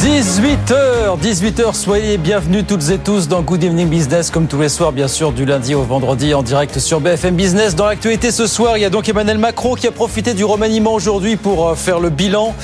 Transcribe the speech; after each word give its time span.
18h, 0.00 1.18
18h, 1.20 1.74
soyez 1.74 2.18
bienvenus 2.18 2.64
toutes 2.68 2.88
et 2.90 2.98
tous 2.98 3.26
dans 3.26 3.42
Good 3.42 3.64
Evening 3.64 3.88
Business, 3.88 4.30
comme 4.30 4.46
tous 4.46 4.60
les 4.60 4.68
soirs, 4.68 4.92
bien 4.92 5.08
sûr, 5.08 5.32
du 5.32 5.44
lundi 5.44 5.74
au 5.74 5.82
vendredi, 5.82 6.34
en 6.34 6.44
direct 6.44 6.78
sur 6.78 7.00
BFM 7.00 7.34
Business. 7.34 7.74
Dans 7.74 7.86
l'actualité 7.86 8.30
ce 8.30 8.46
soir, 8.46 8.78
il 8.78 8.82
y 8.82 8.84
a 8.84 8.90
donc 8.90 9.08
Emmanuel 9.08 9.38
Macron 9.38 9.74
qui 9.74 9.88
a 9.88 9.90
profité 9.90 10.34
du 10.34 10.44
remaniement 10.44 10.94
aujourd'hui 10.94 11.34
pour 11.36 11.68
euh, 11.68 11.74
faire 11.74 11.98
le 11.98 12.10
bilan 12.10 12.54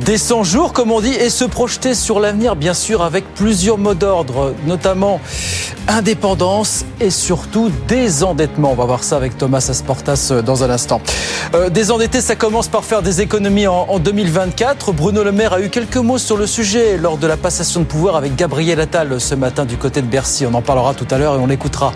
des 0.00 0.18
100 0.18 0.44
jours, 0.44 0.72
comme 0.72 0.92
on 0.92 1.00
dit, 1.00 1.14
et 1.14 1.30
se 1.30 1.44
projeter 1.44 1.94
sur 1.94 2.20
l'avenir, 2.20 2.56
bien 2.56 2.74
sûr, 2.74 3.02
avec 3.02 3.24
plusieurs 3.34 3.78
mots 3.78 3.94
d'ordre, 3.94 4.54
notamment 4.66 5.20
indépendance 5.88 6.84
et 7.00 7.10
surtout 7.10 7.70
désendettement. 7.88 8.72
On 8.72 8.74
va 8.74 8.84
voir 8.84 9.04
ça 9.04 9.16
avec 9.16 9.36
Thomas 9.36 9.66
Asportas 9.70 10.28
euh, 10.30 10.42
dans 10.42 10.62
un 10.62 10.70
instant. 10.70 11.00
Euh, 11.54 11.70
désendetté, 11.70 12.20
ça 12.20 12.36
commence 12.36 12.68
par 12.68 12.84
faire 12.84 13.02
des 13.02 13.20
économies 13.20 13.66
en, 13.66 13.86
en 13.88 13.98
2024. 13.98 14.92
Bruno 14.92 15.24
Le 15.24 15.32
Maire 15.32 15.54
a 15.54 15.60
eu 15.60 15.70
quelques 15.70 15.96
mots 15.96 16.18
sur 16.18 16.36
le 16.36 16.46
sujet 16.46 16.98
lors 16.98 17.16
de 17.16 17.26
la 17.26 17.36
passation 17.36 17.80
de 17.80 17.86
pouvoir 17.86 18.16
avec 18.16 18.36
Gabriel 18.36 18.80
Attal 18.80 19.20
ce 19.20 19.34
matin 19.34 19.64
du 19.64 19.76
côté 19.76 20.02
de 20.02 20.06
Bercy. 20.06 20.46
On 20.46 20.54
en 20.54 20.62
parlera 20.62 20.94
tout 20.94 21.06
à 21.10 21.18
l'heure 21.18 21.34
et 21.34 21.38
on 21.38 21.46
l'écoutera 21.46 21.92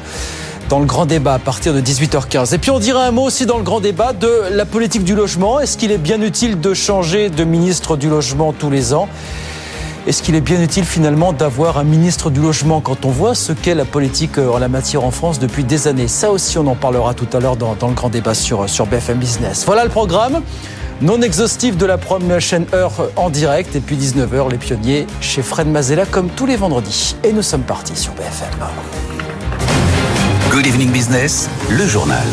dans 0.69 0.79
le 0.79 0.87
grand 0.87 1.07
débat 1.07 1.35
à 1.35 1.39
partir 1.39 1.75
de 1.75 1.81
18h15. 1.81 2.55
Et 2.55 2.59
puis 2.59 2.71
on 2.71 2.79
dira 2.79 3.05
un 3.05 3.11
mot 3.11 3.23
aussi 3.23 3.47
dans 3.47 3.59
le 3.59 3.63
grand 3.63 3.81
débat 3.81 4.13
de 4.13 4.31
la 4.53 4.65
politique 4.65 5.05
du 5.05 5.15
logement. 5.15 5.61
Est-ce 5.61 5.77
qu'il 5.77 5.93
est 5.93 5.99
bien 5.99 6.21
utile 6.21 6.61
de 6.61 6.75
changer 6.75 7.31
de 7.31 7.45
ministre 7.45 7.97
du 7.97 8.09
logement 8.09 8.53
tous 8.53 8.71
les 8.71 8.95
ans? 8.95 9.09
Est-ce 10.07 10.23
qu'il 10.23 10.35
est 10.35 10.41
bien 10.41 10.61
utile 10.61 10.85
finalement 10.85 11.33
d'avoir 11.33 11.79
un 11.79 11.85
ministre 11.85 12.29
du 12.29 12.41
logement 12.41 12.81
quand 12.81 13.05
on 13.05 13.11
voit 13.11 13.37
ce 13.37 13.53
qu'est 13.53 13.77
la 13.77 13.85
politique 13.85 14.37
euh, 14.37 14.51
en 14.51 14.59
la 14.59 14.69
matière 14.69 15.05
en 15.05 15.13
France 15.13 15.39
depuis 15.39 15.63
des 15.63 15.87
années? 15.87 16.09
Ça 16.09 16.33
aussi 16.33 16.59
on 16.59 16.67
en 16.67 16.75
parlera 16.75 17.15
tout 17.15 17.29
à 17.33 17.39
l'heure 17.39 17.57
dans, 17.57 17.77
le 17.81 17.95
grand 17.95 18.09
débat 18.09 18.35
sur, 18.35 18.69
sur 18.69 18.87
BFM 18.87 19.19
Business. 19.19 19.65
Voilà 19.65 19.85
le 19.85 19.91
programme. 19.91 20.43
Non 21.03 21.21
exhaustif 21.21 21.77
de 21.77 21.87
la 21.87 21.99
chaîne 22.39 22.67
Heure 22.75 23.11
en 23.17 23.31
direct 23.31 23.75
et 23.75 23.81
puis 23.81 23.97
19h 23.97 24.51
les 24.51 24.59
pionniers 24.59 25.07
chez 25.21 25.43
Fred 25.43 25.67
Mazella 25.67 26.07
comme 26.07 26.29
tous 26.29 26.47
les 26.47 26.57
vendredis. 26.57 27.17
Et 27.25 27.33
nous 27.33 27.43
sommes 27.43 27.63
partis 27.63 27.97
sur 27.97 28.13
BFM. 28.15 29.12
Good 30.53 30.67
Evening 30.67 30.93
Business, 30.93 31.49
le 31.71 31.87
journal. 31.87 32.27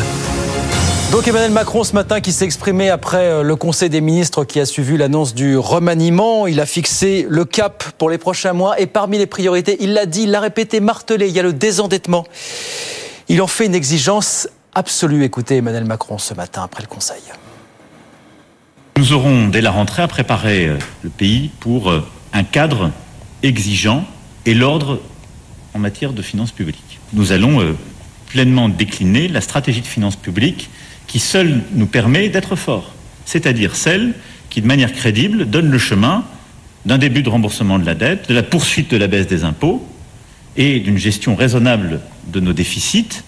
Donc 1.10 1.26
Emmanuel 1.26 1.52
Macron 1.52 1.84
ce 1.84 1.94
matin 1.94 2.20
qui 2.20 2.32
s'est 2.32 2.44
exprimé 2.44 2.90
après 2.90 3.24
euh, 3.24 3.42
le 3.42 3.56
Conseil 3.56 3.88
des 3.88 4.02
ministres 4.02 4.44
qui 4.44 4.60
a 4.60 4.66
suivi 4.66 4.98
l'annonce 4.98 5.32
du 5.34 5.56
remaniement, 5.56 6.46
il 6.46 6.60
a 6.60 6.66
fixé 6.66 7.24
le 7.26 7.46
cap 7.46 7.82
pour 7.96 8.10
les 8.10 8.18
prochains 8.18 8.52
mois 8.52 8.78
et 8.78 8.84
parmi 8.84 9.16
les 9.16 9.26
priorités, 9.26 9.78
il 9.80 9.94
l'a 9.94 10.04
dit, 10.04 10.24
il 10.24 10.32
l'a 10.32 10.40
répété, 10.40 10.80
martelé, 10.80 11.28
il 11.28 11.34
y 11.34 11.40
a 11.40 11.42
le 11.42 11.54
désendettement. 11.54 12.26
Il 13.30 13.40
en 13.40 13.46
fait 13.46 13.64
une 13.64 13.74
exigence 13.74 14.50
absolue. 14.74 15.24
Écoutez 15.24 15.56
Emmanuel 15.56 15.86
Macron 15.86 16.18
ce 16.18 16.34
matin 16.34 16.60
après 16.62 16.82
le 16.82 16.88
Conseil. 16.88 17.22
Nous 18.98 19.14
aurons, 19.14 19.48
dès 19.48 19.62
la 19.62 19.70
rentrée, 19.70 20.02
à 20.02 20.08
préparer 20.08 20.66
euh, 20.66 20.78
le 21.02 21.08
pays 21.08 21.52
pour 21.58 21.90
euh, 21.90 22.06
un 22.34 22.44
cadre 22.44 22.90
exigeant 23.42 24.04
et 24.44 24.52
l'ordre 24.52 25.00
en 25.72 25.78
matière 25.78 26.12
de 26.12 26.20
finances 26.20 26.52
publiques. 26.52 27.00
Nous 27.14 27.32
allons 27.32 27.74
pleinement 28.30 28.68
décliner 28.68 29.28
la 29.28 29.40
stratégie 29.40 29.80
de 29.80 29.86
finances 29.86 30.16
publiques 30.16 30.70
qui 31.06 31.18
seule 31.18 31.62
nous 31.74 31.86
permet 31.86 32.28
d'être 32.28 32.56
forts, 32.56 32.94
c'est-à-dire 33.24 33.74
celle 33.74 34.14
qui, 34.48 34.60
de 34.60 34.66
manière 34.66 34.92
crédible, 34.92 35.46
donne 35.46 35.70
le 35.70 35.78
chemin 35.78 36.24
d'un 36.86 36.98
début 36.98 37.22
de 37.22 37.28
remboursement 37.28 37.78
de 37.78 37.86
la 37.86 37.94
dette, 37.94 38.28
de 38.28 38.34
la 38.34 38.42
poursuite 38.42 38.90
de 38.90 38.96
la 38.96 39.06
baisse 39.06 39.26
des 39.26 39.44
impôts 39.44 39.86
et 40.56 40.80
d'une 40.80 40.98
gestion 40.98 41.34
raisonnable 41.34 42.00
de 42.28 42.40
nos 42.40 42.52
déficits, 42.52 43.22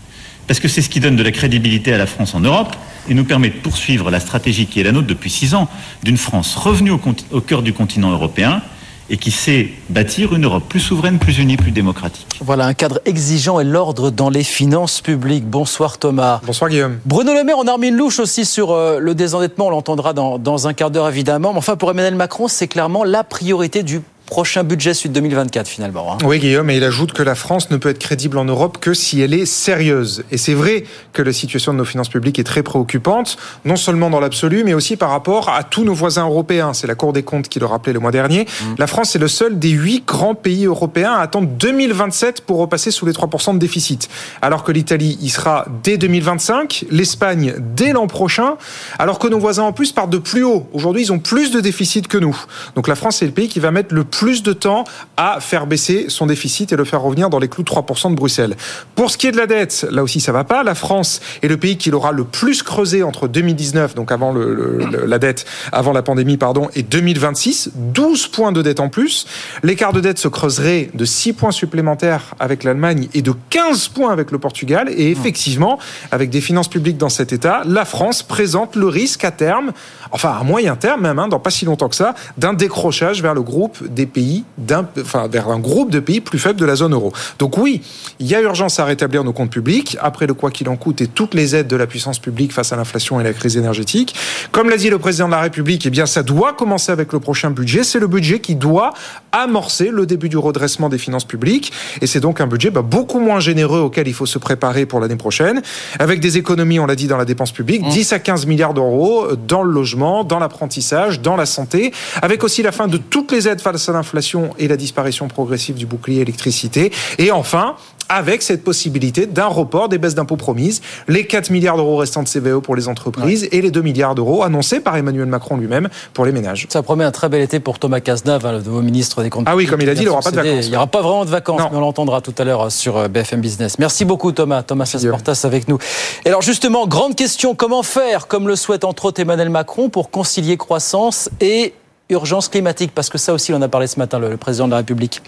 parce 0.47 0.61
que 0.61 0.69
c'est 0.69 0.83
ce 0.83 0.89
qui 0.89 1.01
donne 1.01 1.17
de 1.17 1.23
la 1.23 1.31
crédibilité 1.31 1.93
à 1.93 1.99
la 1.99 2.07
France 2.07 2.35
en 2.35 2.41
Europe 2.41 2.75
et 3.09 3.15
nous 3.15 3.25
permet 3.25 3.49
de 3.49 3.55
poursuivre 3.55 4.11
la 4.11 4.21
stratégie 4.21 4.67
qui 4.67 4.81
est 4.81 4.85
la 4.85 4.93
nôtre 4.93 5.07
depuis 5.07 5.31
six 5.31 5.55
ans, 5.55 5.69
d'une 6.03 6.17
France 6.17 6.55
revenue 6.57 6.91
au, 6.91 7.41
cœur 7.41 7.63
du 7.63 7.73
continent 7.73 8.11
européen 8.11 8.63
et 9.11 9.17
qui 9.17 9.31
sait 9.31 9.69
bâtir 9.91 10.35
une 10.35 10.45
Europe 10.45 10.65
plus 10.69 10.81
souveraine, 10.81 11.19
plus 11.19 11.39
unie, 11.39 11.57
plus 11.57 11.71
démocratique. 11.71 12.27
Voilà 12.41 12.67
un 12.67 12.75
cadre 12.75 13.01
exigeant 13.05 13.61
et 13.61 13.65
l'ordre 13.65 14.11
dans 14.11 14.31
les 14.31 14.45
finances 14.45 15.01
publiques. 15.01 15.45
Bonsoir 15.45 15.99
Thomas. 15.99 16.41
Bonsoir 16.45 16.71
Guillaume. 16.71 16.99
Bruno 17.05 17.35
Le 17.35 17.45
Maire, 17.45 17.57
on 17.59 17.67
a 17.67 17.73
remis 17.73 17.89
une 17.89 17.97
louche 17.97 18.19
aussi 18.19 18.45
sur 18.45 18.73
euh, 18.73 18.99
le 18.99 19.15
désendettement, 19.15 19.67
on 19.67 19.71
l'entendra 19.71 20.13
dans, 20.13 20.39
dans 20.39 20.69
un 20.69 20.73
quart 20.73 20.91
d'heure 20.91 21.09
évidemment. 21.09 21.53
Mais 21.53 21.59
enfin, 21.59 21.77
pour 21.77 21.91
Emmanuel 21.91 22.15
Macron, 22.15 22.49
c'est 22.49 22.69
clairement 22.69 23.05
la 23.05 23.25
priorité 23.25 23.83
du 23.83 24.01
prochain 24.27 24.65
budget 24.65 24.95
suite 24.95 25.13
2024 25.13 25.69
finalement. 25.69 26.15
hein. 26.15 26.19
Oui 26.25 26.39
Guillaume, 26.39 26.71
et 26.71 26.77
il 26.77 26.85
ajoute 26.85 27.13
que 27.13 27.23
la 27.23 27.35
France 27.35 27.71
ne 27.71 27.77
peut 27.77 27.91
être 27.91 27.99
crédible 27.99 28.39
en 28.39 28.45
Europe 28.45 28.79
que 28.81 28.95
si 28.95 29.21
elle 29.21 29.35
est 29.35 29.45
sérieuse. 29.47 30.25
Et 30.31 30.39
c'est 30.39 30.55
vrai 30.55 30.85
que 31.13 31.23
la 31.23 31.33
situation 31.33 31.73
de 31.73 31.79
nos 31.79 31.85
finances 31.85 32.09
publiques 32.09 32.39
est 32.39 32.45
très 32.45 32.63
préoccupante, 32.63 33.37
non 33.65 33.77
seulement 33.77 34.09
dans 34.09 34.21
l'absolu, 34.21 34.65
mais 34.65 34.73
aussi 34.75 34.97
par 34.97 35.11
rapport 35.11 35.49
à 35.51 35.63
tous 35.65 35.85
nos 35.85 35.93
voisins 35.95 36.25
européens. 36.25 36.73
C'est 36.73 36.87
la 36.87 36.95
Cour 36.95 37.13
des 37.13 37.23
comptes 37.23 37.49
qui 37.49 37.59
le 37.59 37.67
rappelait 37.67 37.93
le 37.93 38.01
mois 38.01 38.11
dernier. 38.13 38.47
La 38.79 38.87
France 38.87 39.15
est 39.17 39.19
le 39.19 39.29
seul 39.29 39.59
des 39.59 39.71
huit 39.71 40.05
grands 40.07 40.35
pays 40.35 40.65
européens 40.65 41.13
à 41.13 41.21
attendre 41.21 41.49
2027 41.49 42.41
pour 42.43 42.59
repasser 42.59 42.91
sous 42.91 43.05
les 43.05 43.13
3% 43.13 43.55
de 43.55 43.59
déficit. 43.59 44.09
Alors 44.41 44.65
que 44.65 44.73
l'Italie 44.73 45.19
y 45.21 45.29
sera 45.29 45.67
dès 45.83 45.99
2025, 45.99 46.87
l'Espagne 46.91 47.55
dès 47.59 47.93
l'an 47.93 48.07
prochain, 48.07 48.55
alors 48.99 49.19
que 49.19 49.29
nos 49.29 49.39
voisins 49.39 49.65
en 49.65 49.73
plus 49.73 49.93
partent 49.93 50.11
de 50.11 50.19
plus 50.19 50.43
haut. 50.45 50.67
Aujourd'hui, 50.73 51.03
ils 51.03 51.13
ont 51.13 51.19
plus 51.19 51.51
de 51.51 51.61
déficit 51.61 52.09
que 52.09 52.19
nous. 52.19 52.37
Donc 52.77 52.89
la 52.89 52.95
France 52.95 53.21
est 53.23 53.27
le 53.27 53.33
pays 53.33 53.49
qui 53.49 53.61
va 53.61 53.71
mettre 53.71 53.95
le 53.95 54.05
plus 54.05 54.22
de 54.23 54.53
temps 54.53 54.85
à 55.17 55.41
faire 55.41 55.67
baisser 55.67 56.07
son 56.09 56.27
déficit 56.27 56.73
et 56.73 56.77
le 56.77 56.85
faire 56.85 57.03
revenir 57.03 57.29
dans 57.29 57.41
les 57.41 57.49
clous 57.49 57.65
de 57.65 57.69
3% 57.69 58.11
de 58.11 58.15
Bruxelles. 58.15 58.57
Pour 58.95 59.11
ce 59.11 59.19
qui 59.19 59.27
est 59.27 59.33
de 59.33 59.37
la 59.37 59.47
dette, 59.49 59.85
là 59.91 60.03
aussi 60.05 60.21
ça 60.21 60.31
va 60.31 60.45
pas. 60.45 60.63
La 60.63 60.77
France 60.77 61.21
est 61.43 61.49
le 61.49 61.57
pays 61.57 61.77
qui 61.77 61.91
l'aura 61.91 62.13
le 62.13 62.23
plus 62.25 62.63
creusé 62.63 63.03
entre 63.03 63.27
2019, 63.27 63.97
donc 63.97 64.13
avant 64.13 64.33
le- 64.33 64.55
le- 64.55 64.79
le- 64.87 65.07
la 65.07 65.19
dette, 65.19 65.45
avant 65.73 65.93
la 65.93 66.03
pandémie, 66.03 66.37
pardon, 66.37 66.69
et 66.77 66.83
2026. 66.85 67.71
12 67.75 68.29
points 68.29 68.53
de 68.53 68.63
dette 68.63 68.79
en 68.79 68.89
plus. 68.89 69.27
L'écart 69.65 69.93
de 69.93 70.01
dette 70.01 70.19
se 70.19 70.29
creuserait 70.29 70.91
de 70.95 71.05
6 71.05 71.33
points 71.33 71.51
supplémentaires 71.51 72.35
avec 72.39 72.63
l'Allemagne 72.63 73.09
et 73.15 73.23
de 73.23 73.33
15 73.51 73.89
points 73.89 74.13
avec 74.13 74.31
le 74.31 74.39
Portugal. 74.39 74.89
Et 74.97 75.11
effectivement, 75.11 75.79
avec 76.13 76.31
des 76.31 76.41
finances 76.41 76.69
publiques 76.69 76.97
dans 76.99 77.09
cet 77.09 77.33
état, 77.33 77.63
la 77.67 77.85
France 77.85 78.23
présente 78.23 78.77
le 78.77 78.87
risque 78.87 79.25
à 79.25 79.33
terme, 79.33 79.73
enfin 80.13 80.37
à 80.41 80.45
moyen 80.45 80.77
terme 80.77 81.01
même, 81.03 81.19
hein, 81.19 81.27
dans 81.29 81.41
pas 81.41 81.51
si 81.51 81.65
longtemps 81.65 81.89
que 81.89 81.97
ça, 81.97 82.15
d'un 82.39 82.53
décrochage 82.55 83.21
vers 83.23 83.35
le 83.35 83.43
groupe 83.43 83.83
des 83.89 84.02
pays, 84.07 84.45
d'un, 84.59 84.87
enfin 85.01 85.29
vers 85.29 85.49
un 85.49 85.59
groupe 85.59 85.91
de 85.91 86.01
pays 86.01 86.21
plus 86.21 86.39
faibles 86.39 86.59
de 86.59 86.65
la 86.65 86.77
zone 86.77 86.93
euro. 86.93 87.13
Donc 87.39 87.59
oui, 87.59 87.83
il 88.19 88.27
y 88.27 88.35
a 88.35 88.41
urgence 88.41 88.79
à 88.79 88.85
rétablir 88.85 89.25
nos 89.25 89.33
comptes 89.33 89.51
publics 89.51 89.97
après 90.01 90.27
le 90.27 90.35
quoi 90.35 90.51
qu'il 90.51 90.69
en 90.69 90.77
coûte 90.77 91.01
et 91.01 91.07
toutes 91.07 91.35
les 91.35 91.55
aides 91.57 91.69
de 91.69 91.77
la 91.77 91.87
puissance 91.87 92.19
publique 92.19 92.53
face 92.53 92.73
à 92.73 92.77
l'inflation 92.77 93.21
et 93.21 93.25
la 93.25 93.33
crise 93.33 93.57
énergétique. 93.57 94.15
Comme 94.51 94.69
l'a 94.69 94.77
dit 94.77 94.91
le 94.91 94.99
président 94.99 95.27
de 95.27 95.33
la 95.33 95.41
République, 95.41 95.87
eh 95.87 95.91
bien 95.91 96.07
ça 96.07 96.23
doit 96.23 96.53
commencer 96.53 96.93
avec 96.93 97.13
le 97.13 97.21
prochain 97.21 97.51
budget. 97.51 97.85
C'est 97.85 98.01
le 98.01 98.07
budget 98.07 98.41
qui 98.41 98.55
doit 98.55 98.93
amorcer 99.33 99.91
le 99.91 100.07
début 100.07 100.29
du 100.29 100.37
redressement 100.37 100.89
des 100.89 100.99
finances 100.99 101.25
publiques 101.25 101.73
et 102.01 102.07
c'est 102.07 102.21
donc 102.21 102.41
un 102.41 102.47
budget 102.47 102.71
bah, 102.71 102.83
beaucoup 102.83 103.21
moins 103.21 103.41
généreux 103.41 103.81
auquel 103.81 104.09
il 104.09 104.15
faut 104.15 104.27
se 104.27 104.39
préparer 104.39 104.87
pour 104.87 105.01
l'année 105.01 105.17
prochaine, 105.17 105.63
avec 105.99 106.21
des 106.21 106.39
économies, 106.39 106.79
on 106.79 106.87
l'a 106.87 106.97
dit, 106.97 107.07
dans 107.07 107.17
la 107.17 107.25
dépense 107.25 107.53
publique, 107.53 107.87
10 107.89 108.13
à 108.13 108.19
15 108.19 108.47
milliards 108.47 108.75
d'euros 108.75 109.29
dans 109.37 109.63
le 109.63 109.73
logement, 109.73 110.25
dans 110.25 110.39
l'apprentissage, 110.39 111.21
dans 111.21 111.37
la 111.37 111.47
santé, 111.47 111.93
avec 112.21 112.45
aussi 112.45 112.63
la 112.63 112.73
fin 112.73 112.89
de 112.89 112.97
toutes 112.97 113.33
les 113.33 113.49
aides 113.49 113.61
face 113.61 113.89
à 113.89 113.92
l'inflation 113.93 114.51
et 114.59 114.69
la 114.69 114.77
disparition 114.77 115.29
progressive 115.29 115.77
du 115.77 115.87
bouclier 115.87 116.21
électricité. 116.21 116.93
Et 117.19 117.31
enfin, 117.31 117.77
avec 118.09 118.43
cette 118.43 118.63
possibilité 118.63 119.27
d'un 119.27 119.47
report 119.47 119.89
des 119.89 119.99
baisses 119.99 120.15
d'impôts 120.15 120.37
promises, 120.37 120.83
les 121.09 121.27
4 121.27 121.51
milliards 121.51 121.77
d'euros 121.77 121.97
restants 121.97 122.23
de 122.23 122.29
CVE 122.29 122.61
pour 122.61 122.77
les 122.77 122.89
entreprises 122.89 123.49
et 123.53 123.63
les 123.63 123.71
2 123.71 123.81
milliards 123.81 124.15
d'euros 124.15 124.43
annoncés 124.43 124.81
par 124.81 124.97
Emmanuel 124.97 125.27
Macron 125.27 125.57
lui-même 125.57 125.89
pour 126.13 126.27
les 126.27 126.33
ménages. 126.33 126.67
Ça 126.69 126.83
promet 126.83 127.05
un 127.05 127.11
très 127.11 127.29
bel 127.29 127.41
été 127.41 127.59
pour 127.59 127.79
Thomas 127.79 128.01
Cazenave, 128.01 128.45
hein, 128.45 128.53
le 128.53 128.59
nouveau 128.59 128.83
ministre 128.83 129.23
des 129.23 129.31
Comptes 129.31 129.47
Ah 129.49 129.57
oui, 129.57 129.67
comme 129.67 129.81
il 129.81 129.89
a 129.89 129.95
dit, 129.95 130.03
il 130.03 130.09
n'aura 130.09 130.21
pas 130.21 130.31
de 130.31 130.37
vacances. 130.37 130.67
Il 130.67 130.71
n'y 130.71 130.77
aura 130.77 130.87
pas 130.87 131.01
vraiment 131.01 131.25
de 131.25 131.31
vacances, 131.31 131.63
mais 131.71 131.77
on 131.77 131.81
l'entendra 131.81 132.21
tout 132.21 132.35
à 132.37 132.45
l'heure 132.45 132.71
sur 132.71 132.99
euh, 132.99 133.09
BFM 133.09 133.41
Business. 133.41 133.79
Merci 133.79 134.05
beaucoup 134.05 134.33
Thomas, 134.33 134.63
Thomas 134.63 134.87
Sasportas 134.87 135.43
avec 135.45 135.69
nous. 135.69 135.79
Et 136.25 136.29
alors 136.29 136.43
justement, 136.43 136.87
grande 136.87 137.17
question, 137.17 137.55
comment 137.55 137.83
faire, 137.83 138.27
comme 138.27 138.47
le 138.47 138.57
souhaite 138.57 138.85
entre 138.85 139.07
autres 139.07 139.21
Emmanuel 139.21 139.51
Macron, 139.51 139.89
pour 139.89 140.11
concilier 140.11 140.57
croissance 140.57 141.31
et 141.41 141.73
urgence 142.13 142.49
climatique 142.49 142.93
Parce 142.95 143.11
que 143.11 143.19
ça 143.19 143.33
aussi, 143.33 143.53
on 143.53 143.57
en 143.57 143.63
a 143.63 143.69
parlé 143.69 143.87
ce 143.87 143.99
matin, 143.99 144.19
le 144.19 144.37
président 144.37 144.67
de 144.67 144.71
la 144.71 144.79
République. 144.79 145.23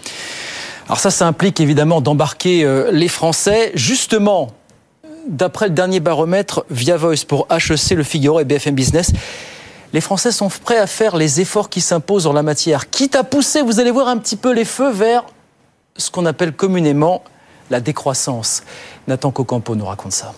Alors 0.87 0.99
ça, 0.99 1.11
ça 1.11 1.27
implique 1.27 1.59
évidemment 1.59 2.01
d'embarquer 2.01 2.63
euh, 2.63 2.91
les 2.91 3.07
Français. 3.07 3.71
Justement, 3.75 4.51
d'après 5.27 5.67
le 5.67 5.73
dernier 5.73 5.99
baromètre 5.99 6.65
via 6.69 6.97
Voice 6.97 7.25
pour 7.27 7.47
HEC, 7.51 7.91
Le 7.91 8.03
Figaro 8.03 8.39
et 8.39 8.45
BFM 8.45 8.75
Business, 8.75 9.11
les 9.93 10.01
Français 10.01 10.31
sont 10.31 10.49
prêts 10.49 10.77
à 10.77 10.87
faire 10.87 11.15
les 11.15 11.41
efforts 11.41 11.69
qui 11.69 11.81
s'imposent 11.81 12.27
en 12.27 12.33
la 12.33 12.43
matière, 12.43 12.89
quitte 12.89 13.15
à 13.15 13.23
pousser, 13.23 13.61
vous 13.61 13.79
allez 13.79 13.91
voir 13.91 14.07
un 14.07 14.17
petit 14.17 14.35
peu 14.35 14.53
les 14.53 14.65
feux 14.65 14.91
vers 14.91 15.23
ce 15.97 16.11
qu'on 16.11 16.25
appelle 16.25 16.51
communément 16.51 17.23
la 17.69 17.79
décroissance. 17.79 18.63
Nathan 19.07 19.31
Cocampo 19.31 19.75
nous 19.75 19.85
raconte 19.85 20.11
ça. 20.11 20.33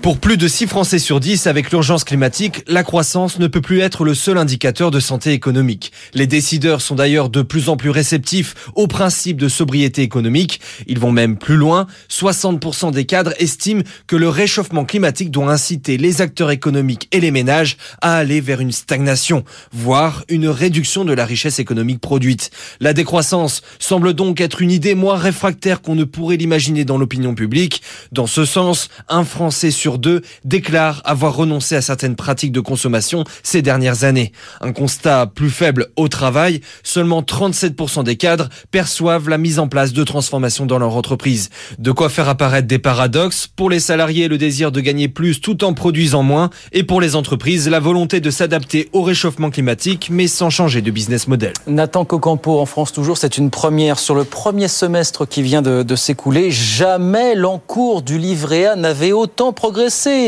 Pour 0.00 0.18
plus 0.18 0.36
de 0.36 0.46
6 0.46 0.68
Français 0.68 1.00
sur 1.00 1.18
10, 1.18 1.48
avec 1.48 1.72
l'urgence 1.72 2.04
climatique, 2.04 2.62
la 2.68 2.84
croissance 2.84 3.40
ne 3.40 3.48
peut 3.48 3.60
plus 3.60 3.80
être 3.80 4.04
le 4.04 4.14
seul 4.14 4.38
indicateur 4.38 4.92
de 4.92 5.00
santé 5.00 5.32
économique. 5.32 5.92
Les 6.14 6.28
décideurs 6.28 6.80
sont 6.80 6.94
d'ailleurs 6.94 7.28
de 7.28 7.42
plus 7.42 7.68
en 7.68 7.76
plus 7.76 7.90
réceptifs 7.90 8.54
au 8.76 8.86
principe 8.86 9.36
de 9.38 9.48
sobriété 9.48 10.02
économique. 10.02 10.60
Ils 10.86 11.00
vont 11.00 11.10
même 11.10 11.36
plus 11.36 11.56
loin. 11.56 11.88
60% 12.10 12.92
des 12.92 13.06
cadres 13.06 13.34
estiment 13.38 13.82
que 14.06 14.14
le 14.14 14.28
réchauffement 14.28 14.84
climatique 14.84 15.32
doit 15.32 15.50
inciter 15.50 15.96
les 15.96 16.22
acteurs 16.22 16.52
économiques 16.52 17.08
et 17.10 17.20
les 17.20 17.32
ménages 17.32 17.76
à 18.00 18.16
aller 18.16 18.40
vers 18.40 18.60
une 18.60 18.72
stagnation, 18.72 19.44
voire 19.72 20.24
une 20.28 20.48
réduction 20.48 21.04
de 21.04 21.12
la 21.12 21.26
richesse 21.26 21.58
économique 21.58 22.00
produite. 22.00 22.50
La 22.80 22.92
décroissance 22.92 23.62
semble 23.80 24.14
donc 24.14 24.40
être 24.40 24.62
une 24.62 24.70
idée 24.70 24.94
moins 24.94 25.16
réfractaire 25.16 25.82
qu'on 25.82 25.96
ne 25.96 26.04
pourrait 26.04 26.36
l'imaginer 26.36 26.84
dans 26.84 26.98
l'opinion 26.98 27.34
publique. 27.34 27.82
Dans 28.12 28.28
ce 28.28 28.44
sens, 28.44 28.88
un 29.08 29.24
Français 29.24 29.72
sur 29.72 29.87
deux 29.96 30.20
déclarent 30.44 31.00
avoir 31.06 31.34
renoncé 31.34 31.74
à 31.74 31.80
certaines 31.80 32.16
pratiques 32.16 32.52
de 32.52 32.60
consommation 32.60 33.24
ces 33.42 33.62
dernières 33.62 34.04
années. 34.04 34.32
Un 34.60 34.72
constat 34.72 35.26
plus 35.26 35.48
faible 35.48 35.86
au 35.96 36.08
travail, 36.08 36.60
seulement 36.82 37.22
37% 37.22 38.04
des 38.04 38.16
cadres 38.16 38.50
perçoivent 38.70 39.30
la 39.30 39.38
mise 39.38 39.58
en 39.58 39.68
place 39.68 39.94
de 39.94 40.04
transformations 40.04 40.66
dans 40.66 40.78
leur 40.78 40.94
entreprise. 40.94 41.48
De 41.78 41.92
quoi 41.92 42.10
faire 42.10 42.28
apparaître 42.28 42.68
des 42.68 42.78
paradoxes. 42.78 43.46
Pour 43.46 43.70
les 43.70 43.80
salariés, 43.80 44.28
le 44.28 44.36
désir 44.36 44.72
de 44.72 44.80
gagner 44.80 45.08
plus 45.08 45.40
tout 45.40 45.64
en 45.64 45.72
produisant 45.72 46.22
moins. 46.22 46.50
Et 46.72 46.82
pour 46.82 47.00
les 47.00 47.16
entreprises, 47.16 47.68
la 47.68 47.80
volonté 47.80 48.20
de 48.20 48.30
s'adapter 48.30 48.88
au 48.92 49.02
réchauffement 49.02 49.50
climatique, 49.50 50.08
mais 50.10 50.26
sans 50.26 50.50
changer 50.50 50.82
de 50.82 50.90
business 50.90 51.28
model. 51.28 51.52
Nathan 51.66 52.04
Cocampo, 52.04 52.58
en 52.58 52.66
France 52.66 52.92
toujours, 52.92 53.16
c'est 53.16 53.38
une 53.38 53.50
première. 53.50 53.98
Sur 53.98 54.14
le 54.14 54.24
premier 54.24 54.68
semestre 54.68 55.26
qui 55.26 55.42
vient 55.42 55.62
de, 55.62 55.82
de 55.82 55.96
s'écouler, 55.96 56.50
jamais 56.50 57.34
l'encours 57.34 58.02
du 58.02 58.18
livret 58.18 58.66
A 58.66 58.76
n'avait 58.76 59.12
autant 59.12 59.52
progressé 59.52 59.77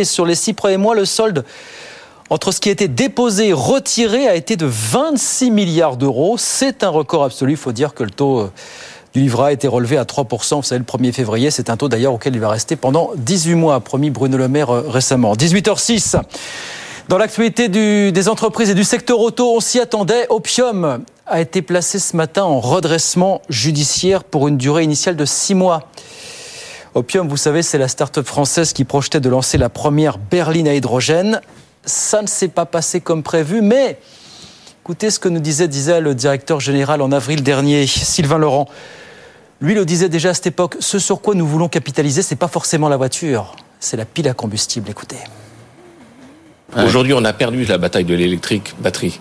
Sur 0.04 0.26
les 0.26 0.34
six 0.34 0.54
premiers 0.54 0.76
mois, 0.76 0.94
le 0.94 1.04
solde 1.04 1.44
entre 2.30 2.52
ce 2.52 2.60
qui 2.60 2.68
a 2.68 2.72
été 2.72 2.86
déposé 2.86 3.48
et 3.48 3.52
retiré 3.52 4.28
a 4.28 4.36
été 4.36 4.56
de 4.56 4.66
26 4.66 5.50
milliards 5.50 5.96
d'euros. 5.96 6.36
C'est 6.38 6.84
un 6.84 6.88
record 6.88 7.24
absolu. 7.24 7.52
Il 7.52 7.56
faut 7.58 7.72
dire 7.72 7.92
que 7.92 8.04
le 8.04 8.10
taux 8.10 8.38
euh, 8.38 8.52
du 9.12 9.20
livret 9.20 9.48
a 9.48 9.52
été 9.52 9.66
relevé 9.66 9.96
à 9.98 10.04
3%. 10.04 10.56
Vous 10.56 10.62
savez, 10.62 10.78
le 10.78 10.84
1er 10.84 11.12
février, 11.12 11.50
c'est 11.50 11.70
un 11.70 11.76
taux 11.76 11.88
d'ailleurs 11.88 12.14
auquel 12.14 12.34
il 12.34 12.40
va 12.40 12.48
rester 12.48 12.76
pendant 12.76 13.10
18 13.16 13.54
mois, 13.56 13.74
a 13.74 13.80
promis 13.80 14.10
Bruno 14.10 14.38
Le 14.38 14.46
Maire 14.46 14.70
euh, 14.70 14.88
récemment. 14.88 15.34
18h06. 15.34 16.20
Dans 17.08 17.18
l'actualité 17.18 17.68
des 17.68 18.28
entreprises 18.28 18.70
et 18.70 18.74
du 18.74 18.84
secteur 18.84 19.18
auto, 19.18 19.56
on 19.56 19.58
s'y 19.58 19.80
attendait. 19.80 20.26
Opium 20.28 21.02
a 21.26 21.40
été 21.40 21.60
placé 21.62 21.98
ce 21.98 22.16
matin 22.16 22.44
en 22.44 22.60
redressement 22.60 23.42
judiciaire 23.48 24.22
pour 24.22 24.46
une 24.46 24.56
durée 24.56 24.84
initiale 24.84 25.16
de 25.16 25.24
6 25.24 25.54
mois. 25.56 25.88
Opium, 26.94 27.28
vous 27.28 27.36
savez, 27.36 27.62
c'est 27.62 27.78
la 27.78 27.86
start-up 27.86 28.26
française 28.26 28.72
qui 28.72 28.84
projetait 28.84 29.20
de 29.20 29.28
lancer 29.28 29.58
la 29.58 29.68
première 29.68 30.18
berline 30.18 30.66
à 30.66 30.74
hydrogène. 30.74 31.40
Ça 31.84 32.20
ne 32.20 32.26
s'est 32.26 32.48
pas 32.48 32.66
passé 32.66 33.00
comme 33.00 33.22
prévu, 33.22 33.62
mais 33.62 33.98
écoutez 34.82 35.10
ce 35.10 35.20
que 35.20 35.28
nous 35.28 35.38
disait, 35.38 35.68
disait 35.68 36.00
le 36.00 36.16
directeur 36.16 36.58
général 36.58 37.00
en 37.00 37.12
avril 37.12 37.44
dernier, 37.44 37.86
Sylvain 37.86 38.38
Laurent. 38.38 38.68
Lui 39.60 39.74
le 39.74 39.84
disait 39.84 40.08
déjà 40.08 40.30
à 40.30 40.34
cette 40.34 40.48
époque, 40.48 40.76
ce 40.80 40.98
sur 40.98 41.20
quoi 41.20 41.34
nous 41.34 41.46
voulons 41.46 41.68
capitaliser, 41.68 42.22
c'est 42.22 42.34
pas 42.34 42.48
forcément 42.48 42.88
la 42.88 42.96
voiture, 42.96 43.54
c'est 43.78 43.96
la 43.96 44.04
pile 44.04 44.28
à 44.28 44.34
combustible. 44.34 44.90
Écoutez. 44.90 45.18
Aujourd'hui, 46.76 47.14
on 47.14 47.24
a 47.24 47.32
perdu 47.32 47.64
la 47.66 47.78
bataille 47.78 48.04
de 48.04 48.14
l'électrique 48.14 48.74
batterie. 48.80 49.20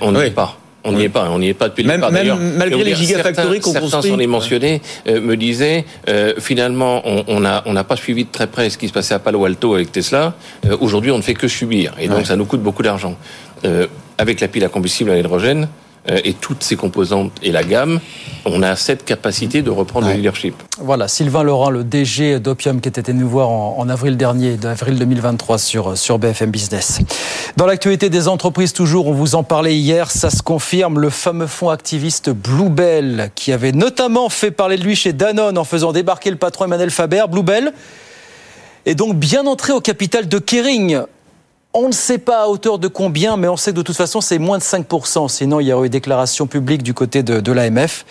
on 0.00 0.12
n'y 0.12 0.20
est 0.20 0.30
pas. 0.30 0.58
On 0.86 0.92
n'y 0.92 1.04
est 1.04 1.08
pas, 1.08 1.28
on 1.30 1.38
n'y 1.38 1.48
est 1.48 1.54
pas 1.54 1.68
depuis 1.68 1.84
même, 1.84 2.00
le 2.00 2.06
départ. 2.06 2.36
Même 2.38 2.56
malgré 2.56 2.84
les 2.84 2.94
gigafactories 2.94 3.60
qu'on 3.60 3.72
construit. 3.72 3.90
Certains, 3.90 4.08
sans 4.08 4.16
les 4.16 4.26
mentionner, 4.26 4.80
euh, 5.08 5.20
me 5.20 5.36
disaient, 5.36 5.84
euh, 6.08 6.34
finalement, 6.38 7.02
on 7.04 7.40
n'a 7.40 7.62
on 7.66 7.74
pas 7.82 7.96
suivi 7.96 8.24
de 8.24 8.30
très 8.30 8.46
près 8.46 8.70
ce 8.70 8.78
qui 8.78 8.88
se 8.88 8.92
passait 8.92 9.14
à 9.14 9.18
Palo 9.18 9.44
Alto 9.44 9.74
avec 9.74 9.92
Tesla. 9.92 10.34
Euh, 10.64 10.76
Aujourd'hui, 10.80 11.10
on 11.10 11.18
ne 11.18 11.22
fait 11.22 11.34
que 11.34 11.48
subir. 11.48 11.94
Et 12.00 12.08
donc, 12.08 12.26
ça 12.26 12.36
nous 12.36 12.44
coûte 12.44 12.62
beaucoup 12.62 12.82
d'argent. 12.82 13.16
Euh, 13.64 13.86
avec 14.18 14.40
la 14.40 14.48
pile 14.48 14.64
à 14.64 14.68
combustible 14.68 15.10
à 15.10 15.14
l'hydrogène, 15.14 15.68
et 16.08 16.34
toutes 16.34 16.62
ses 16.62 16.76
composantes 16.76 17.32
et 17.42 17.52
la 17.52 17.64
gamme, 17.64 18.00
on 18.44 18.62
a 18.62 18.76
cette 18.76 19.04
capacité 19.04 19.62
de 19.62 19.70
reprendre 19.70 20.08
le 20.08 20.14
leadership. 20.14 20.54
Voilà, 20.78 21.08
Sylvain 21.08 21.42
Laurent, 21.42 21.70
le 21.70 21.84
DG 21.84 22.38
d'Opium, 22.38 22.80
qui 22.80 22.88
était 22.88 23.12
nous 23.12 23.28
voir 23.28 23.48
en, 23.48 23.88
avril 23.88 24.16
dernier, 24.16 24.56
d'avril 24.56 24.98
2023 24.98 25.58
sur, 25.58 25.96
sur 25.96 26.18
BFM 26.18 26.50
Business. 26.50 27.00
Dans 27.56 27.66
l'actualité 27.66 28.10
des 28.10 28.28
entreprises, 28.28 28.72
toujours, 28.72 29.06
on 29.06 29.12
vous 29.12 29.34
en 29.34 29.42
parlait 29.42 29.76
hier, 29.76 30.10
ça 30.10 30.30
se 30.30 30.42
confirme, 30.42 31.00
le 31.00 31.10
fameux 31.10 31.46
fonds 31.46 31.70
activiste 31.70 32.30
Bluebell, 32.30 33.30
qui 33.34 33.52
avait 33.52 33.72
notamment 33.72 34.28
fait 34.28 34.50
parler 34.50 34.76
de 34.76 34.84
lui 34.84 34.96
chez 34.96 35.12
Danone 35.12 35.58
en 35.58 35.64
faisant 35.64 35.92
débarquer 35.92 36.30
le 36.30 36.36
patron 36.36 36.66
Emmanuel 36.66 36.90
Faber, 36.90 37.24
Bluebell 37.30 37.72
est 38.84 38.94
donc 38.94 39.16
bien 39.16 39.46
entré 39.46 39.72
au 39.72 39.80
capital 39.80 40.28
de 40.28 40.38
Kering. 40.38 41.00
On 41.78 41.88
ne 41.88 41.92
sait 41.92 42.16
pas 42.16 42.44
à 42.44 42.46
hauteur 42.46 42.78
de 42.78 42.88
combien, 42.88 43.36
mais 43.36 43.48
on 43.48 43.58
sait 43.58 43.72
que 43.72 43.76
de 43.76 43.82
toute 43.82 43.98
façon, 43.98 44.22
c'est 44.22 44.38
moins 44.38 44.56
de 44.56 44.62
5%. 44.62 45.28
Sinon, 45.28 45.60
il 45.60 45.66
y 45.66 45.72
aurait 45.74 45.88
eu 45.88 45.90
déclaration 45.90 46.46
publique 46.46 46.82
du 46.82 46.94
côté 46.94 47.22
de, 47.22 47.38
de 47.38 47.52
l'AMF. 47.52 48.06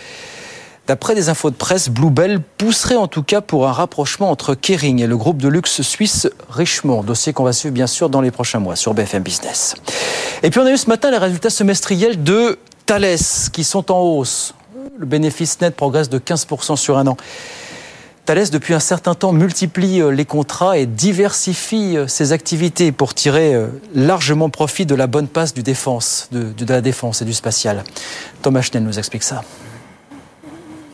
D'après 0.85 1.15
des 1.15 1.29
infos 1.29 1.49
de 1.49 1.55
presse, 1.55 1.89
Bluebell 1.89 2.41
pousserait 2.59 2.95
en 2.95 3.07
tout 3.07 3.23
cas 3.23 3.41
pour 3.41 3.67
un 3.67 3.71
rapprochement 3.71 4.29
entre 4.29 4.53
Kering 4.53 5.01
et 5.01 5.07
le 5.07 5.17
groupe 5.17 5.41
de 5.41 5.47
luxe 5.47 5.81
suisse 5.81 6.29
Richemont. 6.47 7.01
Dossier 7.01 7.33
qu'on 7.33 7.43
va 7.43 7.53
suivre 7.53 7.73
bien 7.73 7.87
sûr 7.87 8.07
dans 8.07 8.21
les 8.21 8.29
prochains 8.29 8.59
mois 8.59 8.75
sur 8.75 8.93
BFM 8.93 9.23
Business. 9.23 9.73
Et 10.43 10.51
puis 10.51 10.59
on 10.59 10.65
a 10.67 10.71
eu 10.71 10.77
ce 10.77 10.87
matin 10.87 11.09
les 11.09 11.17
résultats 11.17 11.49
semestriels 11.49 12.23
de 12.23 12.59
Thales 12.85 13.17
qui 13.51 13.63
sont 13.63 13.91
en 13.91 13.99
hausse. 13.99 14.53
Le 14.95 15.07
bénéfice 15.07 15.59
net 15.59 15.75
progresse 15.75 16.07
de 16.07 16.19
15% 16.19 16.75
sur 16.75 16.99
un 16.99 17.07
an. 17.07 17.17
Thales, 18.25 18.49
depuis 18.49 18.73
un 18.73 18.79
certain 18.79 19.13
temps, 19.13 19.33
multiplie 19.33 20.01
euh, 20.01 20.09
les 20.09 20.25
contrats 20.25 20.79
et 20.79 20.87
diversifie 20.87 21.95
euh, 21.95 22.07
ses 22.07 22.31
activités 22.31 22.91
pour 22.91 23.13
tirer 23.13 23.53
euh, 23.53 23.67
largement 23.93 24.49
profit 24.49 24.87
de 24.87 24.95
la 24.95 25.05
bonne 25.05 25.27
passe 25.27 25.53
du 25.53 25.61
défense, 25.61 26.27
de, 26.31 26.53
la 26.67 26.81
défense 26.81 27.21
et 27.21 27.25
du 27.25 27.33
spatial. 27.33 27.83
Thomas 28.41 28.63
Schnell 28.63 28.83
nous 28.83 28.97
explique 28.97 29.21
ça. 29.21 29.43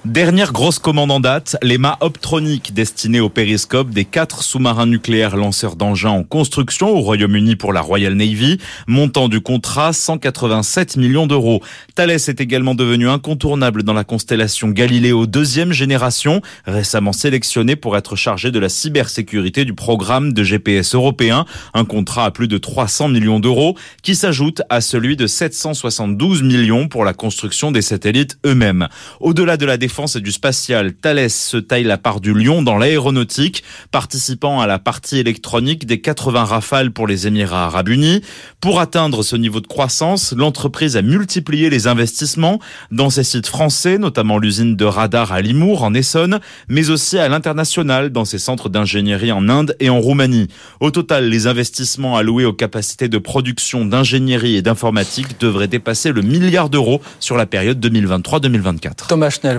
Dernière 0.06 0.52
grosse 0.52 0.80
commande 0.80 1.12
en 1.12 1.20
date, 1.20 1.58
les 1.62 1.78
mâts 1.78 2.00
optroniques 2.00 2.74
destinés 2.74 3.20
au 3.20 3.30
périscope 3.30 3.92
des 3.92 4.04
quatre 4.04 4.42
sous-marins 4.42 4.88
nucléaires 4.88 5.38
lanceurs 5.38 5.76
d'engins 5.76 6.10
en 6.10 6.24
construction 6.24 6.90
au 6.90 7.02
Royaume-Uni 7.02 7.56
pour 7.56 7.72
la 7.72 7.82
Royal 7.82 8.16
Navy. 8.16 8.58
Montant 8.88 9.30
du 9.30 9.42
contrat 9.42 9.94
187 9.94 10.98
millions 10.98 11.28
d'euros. 11.28 11.62
Thales 11.94 12.10
est 12.10 12.42
également 12.42 12.74
devenu 12.74 13.10
incontournable 13.10 13.84
dans 13.84 13.94
la 13.94 14.04
constellation 14.04 14.70
Galileo 14.70 15.28
deuxième 15.28 15.72
génération, 15.72 16.42
récemment 16.66 17.14
sélectionné 17.14 17.76
pour 17.76 17.96
être 17.96 18.16
chargé 18.16 18.50
de 18.50 18.58
la 18.58 18.70
cybersécurité 18.70 19.66
du 19.66 19.76
programme 19.76 20.34
de 20.34 20.44
GPS 20.44 20.96
européen. 20.96 21.46
Un 21.76 21.86
contrat 21.86 22.26
à 22.26 22.32
plus 22.32 22.48
de 22.48 22.58
300 22.58 23.10
millions 23.10 23.40
d'euros 23.40 23.78
qui 24.02 24.16
s'ajoute 24.16 24.64
à 24.68 24.82
celui 24.82 25.16
de 25.16 25.28
772 25.28 26.42
millions 26.42 26.88
pour 26.88 27.06
la 27.06 27.14
construction 27.14 27.72
des 27.72 27.84
satellites 27.84 28.40
eux-mêmes. 28.48 28.88
Au-delà 29.20 29.58
de 29.58 29.66
la 29.68 29.78
défense 29.78 29.91
défense 29.92 30.16
et 30.16 30.22
du 30.22 30.32
spatial. 30.32 30.94
Thales 30.94 31.30
se 31.30 31.58
taille 31.58 31.84
la 31.84 31.98
part 31.98 32.22
du 32.22 32.34
lion 32.34 32.62
dans 32.62 32.78
l'aéronautique, 32.78 33.62
participant 33.92 34.62
à 34.62 34.66
la 34.66 34.80
partie 34.80 35.18
électronique 35.18 35.86
des 35.86 36.00
80 36.00 36.46
rafales 36.46 36.92
pour 36.92 37.08
les 37.08 37.28
Émirats 37.28 37.66
arabes 37.66 37.90
unis. 37.90 38.22
Pour 38.62 38.80
atteindre 38.80 39.22
ce 39.22 39.36
niveau 39.36 39.60
de 39.60 39.68
croissance, 39.68 40.32
l'entreprise 40.32 40.96
a 40.96 41.02
multiplié 41.02 41.70
les 41.70 41.88
investissements 41.88 42.62
dans 42.90 43.10
ses 43.10 43.26
sites 43.26 43.48
français, 43.48 43.98
notamment 43.98 44.38
l'usine 44.38 44.78
de 44.78 44.86
radar 44.86 45.34
à 45.34 45.42
Limours 45.42 45.84
en 45.84 45.94
Essonne, 45.94 46.40
mais 46.70 46.90
aussi 46.90 47.18
à 47.18 47.28
l'international 47.28 48.12
dans 48.12 48.24
ses 48.24 48.40
centres 48.40 48.70
d'ingénierie 48.70 49.34
en 49.34 49.50
Inde 49.50 49.76
et 49.82 49.90
en 49.90 50.00
Roumanie. 50.00 50.48
Au 50.80 50.92
total, 50.92 51.28
les 51.28 51.48
investissements 51.48 52.16
alloués 52.16 52.46
aux 52.46 52.54
capacités 52.54 53.10
de 53.10 53.18
production 53.18 53.84
d'ingénierie 53.84 54.56
et 54.56 54.62
d'informatique 54.62 55.38
devraient 55.42 55.68
dépasser 55.68 56.14
le 56.14 56.22
milliard 56.22 56.70
d'euros 56.70 57.02
sur 57.20 57.36
la 57.36 57.46
période 57.46 57.86
2023-2024. 57.86 59.08
Thomas 59.10 59.32
Schnell, 59.32 59.58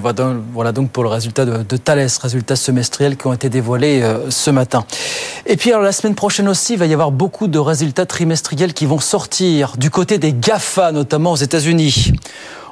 voilà 0.53 0.73
donc 0.73 0.91
pour 0.91 1.03
le 1.03 1.09
résultat 1.09 1.45
de, 1.45 1.77
Thales, 1.77 2.09
résultats 2.21 2.57
semestriels 2.57 3.17
qui 3.17 3.27
ont 3.27 3.33
été 3.33 3.49
dévoilés 3.49 4.03
euh, 4.03 4.31
ce 4.31 4.51
matin. 4.51 4.85
Et 5.47 5.57
puis 5.57 5.71
alors, 5.71 5.83
la 5.83 5.93
semaine 5.93 6.15
prochaine 6.15 6.49
aussi, 6.49 6.75
il 6.75 6.79
va 6.79 6.87
y 6.87 6.93
avoir 6.93 7.11
beaucoup 7.11 7.49
de 7.49 7.59
résultats 7.59 8.07
trimestriels 8.07 8.75
qui 8.75 8.87
vont 8.87 9.01
sortir 9.01 9.77
du 9.77 9.91
côté 9.91 10.19
des 10.19 10.33
GAFA, 10.33 10.93
notamment 10.93 11.33
aux 11.33 11.37
États-Unis. 11.37 12.13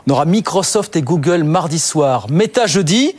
On 0.06 0.12
aura 0.12 0.24
Microsoft 0.24 0.96
et 0.96 1.02
Google 1.02 1.44
mardi 1.44 1.78
soir, 1.78 2.26
Meta 2.30 2.66
jeudi. 2.66 3.14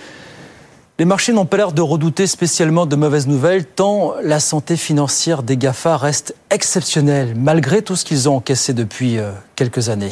Les 0.99 1.05
marchés 1.05 1.33
n'ont 1.33 1.45
pas 1.45 1.57
l'air 1.57 1.71
de 1.71 1.81
redouter 1.81 2.27
spécialement 2.27 2.85
de 2.85 2.95
mauvaises 2.95 3.27
nouvelles, 3.27 3.65
tant 3.65 4.13
la 4.23 4.39
santé 4.39 4.77
financière 4.77 5.41
des 5.41 5.57
GAFA 5.57 5.97
reste 5.97 6.35
exceptionnelle, 6.49 7.33
malgré 7.35 7.81
tout 7.81 7.95
ce 7.95 8.05
qu'ils 8.05 8.29
ont 8.29 8.35
encaissé 8.35 8.73
depuis 8.73 9.17
euh, 9.17 9.31
quelques 9.55 9.89
années. 9.89 10.11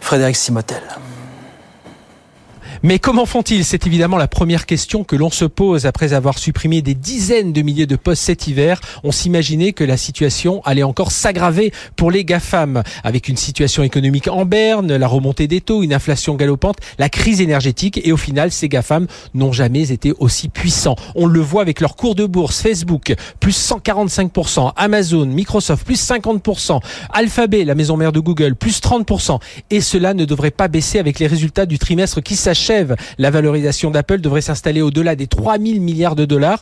Frédéric 0.00 0.36
Simotel. 0.36 0.82
Mais 2.84 3.00
comment 3.00 3.26
font-ils? 3.26 3.64
C'est 3.64 3.88
évidemment 3.88 4.18
la 4.18 4.28
première 4.28 4.64
question 4.64 5.02
que 5.02 5.16
l'on 5.16 5.30
se 5.30 5.44
pose 5.44 5.84
après 5.84 6.12
avoir 6.12 6.38
supprimé 6.38 6.80
des 6.80 6.94
dizaines 6.94 7.52
de 7.52 7.62
milliers 7.62 7.86
de 7.86 7.96
postes 7.96 8.22
cet 8.22 8.46
hiver. 8.46 8.80
On 9.02 9.10
s'imaginait 9.10 9.72
que 9.72 9.82
la 9.82 9.96
situation 9.96 10.62
allait 10.64 10.84
encore 10.84 11.10
s'aggraver 11.10 11.72
pour 11.96 12.12
les 12.12 12.24
GAFAM, 12.24 12.84
avec 13.02 13.28
une 13.28 13.36
situation 13.36 13.82
économique 13.82 14.28
en 14.28 14.44
berne, 14.44 14.94
la 14.94 15.08
remontée 15.08 15.48
des 15.48 15.60
taux, 15.60 15.82
une 15.82 15.92
inflation 15.92 16.36
galopante, 16.36 16.76
la 16.98 17.08
crise 17.08 17.40
énergétique, 17.40 18.00
et 18.04 18.12
au 18.12 18.16
final, 18.16 18.52
ces 18.52 18.68
GAFAM 18.68 19.08
n'ont 19.34 19.52
jamais 19.52 19.90
été 19.90 20.12
aussi 20.20 20.48
puissants. 20.48 20.96
On 21.16 21.26
le 21.26 21.40
voit 21.40 21.62
avec 21.62 21.80
leur 21.80 21.96
cours 21.96 22.14
de 22.14 22.26
bourse, 22.26 22.62
Facebook, 22.62 23.12
plus 23.40 23.58
145%, 23.58 24.72
Amazon, 24.76 25.26
Microsoft, 25.26 25.84
plus 25.84 26.00
50%, 26.00 26.80
Alphabet, 27.12 27.64
la 27.64 27.74
maison 27.74 27.96
mère 27.96 28.12
de 28.12 28.20
Google, 28.20 28.54
plus 28.54 28.80
30%, 28.80 29.40
et 29.70 29.80
cela 29.80 30.14
ne 30.14 30.24
devrait 30.24 30.52
pas 30.52 30.68
baisser 30.68 31.00
avec 31.00 31.18
les 31.18 31.26
résultats 31.26 31.66
du 31.66 31.80
trimestre 31.80 32.22
qui 32.22 32.36
s'achève 32.36 32.67
la 33.18 33.30
valorisation 33.30 33.90
d'Apple 33.90 34.20
devrait 34.20 34.40
s'installer 34.40 34.82
au-delà 34.82 35.16
des 35.16 35.26
3000 35.26 35.80
milliards 35.80 36.16
de 36.16 36.24
dollars, 36.24 36.60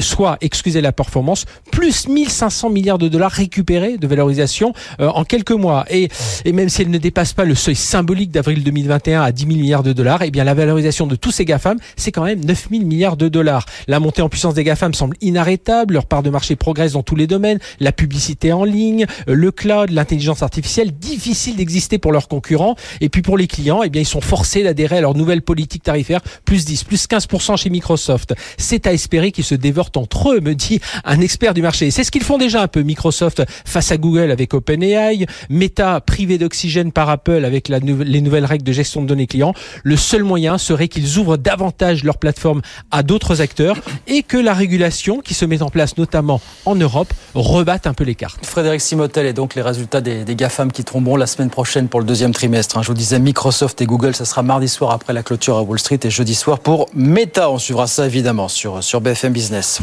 soit, 0.00 0.38
excusez 0.40 0.80
la 0.80 0.92
performance, 0.92 1.44
plus 1.70 2.08
1500 2.08 2.70
milliards 2.70 2.98
de 2.98 3.08
dollars 3.08 3.30
récupérés 3.30 3.98
de 3.98 4.06
valorisation 4.06 4.72
euh, 5.00 5.08
en 5.08 5.24
quelques 5.24 5.52
mois. 5.52 5.84
Et, 5.90 6.08
et 6.44 6.52
même 6.52 6.68
si 6.68 6.82
elle 6.82 6.90
ne 6.90 6.98
dépasse 6.98 7.32
pas 7.32 7.44
le 7.44 7.54
seuil 7.54 7.76
symbolique 7.76 8.30
d'avril 8.30 8.62
2021 8.62 9.22
à 9.22 9.32
10 9.32 9.46
000 9.46 9.56
milliards 9.56 9.82
de 9.82 9.92
dollars, 9.92 10.22
eh 10.22 10.30
bien 10.30 10.44
la 10.44 10.54
valorisation 10.54 11.06
de 11.06 11.16
tous 11.16 11.30
ces 11.30 11.44
GAFAM, 11.44 11.78
c'est 11.96 12.12
quand 12.12 12.24
même 12.24 12.44
9 12.44 12.68
000 12.70 12.84
milliards 12.84 13.16
de 13.16 13.28
dollars. 13.28 13.66
La 13.88 14.00
montée 14.00 14.22
en 14.22 14.28
puissance 14.28 14.54
des 14.54 14.64
GAFAM 14.64 14.94
semble 14.94 15.16
inarrêtable, 15.20 15.94
leur 15.94 16.06
part 16.06 16.22
de 16.22 16.30
marché 16.30 16.56
progresse 16.56 16.92
dans 16.92 17.02
tous 17.02 17.16
les 17.16 17.26
domaines, 17.26 17.58
la 17.80 17.92
publicité 17.92 18.52
en 18.52 18.64
ligne, 18.64 19.06
euh, 19.28 19.34
le 19.34 19.50
cloud, 19.50 19.90
l'intelligence 19.90 20.42
artificielle, 20.42 20.92
difficile 20.92 21.56
d'exister 21.56 21.98
pour 21.98 22.12
leurs 22.12 22.28
concurrents. 22.28 22.76
Et 23.00 23.08
puis 23.08 23.22
pour 23.22 23.36
les 23.36 23.46
clients, 23.46 23.82
eh 23.82 23.90
bien 23.90 24.02
ils 24.02 24.06
sont 24.06 24.20
forcés 24.20 24.62
d'adhérer 24.62 24.98
à 24.98 25.00
leur 25.00 25.14
nouvelle 25.14 25.41
politique 25.42 25.82
tarifaire, 25.82 26.20
plus 26.44 26.64
10, 26.64 26.84
plus 26.84 27.06
15% 27.06 27.56
chez 27.56 27.70
Microsoft. 27.70 28.34
C'est 28.56 28.86
à 28.86 28.92
espérer 28.92 29.32
qu'ils 29.32 29.44
se 29.44 29.54
dévorent 29.54 29.90
entre 29.96 30.32
eux, 30.32 30.40
me 30.40 30.54
dit 30.54 30.80
un 31.04 31.20
expert 31.20 31.54
du 31.54 31.62
marché. 31.62 31.90
C'est 31.90 32.04
ce 32.04 32.10
qu'ils 32.10 32.24
font 32.24 32.38
déjà 32.38 32.62
un 32.62 32.68
peu 32.68 32.82
Microsoft 32.82 33.42
face 33.64 33.92
à 33.92 33.96
Google 33.96 34.30
avec 34.30 34.54
OpenAI, 34.54 35.26
Meta 35.50 36.00
privé 36.00 36.38
d'oxygène 36.38 36.92
par 36.92 37.10
Apple 37.10 37.44
avec 37.44 37.68
les 37.68 38.20
nouvelles 38.20 38.44
règles 38.44 38.64
de 38.64 38.72
gestion 38.72 39.02
de 39.02 39.06
données 39.06 39.26
clients. 39.26 39.54
Le 39.82 39.96
seul 39.96 40.24
moyen 40.24 40.58
serait 40.58 40.88
qu'ils 40.88 41.18
ouvrent 41.18 41.36
davantage 41.36 42.04
leur 42.04 42.18
plateforme 42.18 42.62
à 42.90 43.02
d'autres 43.02 43.40
acteurs 43.40 43.76
et 44.06 44.22
que 44.22 44.36
la 44.36 44.54
régulation 44.54 45.20
qui 45.20 45.34
se 45.34 45.44
met 45.44 45.62
en 45.62 45.70
place 45.70 45.96
notamment 45.98 46.40
en 46.64 46.74
Europe 46.74 47.12
rebatte 47.34 47.86
un 47.86 47.94
peu 47.94 48.04
les 48.04 48.14
cartes. 48.14 48.44
Frédéric 48.44 48.80
Simotel 48.80 49.26
et 49.26 49.32
donc 49.32 49.54
les 49.54 49.62
résultats 49.62 50.00
des, 50.00 50.24
des 50.24 50.34
GAFAM 50.34 50.72
qui 50.72 50.84
tomberont 50.84 51.16
la 51.16 51.26
semaine 51.26 51.50
prochaine 51.50 51.88
pour 51.88 52.00
le 52.00 52.06
deuxième 52.06 52.32
trimestre. 52.32 52.78
Hein. 52.78 52.82
Je 52.82 52.88
vous 52.88 52.94
disais 52.94 53.18
Microsoft 53.18 53.80
et 53.80 53.86
Google, 53.86 54.14
ça 54.14 54.24
sera 54.24 54.42
mardi 54.42 54.68
soir 54.68 54.92
après 54.92 55.12
la 55.12 55.22
clôture 55.22 55.31
à 55.48 55.62
Wall 55.62 55.78
Street 55.78 56.00
et 56.04 56.10
jeudi 56.10 56.34
soir 56.34 56.58
pour 56.58 56.86
Meta. 56.94 57.50
On 57.50 57.58
suivra 57.58 57.86
ça 57.86 58.06
évidemment 58.06 58.48
sur, 58.48 58.82
sur 58.82 59.00
BFM 59.00 59.32
Business. 59.32 59.80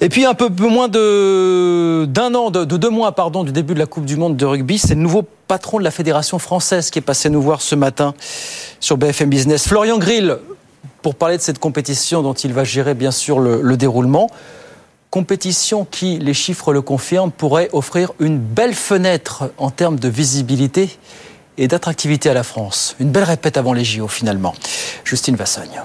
Et 0.00 0.08
puis 0.08 0.24
un 0.24 0.34
peu 0.34 0.48
moins 0.66 0.88
de 0.88 2.06
d'un 2.06 2.34
an, 2.34 2.50
de, 2.50 2.64
de, 2.64 2.76
deux 2.76 2.90
mois 2.90 3.12
pardon, 3.12 3.44
du 3.44 3.52
début 3.52 3.74
de 3.74 3.78
la 3.78 3.86
Coupe 3.86 4.04
du 4.04 4.16
Monde 4.16 4.36
de 4.36 4.44
rugby, 4.44 4.78
c'est 4.78 4.94
le 4.94 5.00
nouveau 5.00 5.24
patron 5.48 5.78
de 5.78 5.84
la 5.84 5.90
fédération 5.90 6.38
française 6.38 6.90
qui 6.90 6.98
est 6.98 7.02
passé 7.02 7.30
nous 7.30 7.42
voir 7.42 7.62
ce 7.62 7.74
matin 7.74 8.14
sur 8.80 8.96
BFM 8.96 9.30
Business. 9.30 9.68
Florian 9.68 9.98
Grill, 9.98 10.38
pour 11.02 11.14
parler 11.14 11.36
de 11.36 11.42
cette 11.42 11.58
compétition 11.58 12.22
dont 12.22 12.34
il 12.34 12.52
va 12.52 12.64
gérer 12.64 12.94
bien 12.94 13.10
sûr 13.10 13.38
le 13.38 13.76
déroulement. 13.76 14.28
Compétition 15.10 15.84
qui, 15.90 16.18
les 16.18 16.34
chiffres 16.34 16.72
le 16.72 16.82
confirment, 16.82 17.32
pourrait 17.32 17.68
offrir 17.72 18.12
une 18.20 18.38
belle 18.38 18.74
fenêtre 18.74 19.50
en 19.58 19.70
termes 19.70 19.98
de 19.98 20.08
visibilité 20.08 20.88
et 21.60 21.68
d'attractivité 21.68 22.30
à 22.30 22.34
la 22.34 22.42
France. 22.42 22.96
Une 22.98 23.10
belle 23.10 23.24
répète 23.24 23.58
avant 23.58 23.74
les 23.74 23.84
JO 23.84 24.08
finalement. 24.08 24.54
Justine 25.04 25.36
Vassogne. 25.36 25.82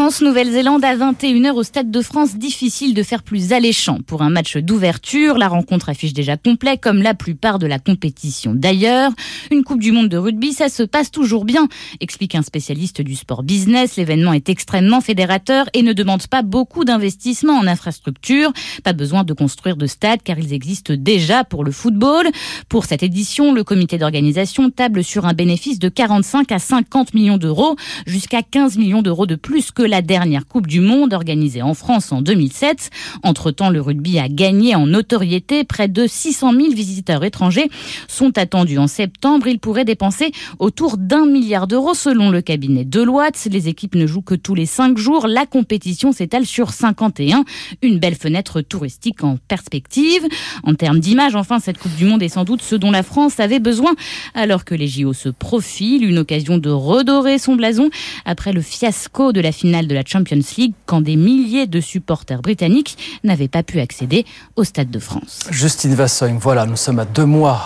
France-Nouvelle-Zélande 0.00 0.82
à 0.82 0.96
21h 0.96 1.50
au 1.50 1.62
Stade 1.62 1.90
de 1.90 2.00
France. 2.00 2.36
Difficile 2.36 2.94
de 2.94 3.02
faire 3.02 3.22
plus 3.22 3.52
alléchant 3.52 3.98
pour 4.06 4.22
un 4.22 4.30
match 4.30 4.56
d'ouverture. 4.56 5.36
La 5.36 5.46
rencontre 5.46 5.90
affiche 5.90 6.14
déjà 6.14 6.38
complet 6.38 6.78
comme 6.78 7.02
la 7.02 7.12
plupart 7.12 7.58
de 7.58 7.66
la 7.66 7.78
compétition. 7.78 8.54
D'ailleurs, 8.54 9.12
une 9.50 9.62
Coupe 9.62 9.80
du 9.80 9.92
Monde 9.92 10.08
de 10.08 10.16
rugby, 10.16 10.54
ça 10.54 10.70
se 10.70 10.84
passe 10.84 11.10
toujours 11.10 11.44
bien, 11.44 11.68
explique 12.00 12.34
un 12.34 12.40
spécialiste 12.40 13.02
du 13.02 13.14
sport 13.14 13.42
business. 13.42 13.96
L'événement 13.96 14.32
est 14.32 14.48
extrêmement 14.48 15.02
fédérateur 15.02 15.68
et 15.74 15.82
ne 15.82 15.92
demande 15.92 16.26
pas 16.28 16.40
beaucoup 16.40 16.86
d'investissement 16.86 17.58
en 17.58 17.66
infrastructure. 17.66 18.54
Pas 18.82 18.94
besoin 18.94 19.22
de 19.22 19.34
construire 19.34 19.76
de 19.76 19.86
stades 19.86 20.22
car 20.24 20.38
ils 20.38 20.54
existent 20.54 20.94
déjà 20.96 21.44
pour 21.44 21.62
le 21.62 21.72
football. 21.72 22.26
Pour 22.70 22.86
cette 22.86 23.02
édition, 23.02 23.52
le 23.52 23.64
comité 23.64 23.98
d'organisation 23.98 24.70
table 24.70 25.04
sur 25.04 25.26
un 25.26 25.34
bénéfice 25.34 25.78
de 25.78 25.90
45 25.90 26.52
à 26.52 26.58
50 26.58 27.12
millions 27.12 27.36
d'euros, 27.36 27.76
jusqu'à 28.06 28.40
15 28.40 28.78
millions 28.78 29.02
d'euros 29.02 29.26
de 29.26 29.34
plus 29.34 29.72
que 29.72 29.89
la 29.90 30.02
dernière 30.02 30.46
Coupe 30.46 30.68
du 30.68 30.80
Monde 30.80 31.12
organisée 31.12 31.62
en 31.62 31.74
France 31.74 32.12
en 32.12 32.22
2007. 32.22 32.90
Entre-temps, 33.24 33.70
le 33.70 33.80
rugby 33.80 34.18
a 34.18 34.28
gagné 34.28 34.76
en 34.76 34.86
notoriété. 34.86 35.64
Près 35.64 35.88
de 35.88 36.06
600 36.06 36.52
000 36.52 36.72
visiteurs 36.72 37.24
étrangers 37.24 37.68
sont 38.06 38.38
attendus 38.38 38.78
en 38.78 38.86
septembre. 38.86 39.48
Ils 39.48 39.58
pourraient 39.58 39.84
dépenser 39.84 40.30
autour 40.60 40.96
d'un 40.96 41.26
milliard 41.26 41.66
d'euros 41.66 41.94
selon 41.94 42.30
le 42.30 42.40
cabinet 42.40 42.84
Deloitte. 42.84 43.48
Les 43.50 43.68
équipes 43.68 43.96
ne 43.96 44.06
jouent 44.06 44.22
que 44.22 44.36
tous 44.36 44.54
les 44.54 44.64
cinq 44.64 44.96
jours. 44.96 45.26
La 45.26 45.44
compétition 45.44 46.12
s'étale 46.12 46.46
sur 46.46 46.70
51. 46.70 47.44
Une 47.82 47.98
belle 47.98 48.14
fenêtre 48.14 48.60
touristique 48.60 49.24
en 49.24 49.38
perspective. 49.48 50.22
En 50.62 50.74
termes 50.74 51.00
d'image, 51.00 51.34
enfin, 51.34 51.58
cette 51.58 51.78
Coupe 51.78 51.96
du 51.96 52.04
Monde 52.04 52.22
est 52.22 52.28
sans 52.28 52.44
doute 52.44 52.62
ce 52.62 52.76
dont 52.76 52.92
la 52.92 53.02
France 53.02 53.40
avait 53.40 53.58
besoin 53.58 53.94
alors 54.34 54.64
que 54.64 54.76
les 54.76 54.86
JO 54.86 55.12
se 55.14 55.28
profilent. 55.28 56.04
Une 56.04 56.18
occasion 56.18 56.58
de 56.58 56.70
redorer 56.70 57.38
son 57.38 57.56
blason 57.56 57.90
après 58.24 58.52
le 58.52 58.62
fiasco 58.62 59.32
de 59.32 59.40
la 59.40 59.50
finale 59.50 59.69
de 59.70 59.94
la 59.94 60.02
Champions 60.04 60.40
League 60.58 60.74
quand 60.86 61.00
des 61.00 61.16
milliers 61.16 61.66
de 61.66 61.80
supporters 61.80 62.42
britanniques 62.42 62.96
n'avaient 63.24 63.48
pas 63.48 63.62
pu 63.62 63.80
accéder 63.80 64.26
au 64.56 64.64
Stade 64.64 64.90
de 64.90 64.98
France. 64.98 65.40
Justine 65.50 65.94
Vassogne, 65.94 66.38
voilà, 66.40 66.66
nous 66.66 66.76
sommes 66.76 66.98
à 66.98 67.04
deux 67.04 67.24
mois 67.26 67.60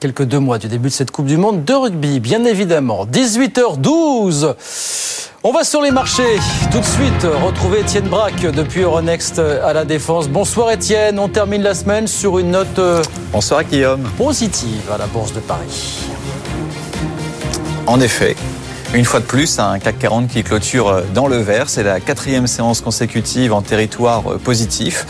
quelques 0.00 0.24
deux 0.24 0.38
mois 0.38 0.58
du 0.58 0.68
début 0.68 0.88
de 0.88 0.92
cette 0.92 1.10
Coupe 1.10 1.26
du 1.26 1.36
Monde 1.36 1.64
de 1.64 1.72
rugby, 1.72 2.20
bien 2.20 2.44
évidemment. 2.44 3.06
18h12. 3.06 4.54
On 5.42 5.52
va 5.52 5.64
sur 5.64 5.80
les 5.80 5.90
marchés. 5.90 6.38
Tout 6.72 6.80
de 6.80 6.84
suite, 6.84 7.22
retrouver 7.22 7.80
Étienne 7.80 8.08
Braque 8.08 8.42
depuis 8.42 8.82
Euronext 8.82 9.38
à 9.38 9.72
la 9.72 9.84
Défense. 9.84 10.28
Bonsoir 10.28 10.70
Étienne, 10.72 11.18
on 11.18 11.28
termine 11.28 11.62
la 11.62 11.74
semaine 11.74 12.06
sur 12.06 12.38
une 12.38 12.50
note 12.50 12.78
euh, 12.78 13.02
Bonsoir 13.32 13.64
Guillaume. 13.64 14.02
positive 14.18 14.90
à 14.92 14.98
la 14.98 15.06
Bourse 15.06 15.32
de 15.32 15.40
Paris. 15.40 16.00
En 17.86 18.00
effet, 18.00 18.34
une 18.94 19.04
fois 19.04 19.20
de 19.20 19.24
plus, 19.24 19.58
un 19.58 19.78
CAC 19.78 19.98
40 19.98 20.28
qui 20.28 20.42
clôture 20.42 21.02
dans 21.12 21.26
le 21.26 21.36
vert. 21.36 21.68
C'est 21.68 21.82
la 21.82 22.00
quatrième 22.00 22.46
séance 22.46 22.80
consécutive 22.80 23.52
en 23.52 23.60
territoire 23.60 24.22
positif. 24.38 25.06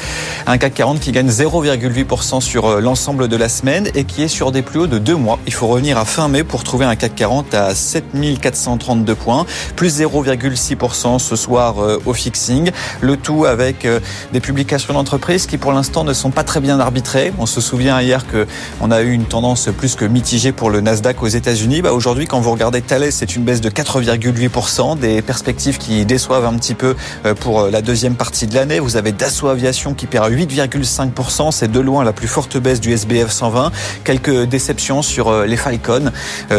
Un 0.47 0.59
CAC 0.59 0.75
40 0.75 1.01
qui 1.01 1.13
gagne 1.13 1.29
0,8% 1.29 2.41
sur 2.41 2.81
l'ensemble 2.81 3.29
de 3.29 3.37
la 3.37 3.49
semaine 3.49 3.89
et 3.95 4.05
qui 4.05 4.23
est 4.23 4.29
sur 4.29 4.51
des 4.51 4.63
plus 4.63 4.81
hauts 4.81 4.87
de 4.87 4.99
deux 4.99 5.15
mois. 5.15 5.39
Il 5.47 5.53
faut 5.53 5.67
revenir 5.67 5.99
à 5.99 6.05
fin 6.05 6.29
mai 6.29 6.43
pour 6.43 6.65
trouver 6.65 6.85
un 6.85 6.97
CAC 6.97 7.15
40 7.15 7.55
à 7.55 7.75
7432 7.75 9.15
points, 9.15 9.47
plus 9.77 10.01
0,6% 10.01 11.19
ce 11.19 11.37
soir 11.37 11.77
au 12.05 12.13
fixing. 12.13 12.71
Le 13.01 13.17
tout 13.17 13.45
avec 13.45 13.87
des 14.33 14.41
publications 14.41 14.95
d'entreprises 14.95 15.47
qui 15.47 15.59
pour 15.59 15.73
l'instant 15.73 16.03
ne 16.03 16.13
sont 16.13 16.31
pas 16.31 16.45
très 16.45 16.61
bien 16.61 16.81
arbitrées. 16.81 17.33
On 17.39 17.47
se 17.47 17.61
souvient 17.61 18.01
hier 18.01 18.27
que 18.27 18.47
on 18.81 18.91
a 18.91 19.03
eu 19.03 19.13
une 19.13 19.27
tendance 19.27 19.69
plus 19.77 19.95
que 19.95 20.05
mitigée 20.05 20.53
pour 20.53 20.71
le 20.71 20.81
Nasdaq 20.81 21.23
aux 21.23 21.29
États-Unis. 21.29 21.83
Bah 21.83 21.93
aujourd'hui, 21.93 22.27
quand 22.27 22.41
vous 22.41 22.51
regardez 22.51 22.83
Thales, 22.83 23.13
c'est 23.13 23.37
une 23.37 23.45
baisse 23.45 23.61
de 23.61 23.66
4,8%, 23.69 24.99
des 24.99 25.23
perspectives 25.23 25.79
qui 25.79 26.05
déçoivent 26.05 26.45
un 26.45 26.55
petit 26.55 26.75
peu 26.75 26.95
pour 27.41 27.69
la 27.69 27.83
deuxième 27.83 28.15
partie 28.15 28.47
de 28.47 28.55
l'année. 28.55 28.79
Vous 28.79 28.97
avez 28.97 29.13
Dassault 29.13 29.49
Aviation 29.49 29.95
qui 29.95 30.07
perd 30.07 30.31
8,5%, 30.31 31.51
c'est 31.53 31.71
de 31.71 31.81
loin 31.81 32.05
la 32.05 32.13
plus 32.13 32.29
forte 32.29 32.57
baisse 32.59 32.81
du 32.81 32.93
SBF 32.93 33.31
120. 33.31 33.73
Quelques 34.05 34.45
déceptions 34.45 35.03
sur 35.03 35.45
les 35.45 35.57
Falcon, 35.57 36.13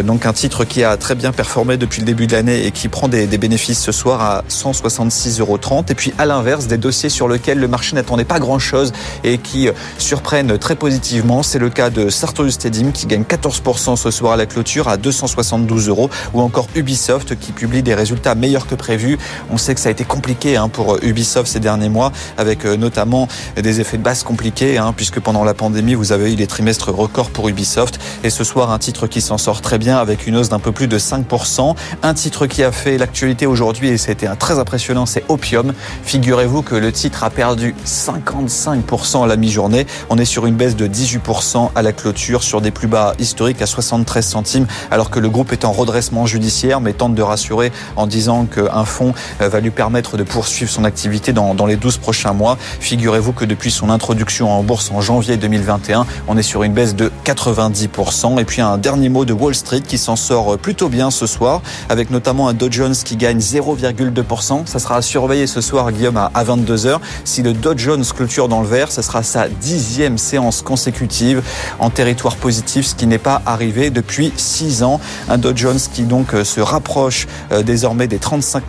donc 0.03 0.25
un 0.25 0.33
titre 0.33 0.65
qui 0.65 0.83
a 0.83 0.97
très 0.97 1.15
bien 1.15 1.31
performé 1.31 1.77
depuis 1.77 2.01
le 2.01 2.05
début 2.05 2.27
de 2.27 2.33
l'année 2.33 2.65
et 2.65 2.71
qui 2.71 2.87
prend 2.87 3.07
des, 3.07 3.25
bénéfices 3.37 3.79
ce 3.79 3.91
soir 3.91 4.21
à 4.21 4.43
166,30 4.49 5.39
euros. 5.41 5.59
Et 5.89 5.95
puis 5.95 6.13
à 6.17 6.25
l'inverse, 6.25 6.67
des 6.67 6.77
dossiers 6.77 7.09
sur 7.09 7.27
lesquels 7.27 7.59
le 7.59 7.67
marché 7.67 7.95
n'attendait 7.95 8.25
pas 8.25 8.39
grand-chose 8.39 8.91
et 9.23 9.37
qui 9.37 9.69
surprennent 9.97 10.57
très 10.57 10.75
positivement. 10.75 11.43
C'est 11.43 11.59
le 11.59 11.69
cas 11.69 11.89
de 11.89 12.09
Sartorius 12.09 12.55
Stedim 12.55 12.91
qui 12.91 13.05
gagne 13.05 13.23
14% 13.23 13.95
ce 13.95 14.11
soir 14.11 14.33
à 14.33 14.37
la 14.37 14.45
clôture 14.45 14.87
à 14.87 14.97
272 14.97 15.89
euros 15.89 16.09
ou 16.33 16.41
encore 16.41 16.67
Ubisoft 16.75 16.96
qui 17.39 17.51
publie 17.51 17.83
des 17.83 17.93
résultats 17.93 18.35
meilleurs 18.35 18.67
que 18.67 18.75
prévu. 18.75 19.17
On 19.51 19.57
sait 19.57 19.75
que 19.75 19.79
ça 19.79 19.89
a 19.89 19.91
été 19.91 20.03
compliqué 20.03 20.57
hein, 20.57 20.67
pour 20.67 20.97
Ubisoft 21.03 21.47
ces 21.51 21.59
derniers 21.59 21.89
mois 21.89 22.11
avec 22.37 22.65
euh, 22.65 22.75
notamment 22.75 23.27
des 23.55 23.81
effets 23.81 23.97
de 23.97 24.03
base 24.03 24.23
compliqués 24.23 24.77
hein, 24.77 24.93
puisque 24.95 25.19
pendant 25.19 25.43
la 25.43 25.53
pandémie 25.53 25.93
vous 25.93 26.11
avez 26.11 26.33
eu 26.33 26.35
des 26.35 26.47
trimestres 26.47 26.91
records 26.91 27.29
pour 27.29 27.49
Ubisoft 27.49 27.99
et 28.23 28.29
ce 28.29 28.43
soir 28.43 28.71
un 28.71 28.79
titre 28.79 29.07
qui 29.07 29.21
s'en 29.21 29.37
sort 29.37 29.61
très 29.61 29.77
bien 29.77 29.97
avec 29.97 30.27
une 30.27 30.35
hausse 30.37 30.49
d'un 30.49 30.59
peu 30.59 30.71
plus 30.71 30.87
de 30.87 30.97
5%. 30.97 31.75
Un 32.03 32.13
titre 32.13 32.47
qui 32.47 32.63
a 32.63 32.71
fait 32.71 32.97
l'actualité 32.97 33.45
aujourd'hui 33.45 33.89
et 33.89 33.97
c'était 33.97 34.27
très 34.35 34.59
impressionnant, 34.59 35.05
c'est 35.05 35.23
Opium. 35.29 35.73
Figurez-vous 36.03 36.61
que 36.63 36.75
le 36.75 36.91
titre 36.91 37.23
a 37.23 37.29
perdu 37.29 37.75
55% 37.85 39.23
à 39.23 39.27
la 39.27 39.35
mi-journée. 39.35 39.85
On 40.09 40.17
est 40.17 40.25
sur 40.25 40.45
une 40.45 40.55
baisse 40.55 40.75
de 40.75 40.87
18% 40.87 41.71
à 41.75 41.81
la 41.81 41.93
clôture 41.93 42.43
sur 42.43 42.61
des 42.61 42.71
plus 42.71 42.87
bas 42.87 43.13
historiques 43.19 43.61
à 43.61 43.65
73 43.65 44.25
centimes 44.25 44.67
alors 44.91 45.09
que 45.09 45.19
le 45.19 45.29
groupe 45.29 45.51
est 45.51 45.65
en 45.65 45.71
redressement 45.71 46.25
judiciaire 46.25 46.81
mais 46.88 46.94
tente 46.94 47.15
de 47.15 47.22
rassurer 47.22 47.74
en 47.98 48.08
disant 48.08 48.46
qu'un 48.46 48.86
fonds 48.86 49.13
euh, 49.41 49.50
va 49.50 49.60
lui 49.60 49.72
permettre 49.72 50.15
de 50.15 50.24
poursuivre 50.24 50.72
son 50.72 50.86
activité 50.86 51.34
dans, 51.34 51.65
les 51.65 51.75
12 51.75 51.98
prochains 51.98 52.32
mois. 52.32 52.58
Figurez-vous 52.79 53.34
que 53.34 53.44
depuis 53.44 53.72
son 53.72 53.89
introduction 53.89 54.50
en 54.50 54.63
bourse 54.63 54.89
en 54.91 55.01
janvier 55.01 55.36
2021, 55.36 56.06
on 56.29 56.38
est 56.38 56.44
sur 56.44 56.63
une 56.63 56.72
baisse 56.72 56.96
de 56.96 57.12
90%. 57.25 58.39
Et 58.39 58.46
puis 58.46 58.62
un 58.62 58.77
dernier 58.77 59.10
mot 59.10 59.25
de 59.25 59.34
Wall 59.34 59.53
Street 59.53 59.82
qui 59.82 59.98
s'en 59.98 60.15
sort 60.15 60.58
plutôt 60.58 60.88
bien 60.88 61.12
ce 61.12 61.27
soir 61.27 61.62
avec 61.89 62.10
notamment 62.10 62.48
un 62.48 62.53
Dow 62.53 62.72
Jones 62.72 62.96
qui 62.96 63.17
gagne 63.17 63.39
0,2%. 63.39 64.65
Ça 64.65 64.79
sera 64.79 64.96
à 64.96 65.01
surveiller 65.01 65.46
ce 65.46 65.60
soir, 65.60 65.91
Guillaume, 65.91 66.17
à 66.17 66.44
22h. 66.44 67.00
Si 67.25 67.41
le 67.44 67.51
Dow 67.51 67.74
Jones 67.75 68.06
clôture 68.15 68.48
dans 68.48 68.62
le 68.62 68.67
vert, 68.67 68.94
ce 68.94 69.01
sera 69.01 69.24
sa 69.24 69.50
dixième 69.50 70.17
séance 70.17 70.62
consécutive 70.62 71.44
en 71.79 71.89
territoire 71.89 72.38
positif, 72.38 72.86
ce 72.86 72.96
qui 72.96 73.08
n'est 73.08 73.17
pas 73.17 73.41
arrivé 73.46 73.89
depuis 73.89 74.32
six 74.38 74.84
ans. 74.84 75.01
Un 75.27 75.38
Dow 75.38 75.51
Jones 75.53 75.79
qui 75.94 76.03
donc 76.03 76.32
se 76.44 76.62
rapproche 76.77 77.27
euh, 77.51 77.63
désormais 77.63 78.07
des 78.07 78.19
35, 78.19 78.63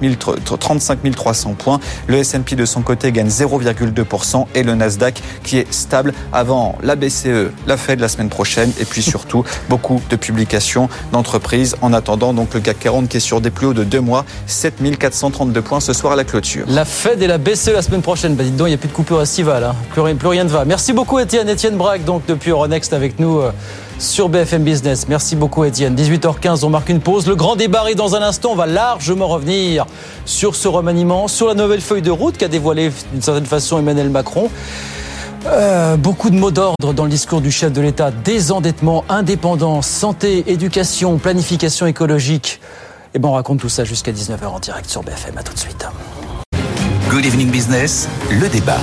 300 1.14 1.54
points. 1.54 1.78
Le 2.06 2.16
S&P 2.16 2.56
de 2.56 2.64
son 2.64 2.80
côté 2.80 3.12
gagne 3.12 3.28
0,2% 3.28 4.46
et 4.54 4.62
le 4.62 4.74
Nasdaq 4.74 5.22
qui 5.42 5.58
est 5.58 5.70
stable 5.72 6.14
avant 6.32 6.76
la 6.82 6.96
BCE, 6.96 7.52
la 7.66 7.76
Fed 7.76 8.00
la 8.00 8.08
semaine 8.08 8.30
prochaine 8.30 8.72
et 8.80 8.84
puis 8.86 9.02
surtout 9.02 9.44
beaucoup 9.68 10.00
de 10.08 10.16
publications 10.16 10.88
d'entreprises 11.12 11.76
en 11.82 11.92
attendant 11.92 12.32
donc 12.32 12.54
le 12.54 12.60
CAC 12.60 12.78
40 12.78 13.08
qui 13.08 13.18
est 13.18 13.20
sur 13.20 13.40
des 13.42 13.50
plus 13.50 13.66
hauts 13.66 13.74
de 13.74 13.84
deux 13.84 14.00
mois, 14.00 14.24
7432 14.46 15.60
points 15.60 15.80
ce 15.80 15.92
soir 15.92 16.14
à 16.14 16.16
la 16.16 16.24
clôture. 16.24 16.64
La 16.68 16.86
Fed 16.86 17.20
et 17.20 17.26
la 17.26 17.38
BCE 17.38 17.72
la 17.74 17.82
semaine 17.82 18.02
prochaine. 18.02 18.34
Bah, 18.34 18.44
dites 18.44 18.56
donc, 18.56 18.68
il 18.68 18.70
n'y 18.70 18.74
a 18.74 18.78
plus 18.78 18.88
de 18.88 18.94
coupure 18.94 19.20
estivale. 19.20 19.64
Hein. 19.64 19.74
Plus, 19.92 20.00
rien, 20.00 20.16
plus 20.16 20.28
rien 20.28 20.44
ne 20.44 20.48
va. 20.48 20.64
Merci 20.64 20.92
beaucoup, 20.92 21.18
Étienne. 21.18 21.48
Étienne 21.48 21.76
Braque, 21.76 22.04
donc, 22.04 22.22
depuis 22.26 22.50
Euronext 22.50 22.92
avec 22.92 23.18
nous. 23.18 23.40
Sur 23.98 24.28
BFM 24.28 24.62
Business. 24.62 25.08
Merci 25.08 25.34
beaucoup 25.34 25.64
Étienne. 25.64 25.96
18h15, 25.96 26.64
on 26.64 26.70
marque 26.70 26.88
une 26.88 27.00
pause. 27.00 27.26
Le 27.26 27.34
grand 27.34 27.56
débat 27.56 27.90
est 27.90 27.96
dans 27.96 28.14
un 28.14 28.22
instant. 28.22 28.52
On 28.52 28.54
va 28.54 28.66
largement 28.66 29.26
revenir 29.26 29.86
sur 30.24 30.54
ce 30.54 30.68
remaniement, 30.68 31.26
sur 31.26 31.48
la 31.48 31.54
nouvelle 31.54 31.80
feuille 31.80 32.02
de 32.02 32.10
route 32.10 32.36
qu'a 32.36 32.46
dévoilée 32.46 32.92
d'une 33.12 33.22
certaine 33.22 33.46
façon 33.46 33.78
Emmanuel 33.78 34.08
Macron. 34.08 34.50
Euh, 35.46 35.96
beaucoup 35.96 36.30
de 36.30 36.36
mots 36.36 36.52
d'ordre 36.52 36.92
dans 36.94 37.04
le 37.04 37.10
discours 37.10 37.40
du 37.40 37.50
chef 37.50 37.72
de 37.72 37.80
l'État. 37.80 38.12
Désendettement, 38.12 39.04
indépendance, 39.08 39.88
santé, 39.88 40.44
éducation, 40.46 41.18
planification 41.18 41.86
écologique. 41.86 42.60
Et 42.62 43.10
eh 43.14 43.18
ben 43.18 43.30
on 43.30 43.32
raconte 43.32 43.60
tout 43.60 43.68
ça 43.68 43.84
jusqu'à 43.84 44.12
19h 44.12 44.46
en 44.46 44.60
direct 44.60 44.88
sur 44.88 45.02
BFM. 45.02 45.38
À 45.38 45.42
tout 45.42 45.54
de 45.54 45.58
suite. 45.58 45.86
Good 47.10 47.24
Evening 47.24 47.50
Business, 47.50 48.08
le 48.30 48.48
débat. 48.48 48.78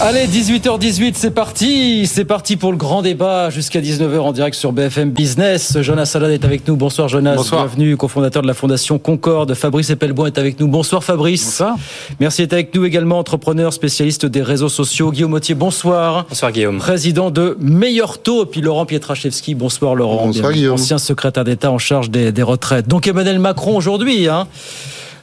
Allez, 0.00 0.26
18h18, 0.26 1.12
c'est 1.14 1.30
parti. 1.30 2.06
C'est 2.08 2.24
parti 2.24 2.56
pour 2.56 2.72
le 2.72 2.76
grand 2.76 3.02
débat 3.02 3.50
jusqu'à 3.50 3.80
19h 3.80 4.18
en 4.18 4.32
direct 4.32 4.56
sur 4.56 4.72
BFM 4.72 5.10
Business. 5.10 5.78
Jonas 5.80 6.06
Salad 6.06 6.32
est 6.32 6.44
avec 6.44 6.66
nous. 6.66 6.74
Bonsoir 6.76 7.08
Jonas. 7.08 7.36
Bonsoir. 7.36 7.66
Bienvenue, 7.66 7.96
cofondateur 7.96 8.42
de 8.42 8.48
la 8.48 8.54
Fondation 8.54 8.98
Concorde. 8.98 9.54
Fabrice 9.54 9.90
Epelboin 9.90 10.26
est 10.26 10.38
avec 10.38 10.58
nous. 10.58 10.66
Bonsoir 10.66 11.04
Fabrice. 11.04 11.44
Bonsoir. 11.44 11.76
Merci 12.18 12.42
d'être 12.42 12.52
avec 12.54 12.74
nous 12.74 12.84
également, 12.84 13.18
entrepreneur, 13.18 13.72
spécialiste 13.72 14.26
des 14.26 14.42
réseaux 14.42 14.68
sociaux. 14.68 15.12
Guillaume 15.12 15.34
Autier, 15.34 15.54
bonsoir. 15.54 16.26
Bonsoir 16.28 16.50
Guillaume. 16.50 16.78
Président 16.78 17.30
de 17.30 17.56
Meilleur 17.60 18.18
Taux. 18.18 18.42
Et 18.42 18.46
puis 18.46 18.60
Laurent 18.60 18.86
Pietraszewski. 18.86 19.54
Bonsoir 19.54 19.94
Laurent. 19.94 20.26
Bonsoir 20.26 20.52
Guillaume. 20.52 20.74
Ancien 20.74 20.98
secrétaire 20.98 21.44
d'État 21.44 21.70
en 21.70 21.78
charge 21.78 22.10
des, 22.10 22.32
des 22.32 22.42
retraites. 22.42 22.88
Donc 22.88 23.06
Emmanuel 23.06 23.38
Macron 23.38 23.76
aujourd'hui, 23.76 24.26
hein. 24.26 24.48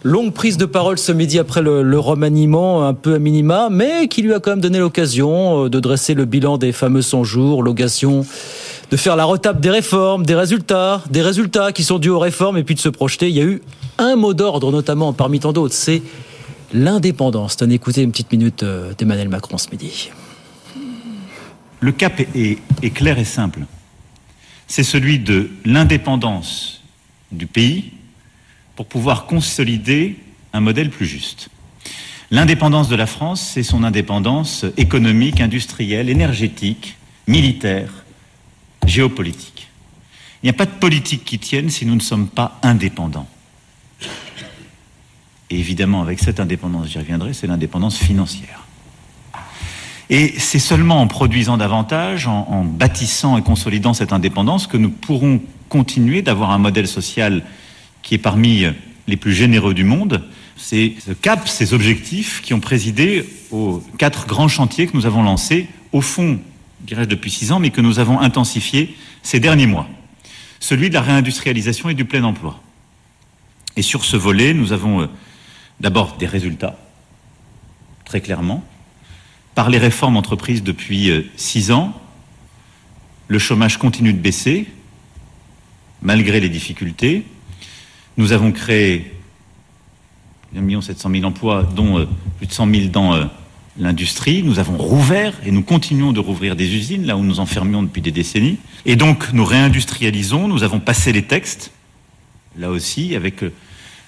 Longue 0.03 0.31
prise 0.31 0.55
de 0.55 0.65
parole 0.65 0.97
ce 0.97 1.11
midi 1.11 1.39
après 1.39 1.61
le, 1.61 1.99
remaniement, 1.99 2.87
un 2.87 2.93
peu 2.93 3.15
à 3.15 3.19
minima, 3.19 3.67
mais 3.69 4.07
qui 4.07 4.21
lui 4.21 4.33
a 4.33 4.39
quand 4.39 4.51
même 4.51 4.61
donné 4.61 4.79
l'occasion 4.79 5.65
euh, 5.65 5.69
de 5.69 5.79
dresser 5.81 6.13
le 6.13 6.23
bilan 6.23 6.57
des 6.57 6.71
fameux 6.71 7.01
100 7.01 7.25
jours, 7.25 7.63
l'occasion 7.63 8.25
de 8.91 8.97
faire 8.97 9.17
la 9.17 9.25
retape 9.25 9.59
des 9.59 9.69
réformes, 9.69 10.25
des 10.25 10.35
résultats, 10.35 11.03
des 11.09 11.21
résultats 11.21 11.73
qui 11.73 11.83
sont 11.83 11.99
dus 11.99 12.09
aux 12.09 12.19
réformes 12.19 12.57
et 12.57 12.63
puis 12.63 12.75
de 12.75 12.79
se 12.79 12.87
projeter. 12.87 13.27
Il 13.27 13.35
y 13.35 13.41
a 13.41 13.43
eu 13.43 13.61
un 13.97 14.15
mot 14.15 14.33
d'ordre, 14.33 14.71
notamment 14.71 15.11
parmi 15.11 15.41
tant 15.41 15.51
d'autres, 15.51 15.75
c'est 15.75 16.01
l'indépendance. 16.73 17.57
Tenez, 17.57 17.75
écoutez 17.75 18.01
une 18.01 18.11
petite 18.11 18.31
minute 18.31 18.63
euh, 18.63 18.93
d'Emmanuel 18.97 19.27
Macron 19.27 19.57
ce 19.57 19.69
midi. 19.69 20.11
Le 21.81 21.91
cap 21.91 22.13
est 22.19 22.93
clair 22.93 23.19
et 23.19 23.25
simple. 23.25 23.61
C'est 24.67 24.83
celui 24.83 25.19
de 25.19 25.49
l'indépendance 25.65 26.83
du 27.33 27.47
pays 27.47 27.91
pour 28.79 28.85
pouvoir 28.85 29.25
consolider 29.25 30.15
un 30.53 30.61
modèle 30.61 30.89
plus 30.89 31.05
juste. 31.05 31.49
L'indépendance 32.31 32.87
de 32.87 32.95
la 32.95 33.07
France, 33.07 33.41
c'est 33.41 33.61
son 33.61 33.83
indépendance 33.83 34.65
économique, 34.77 35.41
industrielle, 35.41 36.09
énergétique, 36.09 36.95
militaire, 37.27 38.05
géopolitique. 38.85 39.67
Il 40.41 40.45
n'y 40.45 40.51
a 40.51 40.53
pas 40.53 40.65
de 40.65 40.71
politique 40.71 41.25
qui 41.25 41.39
tienne 41.39 41.69
si 41.69 41.85
nous 41.85 41.95
ne 41.95 41.99
sommes 41.99 42.29
pas 42.29 42.57
indépendants. 42.63 43.27
Et 45.49 45.59
évidemment, 45.59 46.01
avec 46.01 46.19
cette 46.21 46.39
indépendance, 46.39 46.87
j'y 46.87 46.99
reviendrai, 46.99 47.33
c'est 47.33 47.47
l'indépendance 47.47 47.97
financière. 47.97 48.63
Et 50.09 50.35
c'est 50.39 50.57
seulement 50.57 51.01
en 51.01 51.07
produisant 51.07 51.57
davantage, 51.57 52.27
en, 52.27 52.63
bâtissant 52.63 53.37
et 53.37 53.41
consolidant 53.41 53.93
cette 53.93 54.13
indépendance, 54.13 54.67
que 54.67 54.77
nous 54.77 54.89
pourrons 54.89 55.41
continuer 55.67 56.21
d'avoir 56.21 56.51
un 56.51 56.59
modèle 56.59 56.87
social 56.87 57.43
qui 58.01 58.15
est 58.15 58.19
parmi 58.19 58.65
les 59.07 59.17
plus 59.17 59.33
généreux 59.33 59.73
du 59.73 59.83
monde. 59.83 60.23
C'est 60.55 60.93
ce 61.05 61.11
cap, 61.11 61.47
ces 61.47 61.73
objectifs 61.73 62.41
qui 62.41 62.53
ont 62.53 62.59
présidé 62.59 63.25
aux 63.51 63.81
quatre 63.97 64.27
grands 64.27 64.47
chantiers 64.47 64.87
que 64.87 64.95
nous 64.95 65.05
avons 65.05 65.23
lancés, 65.23 65.67
au 65.91 66.01
fond, 66.01 66.39
dirais-je, 66.81 67.09
depuis 67.09 67.31
six 67.31 67.51
ans, 67.51 67.59
mais 67.59 67.69
que 67.69 67.81
nous 67.81 67.99
avons 67.99 68.19
intensifiés 68.19 68.95
ces 69.23 69.39
derniers 69.39 69.67
mois. 69.67 69.87
Celui 70.59 70.89
de 70.89 70.93
la 70.93 71.01
réindustrialisation 71.01 71.89
et 71.89 71.93
du 71.93 72.05
plein 72.05 72.23
emploi. 72.23 72.61
Et 73.75 73.81
sur 73.81 74.03
ce 74.03 74.17
volet, 74.17 74.53
nous 74.53 74.73
avons 74.73 75.01
euh, 75.01 75.07
d'abord 75.79 76.17
des 76.17 76.25
résultats, 76.25 76.77
très 78.05 78.19
clairement. 78.19 78.63
Par 79.55 79.69
les 79.69 79.77
réformes 79.77 80.17
entreprises 80.17 80.63
depuis 80.63 81.09
euh, 81.09 81.23
six 81.37 81.71
ans, 81.71 81.99
le 83.27 83.39
chômage 83.39 83.77
continue 83.77 84.11
de 84.11 84.19
baisser, 84.19 84.67
malgré 86.01 86.39
les 86.39 86.49
difficultés. 86.49 87.25
Nous 88.19 88.33
avons 88.33 88.51
créé 88.51 89.13
1 90.53 90.81
700 90.81 91.09
000 91.09 91.23
emplois, 91.23 91.63
dont 91.63 91.99
euh, 91.99 92.05
plus 92.35 92.47
de 92.47 92.51
100 92.51 92.69
000 92.69 92.87
dans 92.87 93.13
euh, 93.13 93.23
l'industrie. 93.77 94.43
Nous 94.43 94.59
avons 94.59 94.75
rouvert 94.75 95.33
et 95.45 95.51
nous 95.51 95.63
continuons 95.63 96.11
de 96.11 96.19
rouvrir 96.19 96.57
des 96.57 96.75
usines, 96.75 97.05
là 97.05 97.15
où 97.15 97.23
nous 97.23 97.39
enfermions 97.39 97.81
depuis 97.81 98.01
des 98.01 98.11
décennies. 98.11 98.57
Et 98.85 98.97
donc, 98.97 99.31
nous 99.31 99.45
réindustrialisons, 99.45 100.49
nous 100.49 100.63
avons 100.63 100.81
passé 100.81 101.13
les 101.13 101.21
textes, 101.21 101.71
là 102.57 102.69
aussi, 102.69 103.15
avec 103.15 103.41
euh, 103.41 103.53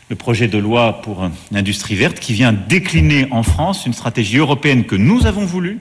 le 0.10 0.18
projet 0.18 0.50
de 0.50 0.58
loi 0.58 1.02
pour 1.02 1.30
l'industrie 1.54 1.96
verte, 1.96 2.20
qui 2.20 2.34
vient 2.34 2.52
décliner 2.52 3.30
en 3.32 3.44
France 3.44 3.86
une 3.86 3.94
stratégie 3.94 4.40
européenne 4.40 4.84
que 4.84 4.98
nous 4.98 5.26
avons 5.26 5.46
voulu, 5.46 5.80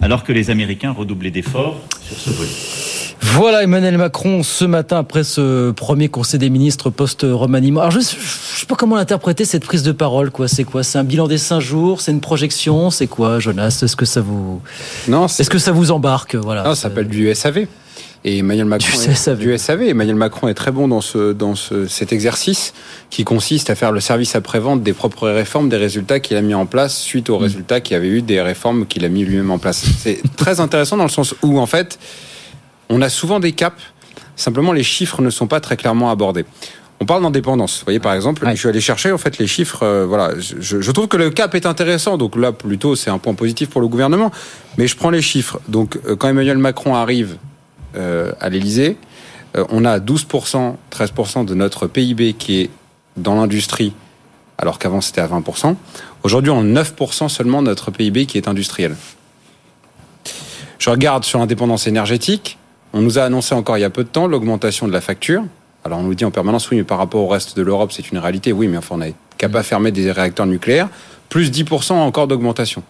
alors 0.00 0.22
que 0.22 0.32
les 0.32 0.50
Américains 0.50 0.92
redoublaient 0.92 1.32
d'efforts 1.32 1.80
sur 2.00 2.16
ce 2.16 2.30
volet. 2.30 3.05
Voilà 3.20 3.62
Emmanuel 3.62 3.98
Macron 3.98 4.42
ce 4.42 4.64
matin 4.64 4.98
après 4.98 5.24
ce 5.24 5.70
premier 5.72 6.08
conseil 6.08 6.38
des 6.38 6.50
ministres 6.50 6.90
post-remaniement. 6.90 7.80
Alors 7.80 7.90
je 7.90 7.98
ne 7.98 8.02
sais 8.02 8.66
pas 8.66 8.76
comment 8.76 8.96
l'interpréter 8.96 9.44
cette 9.44 9.64
prise 9.64 9.82
de 9.82 9.92
parole. 9.92 10.30
quoi. 10.30 10.48
C'est 10.48 10.64
quoi? 10.64 10.82
C'est 10.82 10.98
un 10.98 11.04
bilan 11.04 11.26
des 11.28 11.38
cinq 11.38 11.60
jours? 11.60 12.00
C'est 12.00 12.12
une 12.12 12.20
projection? 12.20 12.90
C'est 12.90 13.06
quoi, 13.06 13.38
Jonas? 13.38 13.80
Est-ce 13.82 13.96
que 13.96 14.04
ça 14.06 14.20
vous 14.20 14.60
non 15.08 15.26
Est-ce 15.26 15.50
que 15.50 15.58
ça 15.58 15.72
vous 15.72 15.90
embarque? 15.90 16.34
Voilà. 16.34 16.62
Non, 16.62 16.74
ça 16.74 16.82
s'appelle 16.82 17.08
du 17.08 17.34
SAV. 17.34 17.66
Et 18.24 18.38
Emmanuel 18.38 18.66
Macron 18.66 18.98
du 18.98 19.14
SAV. 19.14 19.38
du 19.38 19.56
SAV. 19.56 19.82
Emmanuel 19.82 20.16
Macron 20.16 20.48
est 20.48 20.54
très 20.54 20.72
bon 20.72 20.88
dans 20.88 21.00
ce 21.00 21.32
dans 21.32 21.54
ce, 21.54 21.86
cet 21.86 22.12
exercice 22.12 22.72
qui 23.10 23.22
consiste 23.24 23.70
à 23.70 23.74
faire 23.76 23.92
le 23.92 24.00
service 24.00 24.34
après-vente 24.34 24.82
des 24.82 24.92
propres 24.94 25.28
réformes, 25.28 25.68
des 25.68 25.76
résultats 25.76 26.18
qu'il 26.20 26.36
a 26.36 26.42
mis 26.42 26.54
en 26.54 26.66
place 26.66 26.96
suite 26.98 27.30
aux 27.30 27.38
résultats 27.38 27.80
qu'il 27.80 27.94
y 27.94 27.96
avait 27.96 28.08
eu 28.08 28.22
des 28.22 28.40
réformes 28.40 28.86
qu'il 28.86 29.04
a 29.04 29.08
mis 29.08 29.24
lui-même 29.24 29.50
en 29.50 29.58
place. 29.58 29.84
C'est 29.98 30.20
très 30.36 30.58
intéressant 30.60 30.96
dans 30.96 31.04
le 31.04 31.10
sens 31.10 31.34
où 31.42 31.60
en 31.60 31.66
fait, 31.66 31.98
on 32.88 33.02
a 33.02 33.08
souvent 33.08 33.40
des 33.40 33.52
caps. 33.52 33.82
Simplement, 34.36 34.72
les 34.72 34.82
chiffres 34.82 35.22
ne 35.22 35.30
sont 35.30 35.46
pas 35.46 35.60
très 35.60 35.76
clairement 35.76 36.10
abordés. 36.10 36.44
On 37.00 37.04
parle 37.04 37.22
d'indépendance. 37.22 37.78
Vous 37.78 37.84
voyez, 37.84 38.00
par 38.00 38.14
exemple, 38.14 38.46
je 38.48 38.54
suis 38.56 38.68
allé 38.68 38.80
chercher 38.80 39.12
en 39.12 39.18
fait 39.18 39.38
les 39.38 39.46
chiffres. 39.46 39.82
euh, 39.82 40.06
voilà, 40.06 40.32
je, 40.38 40.80
je 40.80 40.90
trouve 40.92 41.08
que 41.08 41.16
le 41.16 41.30
cap 41.30 41.54
est 41.54 41.66
intéressant. 41.66 42.16
Donc 42.16 42.36
là, 42.36 42.52
plutôt, 42.52 42.96
c'est 42.96 43.10
un 43.10 43.18
point 43.18 43.34
positif 43.34 43.68
pour 43.68 43.80
le 43.80 43.88
gouvernement. 43.88 44.30
Mais 44.78 44.86
je 44.86 44.96
prends 44.96 45.10
les 45.10 45.22
chiffres. 45.22 45.60
Donc, 45.68 45.98
euh, 46.06 46.16
quand 46.16 46.28
Emmanuel 46.28 46.58
Macron 46.58 46.94
arrive 46.94 47.36
euh, 47.96 48.32
à 48.40 48.48
l'Élysée, 48.48 48.96
euh, 49.56 49.64
on 49.70 49.84
a 49.84 49.98
12%, 49.98 50.76
13% 50.90 51.44
de 51.44 51.54
notre 51.54 51.86
PIB 51.86 52.34
qui 52.34 52.60
est 52.60 52.70
dans 53.16 53.34
l'industrie, 53.34 53.92
alors 54.58 54.78
qu'avant 54.78 55.00
c'était 55.00 55.20
à 55.20 55.26
20%. 55.28 55.76
Aujourd'hui, 56.22 56.50
on 56.50 56.60
a 56.60 56.82
9% 56.82 57.28
seulement 57.28 57.62
de 57.62 57.68
notre 57.68 57.90
PIB 57.90 58.26
qui 58.26 58.38
est 58.38 58.48
industriel. 58.48 58.96
Je 60.78 60.90
regarde 60.90 61.24
sur 61.24 61.38
l'indépendance 61.38 61.86
énergétique. 61.86 62.58
On 62.96 63.02
nous 63.02 63.18
a 63.18 63.24
annoncé 63.24 63.54
encore 63.54 63.76
il 63.76 63.82
y 63.82 63.84
a 63.84 63.90
peu 63.90 64.04
de 64.04 64.08
temps 64.08 64.26
l'augmentation 64.26 64.88
de 64.88 64.92
la 64.92 65.02
facture. 65.02 65.44
Alors 65.84 65.98
on 65.98 66.02
nous 66.02 66.14
dit 66.14 66.24
en 66.24 66.30
permanence, 66.30 66.70
oui, 66.70 66.78
mais 66.78 66.82
par 66.82 66.96
rapport 66.96 67.20
au 67.20 67.28
reste 67.28 67.54
de 67.54 67.60
l'Europe, 67.60 67.92
c'est 67.92 68.10
une 68.10 68.16
réalité. 68.16 68.54
Oui, 68.54 68.68
mais 68.68 68.78
enfin, 68.78 68.94
on 68.98 69.02
est 69.02 69.14
capable 69.36 69.64
de 69.64 69.68
fermer 69.68 69.92
des 69.92 70.10
réacteurs 70.10 70.46
nucléaires. 70.46 70.88
Plus 71.28 71.50
10% 71.50 71.92
encore 71.92 72.26
d'augmentation. 72.26 72.82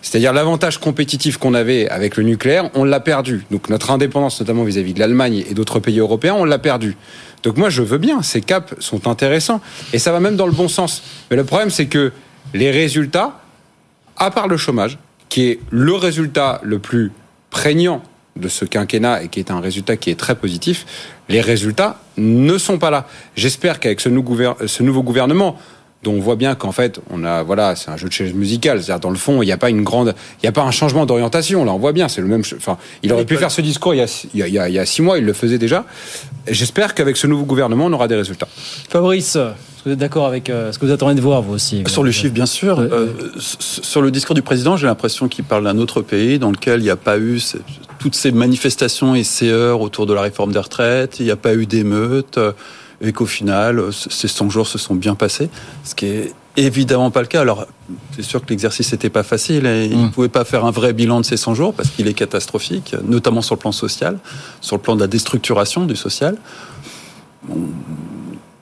C'est-à-dire 0.00 0.32
l'avantage 0.32 0.78
compétitif 0.78 1.36
qu'on 1.36 1.52
avait 1.52 1.90
avec 1.90 2.16
le 2.16 2.22
nucléaire, 2.22 2.70
on 2.72 2.84
l'a 2.84 3.00
perdu. 3.00 3.44
Donc 3.50 3.68
notre 3.68 3.90
indépendance, 3.90 4.40
notamment 4.40 4.64
vis-à-vis 4.64 4.94
de 4.94 5.00
l'Allemagne 5.00 5.44
et 5.46 5.52
d'autres 5.52 5.78
pays 5.78 5.98
européens, 5.98 6.36
on 6.38 6.46
l'a 6.46 6.58
perdu. 6.58 6.96
Donc 7.42 7.58
moi, 7.58 7.68
je 7.68 7.82
veux 7.82 7.98
bien. 7.98 8.22
Ces 8.22 8.40
caps 8.40 8.74
sont 8.78 9.06
intéressants. 9.08 9.60
Et 9.92 9.98
ça 9.98 10.10
va 10.10 10.20
même 10.20 10.36
dans 10.36 10.46
le 10.46 10.52
bon 10.52 10.68
sens. 10.68 11.02
Mais 11.30 11.36
le 11.36 11.44
problème, 11.44 11.68
c'est 11.68 11.86
que 11.86 12.12
les 12.54 12.70
résultats, 12.70 13.42
à 14.16 14.30
part 14.30 14.48
le 14.48 14.56
chômage, 14.56 14.96
qui 15.28 15.48
est 15.48 15.60
le 15.68 15.92
résultat 15.92 16.62
le 16.62 16.78
plus 16.78 17.12
prégnant 17.50 18.02
de 18.36 18.48
ce 18.48 18.64
quinquennat 18.64 19.22
et 19.22 19.28
qui 19.28 19.38
est 19.38 19.50
un 19.50 19.60
résultat 19.60 19.96
qui 19.96 20.10
est 20.10 20.18
très 20.18 20.34
positif, 20.34 20.86
les 21.28 21.40
résultats 21.40 22.00
ne 22.16 22.58
sont 22.58 22.78
pas 22.78 22.90
là. 22.90 23.06
J'espère 23.36 23.80
qu'avec 23.80 24.00
ce, 24.00 24.08
nouveau 24.08 25.02
gouvernement, 25.02 25.58
dont 26.04 26.12
on 26.12 26.20
voit 26.20 26.36
bien 26.36 26.54
qu'en 26.54 26.70
fait, 26.70 27.00
on 27.10 27.24
a, 27.24 27.42
voilà, 27.42 27.74
c'est 27.74 27.90
un 27.90 27.96
jeu 27.96 28.06
de 28.08 28.12
chaises 28.12 28.32
musicales. 28.34 28.82
C'est-à-dire, 28.82 29.00
dans 29.00 29.10
le 29.10 29.16
fond, 29.16 29.42
il 29.42 29.46
n'y 29.46 29.52
a 29.52 29.56
pas 29.56 29.70
une 29.70 29.82
grande, 29.82 30.14
il 30.38 30.44
n'y 30.44 30.48
a 30.48 30.52
pas 30.52 30.62
un 30.62 30.70
changement 30.70 31.06
d'orientation. 31.06 31.64
Là, 31.64 31.72
on 31.72 31.78
voit 31.78 31.92
bien, 31.92 32.06
c'est 32.08 32.20
le 32.20 32.28
même, 32.28 32.42
enfin, 32.56 32.76
il 33.02 33.12
aurait 33.12 33.24
pu 33.24 33.36
faire 33.36 33.50
ce 33.50 33.60
discours 33.60 33.94
il 33.94 33.98
y 33.98 34.02
a, 34.02 34.06
il 34.34 34.38
y 34.40 34.42
a- 34.58 34.68
il 34.68 34.74
y 34.74 34.78
a- 34.78 34.86
six 34.86 35.02
mois, 35.02 35.18
il 35.18 35.24
le 35.24 35.32
faisait 35.32 35.58
déjà. 35.58 35.84
Et 36.46 36.54
J'espère 36.54 36.94
qu'avec 36.94 37.16
ce 37.16 37.26
nouveau 37.26 37.44
gouvernement, 37.44 37.86
on 37.86 37.92
aura 37.92 38.06
des 38.06 38.14
résultats. 38.16 38.46
Fabrice, 38.88 39.36
est-ce 39.36 39.42
que 39.82 39.88
vous 39.88 39.90
êtes 39.92 39.98
d'accord 39.98 40.26
avec 40.26 40.50
euh, 40.50 40.70
ce 40.72 40.78
que 40.78 40.86
vous 40.86 40.92
attendez 40.92 41.14
de 41.14 41.20
voir, 41.20 41.42
vous 41.42 41.54
aussi 41.54 41.82
Sur 41.86 42.02
le 42.04 42.10
chiffre, 42.10 42.32
bien 42.34 42.46
sûr. 42.46 42.78
Euh, 42.80 43.08
sur 43.38 44.02
le 44.02 44.10
discours 44.10 44.34
du 44.34 44.42
président, 44.42 44.76
j'ai 44.76 44.86
l'impression 44.86 45.28
qu'il 45.28 45.44
parle 45.44 45.64
d'un 45.64 45.78
autre 45.78 46.02
pays 46.02 46.38
dans 46.38 46.50
lequel 46.50 46.80
il 46.80 46.84
n'y 46.84 46.90
a 46.90 46.96
pas 46.96 47.18
eu 47.18 47.40
ces- 47.40 47.58
toutes 47.98 48.14
ces 48.14 48.32
manifestations 48.32 49.14
et 49.14 49.24
ces 49.24 49.48
heures 49.48 49.80
autour 49.80 50.04
de 50.06 50.12
la 50.12 50.20
réforme 50.20 50.52
des 50.52 50.58
retraites, 50.58 51.16
il 51.20 51.24
n'y 51.24 51.30
a 51.32 51.36
pas 51.36 51.54
eu 51.54 51.64
d'émeutes, 51.66 52.36
euh, 52.38 52.52
et 53.06 53.12
qu'au 53.12 53.26
final, 53.26 53.78
euh, 53.78 53.90
ces 53.92 54.28
100 54.28 54.50
jours 54.50 54.66
se 54.66 54.78
sont 54.78 54.94
bien 54.94 55.14
passés, 55.14 55.48
ce 55.84 55.94
qui 55.94 56.06
est 56.06 56.32
évidemment 56.56 57.10
pas 57.10 57.20
le 57.20 57.26
cas. 57.26 57.40
Alors, 57.40 57.66
c'est 58.14 58.22
sûr 58.22 58.40
que 58.40 58.48
l'exercice 58.50 58.92
n'était 58.92 59.10
pas 59.10 59.22
facile 59.22 59.66
et 59.66 59.86
il 59.86 60.00
ne 60.00 60.08
pouvait 60.08 60.28
pas 60.28 60.44
faire 60.44 60.64
un 60.64 60.70
vrai 60.70 60.92
bilan 60.92 61.20
de 61.20 61.24
ces 61.24 61.36
100 61.36 61.54
jours 61.54 61.74
parce 61.74 61.90
qu'il 61.90 62.06
est 62.06 62.14
catastrophique, 62.14 62.94
notamment 63.04 63.42
sur 63.42 63.56
le 63.56 63.60
plan 63.60 63.72
social, 63.72 64.18
sur 64.60 64.76
le 64.76 64.82
plan 64.82 64.94
de 64.94 65.00
la 65.00 65.06
déstructuration 65.06 65.84
du 65.84 65.96
social. 65.96 66.36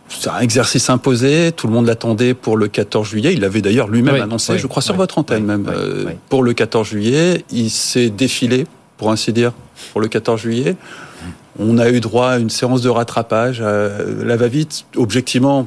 C'est 0.09 0.31
un 0.31 0.41
exercice 0.41 0.91
imposé, 0.91 1.53
tout 1.53 1.67
le 1.67 1.73
monde 1.73 1.87
l'attendait 1.87 2.35
pour 2.35 2.57
le 2.57 2.69
14 2.69 3.09
juillet. 3.09 3.33
Il 3.33 3.41
l'avait 3.41 3.63
d'ailleurs 3.63 3.89
lui-même 3.89 4.15
Oui, 4.15 4.21
annoncé, 4.21 4.53
oui, 4.53 4.59
je 4.59 4.67
crois, 4.67 4.83
sur 4.83 4.95
oui, 4.95 4.99
votre 4.99 5.19
antenne 5.19 5.45
même, 5.45 5.67
euh, 5.69 6.13
pour 6.29 6.43
le 6.43 6.53
14 6.53 6.87
juillet. 6.87 7.45
Il 7.51 7.71
s'est 7.71 8.11
défilé, 8.11 8.67
pour 8.99 9.11
ainsi 9.11 9.33
dire, 9.33 9.53
pour 9.93 10.01
le 10.01 10.09
14 10.09 10.41
juillet. 10.41 10.77
On 11.59 11.79
a 11.79 11.91
eu 11.91 12.01
droit 12.01 12.29
à 12.29 12.39
une 12.39 12.51
séance 12.51 12.83
de 12.83 12.89
rattrapage. 12.89 13.61
euh, 13.63 14.25
la 14.25 14.37
va-vite, 14.37 14.87
objectivement, 14.97 15.67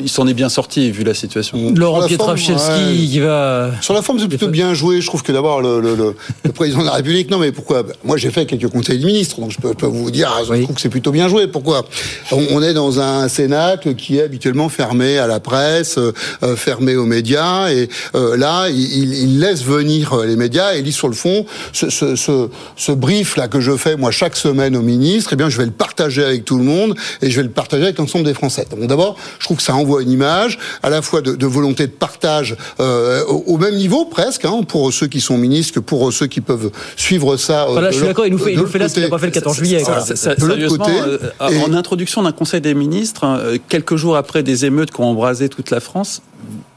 il 0.00 0.08
s'en 0.08 0.26
est 0.26 0.34
bien 0.34 0.48
sorti 0.48 0.90
vu 0.90 1.04
la 1.04 1.14
situation. 1.14 1.72
Laurent 1.74 1.96
Sur 1.96 2.02
la 2.02 2.08
Pietraszewski 2.08 2.56
forme, 2.56 2.86
ouais. 2.88 2.96
qui 2.96 3.20
va. 3.20 3.70
Sur 3.80 3.94
la 3.94 4.02
forme, 4.02 4.18
c'est 4.18 4.28
plutôt 4.28 4.48
bien 4.48 4.74
joué. 4.74 5.00
Je 5.00 5.06
trouve 5.06 5.22
que 5.22 5.32
d'abord, 5.32 5.60
le, 5.60 5.80
le, 5.80 5.94
le, 5.94 6.14
le 6.44 6.52
président 6.52 6.80
de 6.80 6.86
la 6.86 6.92
République, 6.92 7.30
non, 7.30 7.38
mais 7.38 7.52
pourquoi? 7.52 7.84
Moi, 8.04 8.16
j'ai 8.16 8.30
fait 8.30 8.46
quelques 8.46 8.68
conseils 8.68 8.98
de 8.98 9.06
ministres, 9.06 9.40
donc 9.40 9.50
je 9.50 9.58
peux, 9.58 9.74
peux 9.74 9.86
vous 9.86 10.10
dire, 10.10 10.30
je 10.48 10.62
trouve 10.62 10.74
que 10.74 10.80
c'est 10.80 10.88
plutôt 10.88 11.12
bien 11.12 11.28
joué. 11.28 11.46
Pourquoi? 11.46 11.84
On, 12.32 12.42
on 12.52 12.62
est 12.62 12.74
dans 12.74 13.00
un 13.00 13.28
Cénacle 13.28 13.94
qui 13.94 14.18
est 14.18 14.22
habituellement 14.22 14.68
fermé 14.68 15.18
à 15.18 15.26
la 15.26 15.40
presse, 15.40 15.98
euh, 15.98 16.56
fermé 16.56 16.96
aux 16.96 17.06
médias, 17.06 17.70
et 17.70 17.88
euh, 18.14 18.36
là, 18.36 18.68
il, 18.68 19.38
laisse 19.38 19.62
venir 19.62 20.14
euh, 20.14 20.26
les 20.26 20.36
médias 20.36 20.74
et 20.74 20.82
lit 20.82 20.92
sur 20.92 21.08
le 21.08 21.14
fond 21.14 21.44
ce, 21.72 21.90
ce, 21.90 22.16
ce, 22.16 22.48
ce 22.76 22.92
brief 22.92 23.36
là 23.36 23.48
que 23.48 23.60
je 23.60 23.76
fais 23.76 23.96
moi 23.96 24.10
chaque 24.10 24.36
semaine 24.36 24.76
aux 24.76 24.82
ministres. 24.82 25.30
Eh 25.32 25.36
bien, 25.36 25.48
je 25.48 25.58
vais 25.58 25.66
le 25.66 25.70
partager 25.70 26.24
avec 26.24 26.44
tout 26.44 26.58
le 26.58 26.64
monde 26.64 26.94
et 27.22 27.30
je 27.30 27.36
vais 27.36 27.42
le 27.42 27.50
partager 27.50 27.84
avec 27.84 27.98
l'ensemble 27.98 28.24
des 28.24 28.34
Français. 28.34 28.66
Donc 28.70 28.86
d'abord, 28.88 29.16
je 29.38 29.44
trouve 29.44 29.58
que 29.58 29.62
ça 29.62 29.74
envoie 29.76 30.02
une 30.02 30.10
image 30.10 30.58
à 30.82 30.90
la 30.90 31.02
fois 31.02 31.20
de, 31.20 31.34
de 31.36 31.46
volonté 31.46 31.86
de 31.86 31.92
partage 31.92 32.56
euh, 32.80 33.24
au, 33.26 33.44
au 33.54 33.58
même 33.58 33.74
niveau 33.76 34.04
presque 34.06 34.44
hein, 34.44 34.60
pour 34.66 34.92
ceux 34.92 35.06
qui 35.06 35.20
sont 35.20 35.38
ministres 35.38 35.74
que 35.74 35.80
pour 35.80 36.12
ceux 36.12 36.26
qui 36.26 36.40
peuvent 36.40 36.70
suivre 36.96 37.36
ça. 37.36 37.64
euh, 37.64 37.72
Voilà, 37.72 37.88
de 37.88 37.92
je 37.92 37.98
suis 37.98 38.06
d'accord, 38.06 38.26
il 38.26 38.32
nous 38.32 38.38
fait, 38.38 38.52
il 38.52 38.58
nous 38.58 38.66
fait 38.66 38.78
là 38.78 38.88
ce 38.88 38.94
qu'il 38.94 39.02
n'a 39.02 39.08
pas 39.08 39.18
fait 39.18 39.26
le 39.26 39.32
14 39.32 39.56
juillet. 39.56 39.82
Ça- 39.84 40.00
ça- 40.16 40.34
De 40.34 40.40
l'autre 40.40 40.54
sérieusement, 40.54 40.84
côté, 40.86 40.98
euh, 41.40 41.48
et- 41.50 41.62
en 41.62 41.72
introduction 41.74 42.22
d'un 42.22 42.32
Conseil 42.32 42.60
des 42.60 42.74
ministres, 42.74 43.24
euh, 43.24 43.58
quelques 43.68 43.96
jours 43.96 44.16
après 44.16 44.42
des 44.42 44.64
émeutes 44.64 44.90
qui 44.90 45.00
ont 45.00 45.04
embrasé 45.10 45.48
toute 45.48 45.70
la 45.70 45.80
France, 45.80 46.22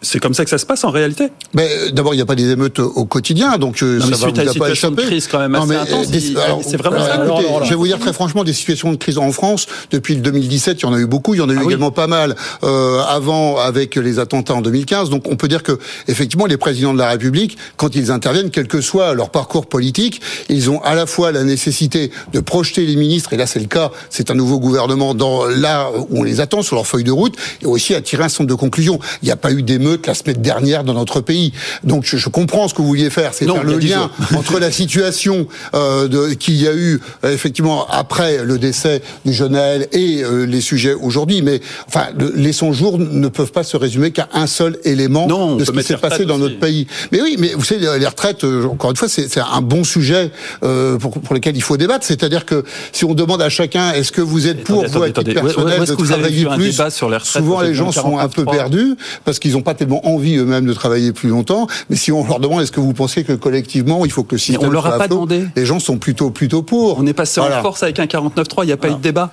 c'est 0.02 0.20
comme 0.20 0.34
ça 0.34 0.44
que 0.44 0.50
ça 0.50 0.58
se 0.58 0.66
passe 0.66 0.84
en 0.84 0.92
réalité. 0.92 1.30
Mais 1.54 1.68
euh, 1.70 1.92
d'abord, 1.92 2.14
il 2.14 2.18
n'y 2.18 2.22
a 2.22 2.26
pas 2.26 2.36
des 2.36 2.50
émeutes 2.50 2.80
au 2.80 3.06
quotidien, 3.06 3.58
donc 3.58 3.82
euh, 3.84 4.00
Non, 4.00 4.06
ça 4.06 4.12
va 4.12 4.32
vous 4.32 4.50
a 4.50 4.54
pas 4.54 4.72
échappé. 4.72 5.04
crise 5.04 5.28
quand 5.28 5.40
même 5.40 5.56
assez 5.56 5.76
intense, 5.76 6.08
euh, 6.14 6.20
c'est 6.62 6.78
vraiment 6.78 6.98
alors, 6.98 7.08
ça. 7.08 7.16
écoutez, 7.16 7.48
Alors, 7.48 7.66
je 7.66 7.70
vais 7.70 7.76
vous 7.76 7.88
dire 7.88 8.00
très 8.00 8.14
franchement, 8.14 8.44
des 8.44 8.54
situations 8.54 8.92
de 8.92 8.98
crise 8.98 9.18
en 9.18 9.32
France 9.32 9.68
depuis 9.92 10.16
le 10.16 10.22
2017, 10.22 10.82
il 10.82 10.84
y 10.84 10.86
en 10.86 10.94
a 10.94 11.00
eu 11.00 11.06
beaucoup, 11.06 11.34
il 11.34 11.40
y 11.40 11.42
en 11.42 11.50
a 11.50 11.54
eu 11.54 11.64
également 11.64 11.92
pas 11.92 12.08
mal 12.08 12.36
euh, 12.64 13.02
avant 13.02 13.58
avec 13.58 13.96
les 13.96 14.20
attentats 14.20 14.56
en 14.56 14.62
2015. 14.62 15.10
Donc 15.10 15.28
on 15.28 15.36
peut 15.36 15.48
dire 15.48 15.64
que 15.64 15.78
effectivement, 16.08 16.46
les 16.46 16.58
présidents 16.58 16.94
de 16.94 17.00
la 17.00 17.10
République, 17.10 17.58
quand 17.78 17.96
ils 17.96 18.12
interviennent, 18.12 18.52
quel 18.52 18.68
que 18.68 18.82
soit 18.82 19.14
leur 19.14 19.30
parcours 19.30 19.68
politique, 19.68 20.22
ils 20.48 20.70
ont 20.70 20.82
à 20.84 20.96
la 20.96 21.06
fois 21.06 21.32
la 21.32 21.44
nécessité 21.44 22.12
de 22.34 22.40
projeter 22.40 22.86
les 22.86 22.96
ministres, 22.96 23.34
et 23.34 23.38
là 23.38 23.48
c'est 23.48 23.60
le 23.60 23.68
cas, 23.68 23.92
c'est 24.10 24.32
un 24.32 24.36
nouveau 24.36 24.60
gouvernement 24.60 25.14
dans 25.14 25.46
là 25.46 25.90
où 26.10 26.20
on 26.20 26.24
les 26.24 26.40
attend 26.40 26.62
sur 26.62 26.76
leur 26.76 26.88
feuille 26.88 27.04
de 27.04 27.12
route, 27.12 27.36
et 27.62 27.66
aussi 27.66 27.96
à 27.96 28.02
tirer 28.02 28.24
un 28.24 28.30
certain 28.30 28.44
nombre 28.44 28.56
de 28.56 28.60
conclusions. 28.60 29.00
Il 29.22 29.26
n'y 29.26 29.32
a 29.32 29.36
pas 29.36 29.52
eu 29.52 29.64
d'émeute 29.90 30.08
la 30.08 30.14
semaine 30.14 30.38
dernière 30.42 30.84
dans 30.84 30.94
notre 30.94 31.22
pays, 31.22 31.52
donc 31.84 32.04
je, 32.06 32.18
je 32.18 32.30
comprends 32.30 32.68
ce 32.68 32.74
que 32.74 32.82
vous 32.82 32.88
vouliez 32.88 33.10
faire, 33.10 33.34
c'est 33.34 33.46
faire 33.46 33.64
le 33.64 33.78
lien 33.80 34.10
entre 34.38 34.60
la 34.60 34.72
situation 34.72 35.48
euh, 35.74 36.34
qu'il 36.36 36.56
y 36.56 36.68
a 36.68 36.74
eu 36.74 37.00
euh, 37.26 37.34
effectivement 37.34 37.88
après 37.90 38.44
le 38.44 38.58
décès 38.60 39.02
du 39.26 39.34
jeune 39.34 39.54
Naël 39.54 39.88
et 39.92 40.24
euh, 40.24 40.46
les 40.46 40.62
sujets 40.62 40.94
aujourd'hui. 40.94 41.42
Mais 41.42 41.60
enfin, 41.88 42.08
le- 42.18 42.34
les 42.36 42.54
100 42.54 42.74
jours 42.74 43.00
ne 43.00 43.28
peuvent 43.30 43.52
pas 43.52 43.64
se 43.64 43.78
résumer 43.78 44.12
qu'à 44.12 44.28
un 44.34 44.46
seul 44.48 44.78
élément 44.84 45.28
Non, 45.28 45.42
on 45.42 45.56
de 45.56 45.66
ce 45.66 45.72
qui 45.72 45.84
s'est 45.84 45.98
passé 45.98 46.26
dans 46.26 46.36
aussi. 46.36 46.44
notre 46.44 46.60
pays. 46.60 46.86
Mais 47.12 47.22
oui, 47.22 47.36
mais 47.40 47.54
vous 47.56 47.64
savez, 47.64 47.88
les 48.00 48.06
retraites, 48.08 48.44
euh, 48.44 48.66
encore 48.66 48.92
une 48.92 48.96
fois, 48.98 49.08
c'est 49.10 49.28
un 49.40 49.62
bon 49.62 49.84
sujet 49.84 50.32
euh, 50.64 50.98
pour, 50.98 51.12
pour 51.20 51.34
lequel 51.34 51.56
il 51.58 51.64
faut 51.64 51.78
débattre. 51.78 52.06
C'est-à-dire 52.06 52.46
que 52.46 52.64
si 52.92 53.06
on 53.06 53.14
demande 53.16 53.42
à 53.42 53.50
chacun, 53.50 53.94
est-ce 53.94 54.12
que 54.12 54.22
vous 54.22 54.48
êtes 54.48 54.64
pour, 54.64 54.84
Attendez, 54.84 54.98
vous, 54.98 55.04
à 55.04 55.08
attendez, 55.08 55.32
titre. 55.34 55.42
Où- 55.44 55.46
où 55.46 55.50
personnel, 55.54 55.82
est-ce 55.82 55.92
de 55.92 55.96
que 55.98 56.02
vous 56.02 56.12
avez 56.12 56.22
travailler 56.44 56.46
plus 56.64 56.72
débat 56.78 56.90
sur 56.92 57.10
les 57.10 57.18
retraites 57.18 57.42
Souvent, 57.44 57.62
les 57.62 57.70
le 57.70 57.74
gens 57.74 57.92
sont 57.92 58.18
un 58.20 58.28
peu 58.28 58.44
49.3? 58.44 58.52
perdus 58.52 58.96
parce 59.26 59.40
qu'ils 59.40 59.54
n'ont 59.54 59.62
pas 59.62 59.74
tellement 59.80 60.08
envie 60.08 60.36
eux-mêmes 60.38 60.66
de 60.66 60.74
travailler 60.74 61.12
plus 61.14 61.30
longtemps. 61.30 61.68
Mais 61.90 61.96
si 61.96 62.12
on 62.12 62.26
leur 62.26 62.40
demande, 62.40 62.62
est-ce 62.62 62.72
que 62.72 62.80
vous 62.80 62.94
pensez 62.94 63.24
que 63.24 63.34
collectivement, 63.34 64.06
il 64.06 64.12
faut 64.12 64.24
que 64.24 64.36
le 64.36 64.40
système 64.40 64.68
on 64.68 64.72
leur 64.72 64.86
a 64.86 64.98
pas 64.98 65.06
flot 65.06 65.16
demandé. 65.16 65.46
Les 65.56 65.66
gens 65.66 65.80
sont 65.80 65.98
plutôt 65.98 66.30
plutôt 66.30 66.62
pour. 66.62 67.00
On 67.00 67.06
est 67.08 67.14
passé 67.14 67.40
Voilà. 67.42 67.60
en 67.60 67.62
force 67.62 67.82
avec 67.84 68.00
un 68.00 68.06
49.3, 68.06 68.64
il 68.64 68.68
n'y 68.68 68.72
a 68.72 68.78
pas 68.78 68.90
eu 68.90 68.94
de 68.94 68.98
débat. 68.98 69.32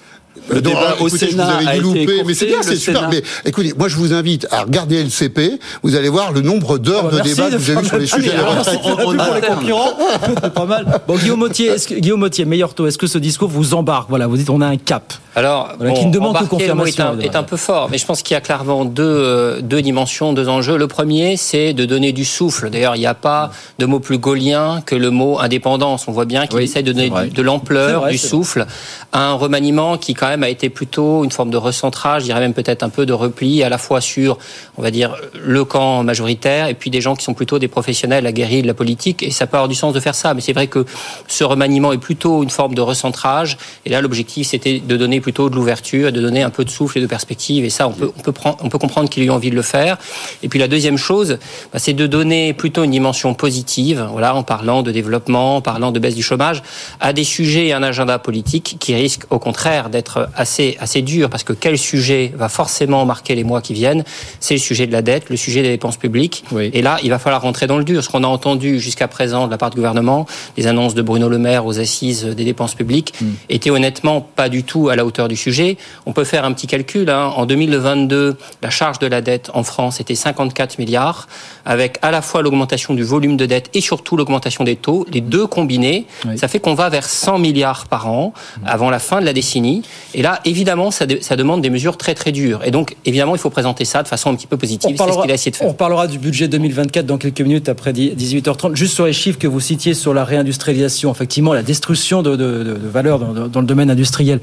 Le 0.49 0.61
Donc, 0.61 0.75
débat 0.75 0.94
au 1.01 1.09
écoutez, 1.09 1.27
je 1.27 1.31
Sénat 1.33 1.44
vous 1.44 1.51
avais 1.51 1.66
a 1.66 1.72
dit 1.72 1.77
été 1.77 1.81
loupé, 1.81 2.03
écourté, 2.03 2.22
mais 2.27 2.35
c'est 2.35 2.46
bien, 2.46 2.59
c'est 2.62 2.77
super. 2.77 3.01
Sénat- 3.03 3.09
Mais 3.11 3.22
écoutez, 3.44 3.72
moi 3.77 3.88
je 3.88 3.96
vous 3.96 4.12
invite 4.12 4.46
à 4.53 4.62
regarder 4.62 5.01
LCP. 5.03 5.59
Vous 5.83 5.96
allez 5.96 6.09
voir 6.09 6.33
le 6.33 6.40
nombre 6.40 6.79
d'heures 6.79 7.07
Ah 7.09 7.11
bah 7.16 7.18
de 7.18 7.29
débat 7.29 7.51
de 7.51 7.57
que 7.57 7.61
vous 7.61 7.70
avez 7.70 7.81
vu 7.81 7.87
sur 7.88 7.96
les 7.96 8.03
le- 8.03 8.07
sujets 8.07 8.29
de 8.29 8.35
Allez, 8.35 8.42
retraite. 8.59 8.79
on- 8.85 8.88
on- 8.88 8.92
on- 8.92 8.96
pour 9.16 9.35
les 9.35 9.40
concurrents, 9.40 9.92
c'est 10.42 10.55
pas 10.55 10.64
mal. 10.66 11.01
Bon, 11.09 11.16
Guillaume 11.16 11.40
Mottier, 11.40 11.66
est-ce 11.68 11.88
que, 11.88 11.94
Guillaume 11.94 12.20
Mottier, 12.20 12.44
meilleur 12.44 12.75
taux, 12.75 12.87
est-ce 12.87 12.99
que 12.99 13.07
ce 13.09 13.18
discours 13.18 13.49
vous 13.49 13.75
embarque? 13.75 14.09
Voilà, 14.09 14.27
vous 14.29 14.37
dites 14.37 14.51
on 14.51 14.61
a 14.61 14.66
un 14.66 14.77
cap. 14.77 15.12
Alors, 15.35 15.70
Voilà, 15.79 15.92
bon, 15.92 16.01
qui 16.01 16.07
ne 16.07 16.12
demande 16.12 16.38
que 16.38 16.44
confirmation, 16.44 17.18
est 17.20 17.27
un, 17.27 17.33
est 17.33 17.37
un 17.37 17.42
peu 17.42 17.57
fort, 17.57 17.88
mais 17.90 17.99
je 17.99 18.07
pense 18.07 18.22
qu'il 18.22 18.35
y 18.35 18.38
a 18.38 18.40
clairement 18.40 18.85
deux, 18.87 19.03
euh, 19.05 19.61
deux 19.61 19.83
dimensions, 19.83 20.33
deux 20.33 20.49
enjeux. 20.49 20.79
Le 20.79 20.87
premier, 20.87 21.37
c'est 21.37 21.72
de 21.75 21.85
donner 21.85 22.12
du 22.12 22.25
souffle. 22.25 22.70
D'ailleurs, 22.70 22.96
il 22.96 23.01
n'y 23.01 23.07
a 23.07 23.14
pas 23.14 23.51
de 23.79 23.85
mot 23.87 24.01
plus 24.01 24.16
gaulien 24.18 24.81
que 24.87 24.94
le 24.94 25.11
mot 25.11 25.38
indépendance. 25.40 26.07
On 26.09 26.12
voit 26.12 26.25
bien 26.25 26.46
qu'il 26.46 26.61
essaie 26.61 26.83
de 26.83 26.92
donner 26.92 27.11
de 27.11 27.42
l'ampleur, 27.42 28.07
du 28.07 28.16
souffle, 28.18 28.66
à 29.12 29.20
un 29.29 29.33
remaniement 29.35 29.99
qui 29.99 30.14
quand 30.14 30.26
quand 30.27 30.31
même 30.33 30.43
a 30.43 30.49
été 30.49 30.71
plutôt 30.71 31.23
une 31.23 31.31
forme 31.31 31.51
de 31.51 31.57
recentrage, 31.57 32.23
je 32.23 32.27
dirais 32.27 32.41
même 32.41 32.53
peut-être 32.53 32.83
un 32.83 32.89
peu 32.89 33.07
de 33.07 33.12
repli, 33.12 33.62
à 33.62 33.69
la 33.69 33.79
fois 33.79 34.01
sur, 34.01 34.39
on 34.77 34.83
va 34.83 34.91
dire, 34.91 35.15
le 35.41 35.65
camp 35.65 36.03
majoritaire 36.03 36.67
et 36.67 36.75
puis 36.75 36.91
des 36.91 37.01
gens 37.01 37.15
qui 37.15 37.25
sont 37.25 37.35
plutôt 37.35 37.61
des 37.61 37.69
professionnels 37.69 38.27
aguerris 38.27 38.62
de 38.62 38.67
la 38.67 38.75
politique. 38.75 39.23
Et 39.23 39.31
ça 39.31 39.47
peut 39.47 39.57
avoir 39.57 39.69
du 39.69 39.77
sens 39.77 39.95
de 39.95 40.01
faire 40.01 40.17
ça, 40.17 40.35
mais 40.35 40.41
c'est 40.41 40.53
vrai 40.53 40.67
que 40.67 40.85
ce 41.29 41.45
remaniement 41.45 41.93
est 41.93 41.99
plutôt 41.99 42.43
une 42.43 42.51
forme 42.51 42.75
de 42.75 42.81
recentrage. 42.81 43.57
Et 43.85 43.91
là, 43.91 44.01
l'objectif, 44.01 44.49
c'était 44.49 44.81
de 44.81 44.97
donner 44.97 45.21
plutôt 45.21 45.49
de 45.49 45.55
l'ouverture, 45.55 46.11
de 46.11 46.21
donner 46.21 46.43
un 46.43 46.51
peu 46.51 46.65
de 46.65 46.71
souffle 46.71 46.99
et 46.99 47.01
de 47.01 47.07
perspective. 47.07 47.65
Et 47.65 47.71
ça, 47.71 47.87
on 47.87 47.93
peut, 47.93 48.11
on 48.17 48.69
peut, 48.69 48.79
comprendre 48.79 49.09
qu'il 49.09 49.23
ait 49.23 49.27
eu 49.27 49.31
envie 49.31 49.51
de 49.51 49.57
le 49.57 49.62
faire. 49.62 49.97
Et 50.43 50.49
puis 50.49 50.59
la 50.59 50.67
deuxième 50.67 50.99
chose, 50.99 51.39
bah, 51.73 51.79
c'est 51.79 51.93
de 51.93 52.07
donner 52.09 52.53
plutôt 52.53 52.83
une 52.83 52.91
dimension 52.91 53.33
positive, 53.35 54.09
voilà, 54.11 54.35
en 54.35 54.43
parlant 54.43 54.83
de 54.83 54.91
développement, 54.91 55.57
en 55.57 55.61
parlant 55.61 55.93
de 55.93 56.01
baisse 56.01 56.17
du 56.17 56.25
chômage, 56.25 56.65
à 56.99 57.12
des 57.12 57.25
sujets 57.25 57.69
et 57.69 57.73
un 57.73 57.85
agenda 57.85 58.19
politique 58.19 58.77
qui 58.81 58.93
risquent 58.95 59.27
au 59.31 59.39
contraire 59.39 59.91
d'être 59.91 60.15
assez, 60.35 60.76
assez 60.81 61.02
durs, 61.02 61.31
parce 61.31 61.44
que 61.44 61.52
quel 61.52 61.79
sujet 61.79 62.33
va 62.37 62.48
forcément 62.48 63.05
marquer 63.05 63.35
les 63.35 63.44
mois 63.44 63.61
qui 63.61 63.74
viennent? 63.74 64.05
C'est 64.40 64.55
le 64.55 64.61
sujet 64.61 64.87
de 64.87 64.92
la 64.92 65.02
dette, 65.02 65.31
le 65.31 65.37
sujet 65.37 65.62
des 65.62 65.70
dépenses 65.70 65.96
publiques. 65.96 66.44
Et 66.59 66.83
là, 66.83 66.98
il 67.02 67.11
va 67.11 67.18
falloir 67.18 67.42
rentrer 67.42 67.66
dans 67.66 67.79
le 67.79 67.85
dur. 67.85 68.02
Ce 68.02 68.09
qu'on 68.09 68.24
a 68.24 68.29
entendu 68.29 68.81
jusqu'à 68.81 69.09
présent 69.09 69.46
de 69.46 69.50
la 69.50 69.59
part 69.59 69.70
du 69.70 69.76
gouvernement, 69.76 70.26
les 70.57 70.66
annonces 70.66 70.94
de 70.94 71.02
Bruno 71.02 71.29
Le 71.29 71.38
Maire 71.38 71.66
aux 71.66 71.79
assises 71.79 72.24
des 72.24 72.44
dépenses 72.44 72.74
publiques, 72.74 73.14
mm. 73.20 73.26
étaient 73.48 73.70
honnêtement 73.70 74.20
pas 74.20 74.48
du 74.48 74.64
tout 74.64 74.88
à 74.88 74.96
la 74.96 75.05
hauteur 75.05 75.29
du 75.29 75.37
sujet. 75.37 75.76
On 76.07 76.12
peut 76.12 76.24
faire 76.24 76.44
un 76.44 76.52
petit 76.52 76.66
calcul. 76.66 77.11
Hein. 77.11 77.33
En 77.37 77.46
2022, 77.46 78.37
la 78.62 78.70
charge 78.70 78.98
de 78.98 79.07
la 79.07 79.20
dette 79.20 79.50
en 79.55 79.62
France 79.62 80.00
était 80.00 80.14
54 80.14 80.79
milliards, 80.79 81.29
avec 81.64 81.98
à 82.02 82.11
la 82.11 82.22
fois 82.22 82.42
l'augmentation 82.42 82.94
du 82.94 83.02
volume 83.02 83.37
de 83.37 83.46
dette 83.46 83.70
et 83.74 83.81
surtout 83.81 84.16
l'augmentation 84.16 84.64
des 84.64 84.76
taux. 84.76 85.07
Les 85.12 85.20
deux 85.20 85.46
combinés, 85.46 86.07
ça 86.37 86.48
fait 86.48 86.61
qu'on 86.61 86.74
va 86.74 86.88
vers 86.88 87.09
100 87.09 87.38
milliards 87.38 87.87
par 87.87 88.09
an 88.09 88.33
avant 88.64 88.90
la 88.90 88.98
fin 88.98 89.20
de 89.20 89.26
la 89.26 89.33
décennie. 89.33 89.83
Et 90.15 90.23
là, 90.23 90.41
évidemment, 90.45 90.91
ça, 90.91 91.05
ça 91.21 91.37
demande 91.37 91.61
des 91.61 91.71
mesures 91.71 91.97
très 91.97 92.15
très 92.15 92.33
dures. 92.33 92.61
Et 92.65 92.71
donc, 92.71 92.97
évidemment, 93.05 93.35
il 93.35 93.39
faut 93.39 93.51
présenter 93.51 93.85
ça 93.85 94.03
de 94.03 94.09
façon 94.09 94.31
un 94.31 94.35
petit 94.35 94.47
peu 94.47 94.57
positive. 94.57 94.97
C'est 94.97 95.13
ce 95.13 95.23
qu'il 95.23 95.31
a 95.31 95.35
essayé 95.35 95.51
de 95.51 95.57
faire. 95.57 95.69
On 95.69 95.75
parlera 95.75 96.07
du 96.07 96.19
budget 96.19 96.49
2024 96.49 97.05
dans 97.05 97.19
quelques 97.19 97.41
minutes 97.41 97.69
après 97.69 97.93
18h30. 97.93 98.75
Juste 98.77 98.95
sur 98.95 99.07
les 99.07 99.13
chiffres 99.13 99.39
que 99.39 99.47
vous 99.47 99.61
citiez 99.61 99.95
sur 99.95 100.15
la 100.15 100.25
réindustrialisation, 100.25 101.13
effectivement, 101.13 101.53
la 101.53 101.63
destruction 101.63 102.23
de, 102.23 102.31
de, 102.37 102.65
de, 102.65 102.75
de 102.75 102.89
valeur 102.89 103.19
dans, 103.19 103.49
dans 103.49 103.61
le 103.61 103.67
domaine 103.67 103.91
industriel. 103.91 104.41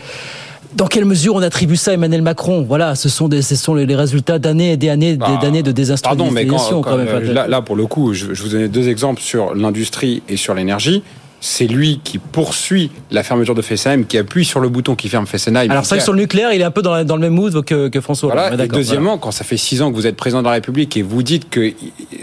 Dans 0.75 0.87
quelle 0.87 1.05
mesure 1.05 1.35
on 1.35 1.41
attribue 1.41 1.75
ça 1.75 1.91
à 1.91 1.93
Emmanuel 1.93 2.23
Macron? 2.23 2.65
Voilà, 2.67 2.95
ce 2.95 3.07
sont, 3.07 3.27
des, 3.27 3.41
ce 3.43 3.55
sont 3.55 3.75
les 3.75 3.95
résultats 3.95 4.39
d'années 4.39 4.71
et 4.71 4.77
des 4.77 4.89
années, 4.89 5.17
bah, 5.17 5.37
d'années 5.39 5.61
de 5.61 5.71
désindustrialisation. 5.71 6.01
Pardon, 6.17 6.31
mais 6.31 6.47
quand, 6.47 6.81
quand, 6.81 7.33
là, 7.33 7.47
là, 7.47 7.61
pour 7.61 7.75
le 7.75 7.85
coup, 7.85 8.13
je, 8.13 8.33
je 8.33 8.41
vous 8.43 8.49
donnais 8.49 8.69
deux 8.69 8.89
exemples 8.89 9.21
sur 9.21 9.53
l'industrie 9.53 10.23
et 10.29 10.37
sur 10.37 10.55
l'énergie 10.55 11.03
c'est 11.43 11.67
lui 11.67 11.99
qui 12.05 12.19
poursuit 12.19 12.89
la 13.11 13.21
fermeture 13.21 13.53
de 13.53 13.61
Fessenheim, 13.61 14.05
qui 14.05 14.17
appuie 14.17 14.45
sur 14.45 14.61
le 14.61 14.69
bouton 14.69 14.95
qui 14.95 15.09
ferme 15.09 15.27
Fessenheim. 15.27 15.69
Alors 15.69 15.83
c'est 15.83 15.89
vrai 15.89 15.97
que 15.97 16.03
sur 16.05 16.13
le 16.13 16.19
nucléaire, 16.19 16.53
il 16.53 16.61
est 16.61 16.63
un 16.63 16.71
peu 16.71 16.81
dans, 16.81 16.93
la, 16.93 17.03
dans 17.03 17.17
le 17.17 17.21
même 17.21 17.33
mood 17.33 17.65
que, 17.65 17.89
que 17.89 17.99
François. 17.99 18.31
Voilà. 18.31 18.63
Et 18.63 18.67
deuxièmement, 18.69 19.03
voilà. 19.03 19.21
quand 19.21 19.31
ça 19.31 19.43
fait 19.43 19.57
six 19.57 19.81
ans 19.81 19.91
que 19.91 19.95
vous 19.97 20.07
êtes 20.07 20.15
président 20.15 20.39
de 20.39 20.47
la 20.47 20.53
République 20.53 20.95
et 20.95 21.01
vous 21.01 21.21
dites 21.21 21.49
que, 21.49 21.73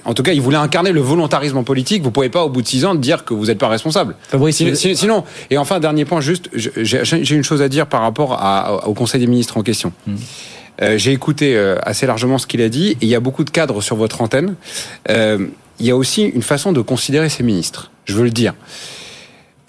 en 0.06 0.14
tout 0.14 0.22
cas, 0.22 0.32
il 0.32 0.40
voulait 0.40 0.56
incarner 0.56 0.90
le 0.90 1.02
volontarisme 1.02 1.58
en 1.58 1.64
politique, 1.64 2.02
vous 2.02 2.10
pouvez 2.10 2.30
pas 2.30 2.44
au 2.44 2.48
bout 2.48 2.62
de 2.62 2.66
six 2.66 2.86
ans 2.86 2.94
dire 2.94 3.26
que 3.26 3.34
vous 3.34 3.46
n'êtes 3.46 3.58
pas 3.58 3.68
responsable. 3.68 4.16
Fabrice, 4.26 4.56
sinon, 4.56 4.74
sinon, 4.74 5.24
et 5.50 5.58
enfin 5.58 5.80
dernier 5.80 6.06
point, 6.06 6.22
juste, 6.22 6.48
j'ai 6.54 7.34
une 7.34 7.44
chose 7.44 7.60
à 7.60 7.68
dire 7.68 7.88
par 7.88 8.00
rapport 8.00 8.38
à, 8.40 8.88
au 8.88 8.94
Conseil 8.94 9.20
des 9.20 9.26
ministres 9.26 9.58
en 9.58 9.62
question. 9.62 9.92
Mmh. 10.06 10.14
Euh, 10.80 10.96
j'ai 10.96 11.12
écouté 11.12 11.58
euh, 11.58 11.76
assez 11.82 12.06
largement 12.06 12.38
ce 12.38 12.46
qu'il 12.46 12.62
a 12.62 12.70
dit, 12.70 12.92
et 12.92 12.96
il 13.02 13.08
y 13.08 13.14
a 13.14 13.20
beaucoup 13.20 13.44
de 13.44 13.50
cadres 13.50 13.82
sur 13.82 13.96
votre 13.96 14.22
antenne. 14.22 14.54
Euh, 15.10 15.46
il 15.78 15.84
y 15.84 15.90
a 15.90 15.96
aussi 15.96 16.22
une 16.22 16.42
façon 16.42 16.72
de 16.72 16.80
considérer 16.80 17.28
ces 17.28 17.42
ministres. 17.42 17.90
Je 18.06 18.14
veux 18.14 18.24
le 18.24 18.30
dire 18.30 18.54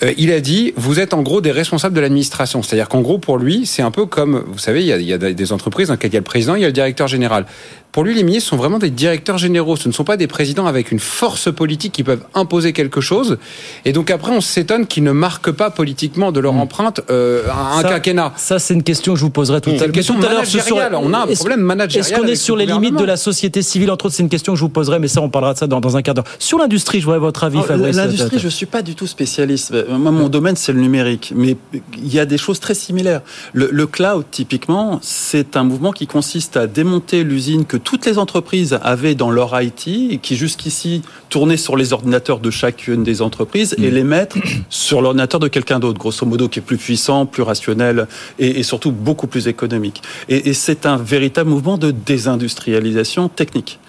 euh, 0.03 0.13
il 0.17 0.31
a 0.31 0.39
dit 0.39 0.73
vous 0.75 0.99
êtes 0.99 1.13
en 1.13 1.21
gros 1.21 1.41
des 1.41 1.51
responsables 1.51 1.95
de 1.95 2.01
l'administration. 2.01 2.63
C'est-à-dire 2.63 2.89
qu'en 2.89 3.01
gros 3.01 3.17
pour 3.17 3.37
lui 3.37 3.65
c'est 3.65 3.81
un 3.81 3.91
peu 3.91 4.05
comme 4.05 4.43
vous 4.47 4.59
savez 4.59 4.81
il 4.81 4.87
y 4.87 4.93
a, 4.93 4.97
il 4.97 5.05
y 5.05 5.13
a 5.13 5.17
des 5.17 5.53
entreprises 5.53 5.87
dans 5.87 5.93
lesquelles 5.93 6.11
il 6.11 6.15
y 6.15 6.17
a 6.17 6.21
le 6.21 6.25
président, 6.25 6.55
il 6.55 6.61
y 6.61 6.65
a 6.65 6.67
le 6.67 6.73
directeur 6.73 7.07
général. 7.07 7.45
Pour 7.91 8.05
lui, 8.05 8.13
les 8.13 8.23
ministres 8.23 8.49
sont 8.49 8.57
vraiment 8.57 8.79
des 8.79 8.89
directeurs 8.89 9.37
généraux. 9.37 9.75
Ce 9.75 9.87
ne 9.87 9.93
sont 9.93 10.05
pas 10.05 10.15
des 10.15 10.27
présidents 10.27 10.65
avec 10.65 10.91
une 10.91 10.99
force 10.99 11.53
politique 11.53 11.91
qui 11.91 12.03
peuvent 12.03 12.23
imposer 12.33 12.71
quelque 12.71 13.01
chose. 13.01 13.37
Et 13.83 13.91
donc 13.91 14.09
après, 14.11 14.31
on 14.31 14.39
s'étonne 14.39 14.87
qu'ils 14.87 15.03
ne 15.03 15.11
marquent 15.11 15.51
pas 15.51 15.69
politiquement 15.69 16.31
de 16.31 16.39
leur 16.39 16.53
mmh. 16.53 16.59
empreinte 16.61 17.01
euh, 17.09 17.43
un 17.49 17.81
ça, 17.81 17.89
quinquennat. 17.89 18.31
Ça, 18.37 18.59
c'est 18.59 18.73
une 18.73 18.83
question 18.83 19.13
que 19.13 19.19
je 19.19 19.25
vous 19.25 19.29
poserai 19.29 19.59
tout, 19.59 19.71
mmh. 19.71 19.83
à, 19.83 19.89
question 19.89 20.15
tout 20.19 20.25
à 20.25 20.29
l'heure. 20.29 20.45
Sur... 20.45 20.77
On 21.01 21.13
a 21.13 21.19
un 21.19 21.27
problème 21.27 21.59
managérial. 21.59 22.11
Est-ce 22.11 22.19
qu'on 22.19 22.27
est 22.27 22.35
sur 22.35 22.55
les 22.55 22.65
limites 22.65 22.95
de 22.95 23.03
la 23.03 23.17
société 23.17 23.61
civile? 23.61 23.91
Entre 23.91 24.05
autres, 24.05 24.15
c'est 24.15 24.23
une 24.23 24.29
question 24.29 24.53
que 24.53 24.59
je 24.59 24.63
vous 24.63 24.69
poserai, 24.69 24.99
mais 24.99 25.09
ça, 25.09 25.21
on 25.21 25.29
parlera 25.29 25.53
de 25.53 25.59
ça 25.59 25.67
dans, 25.67 25.81
dans 25.81 25.97
un 25.97 26.01
quart 26.01 26.15
d'heure. 26.15 26.25
Sur 26.39 26.59
l'industrie, 26.59 27.01
je 27.01 27.05
voudrais 27.05 27.19
votre 27.19 27.43
avis, 27.43 27.61
Fabrice. 27.61 27.97
L'industrie, 27.97 28.39
je 28.39 28.47
suis 28.47 28.65
pas 28.65 28.81
du 28.81 28.95
tout 28.95 29.07
spécialiste. 29.07 29.73
Moi, 29.89 30.11
mon 30.11 30.29
domaine, 30.29 30.55
c'est 30.55 30.71
le 30.71 30.79
numérique. 30.79 31.33
Mais 31.35 31.57
il 31.97 32.13
y 32.13 32.19
a 32.19 32.25
des 32.25 32.37
choses 32.37 32.61
très 32.61 32.73
similaires. 32.73 33.21
Le, 33.51 33.69
le 33.69 33.87
cloud, 33.87 34.23
typiquement, 34.31 34.99
c'est 35.01 35.57
un 35.57 35.63
mouvement 35.63 35.91
qui 35.91 36.07
consiste 36.07 36.55
à 36.55 36.67
démonter 36.67 37.23
l'usine 37.23 37.65
que 37.65 37.80
toutes 37.83 38.05
les 38.05 38.17
entreprises 38.17 38.79
avaient 38.81 39.15
dans 39.15 39.31
leur 39.31 39.59
IT 39.61 40.21
qui 40.21 40.35
jusqu'ici 40.35 41.01
tournaient 41.29 41.57
sur 41.57 41.75
les 41.77 41.93
ordinateurs 41.93 42.39
de 42.39 42.51
chacune 42.51 43.03
des 43.03 43.21
entreprises 43.21 43.75
et 43.77 43.91
les 43.91 44.03
mettre 44.03 44.37
sur 44.69 45.01
l'ordinateur 45.01 45.39
de 45.39 45.47
quelqu'un 45.47 45.79
d'autre, 45.79 45.99
grosso 45.99 46.25
modo, 46.25 46.47
qui 46.47 46.59
est 46.59 46.61
plus 46.61 46.77
puissant, 46.77 47.25
plus 47.25 47.43
rationnel 47.43 48.07
et, 48.39 48.59
et 48.59 48.63
surtout 48.63 48.91
beaucoup 48.91 49.27
plus 49.27 49.47
économique. 49.47 50.01
Et, 50.29 50.49
et 50.49 50.53
c'est 50.53 50.85
un 50.85 50.97
véritable 50.97 51.49
mouvement 51.49 51.77
de 51.77 51.91
désindustrialisation 51.91 53.29
technique. 53.29 53.79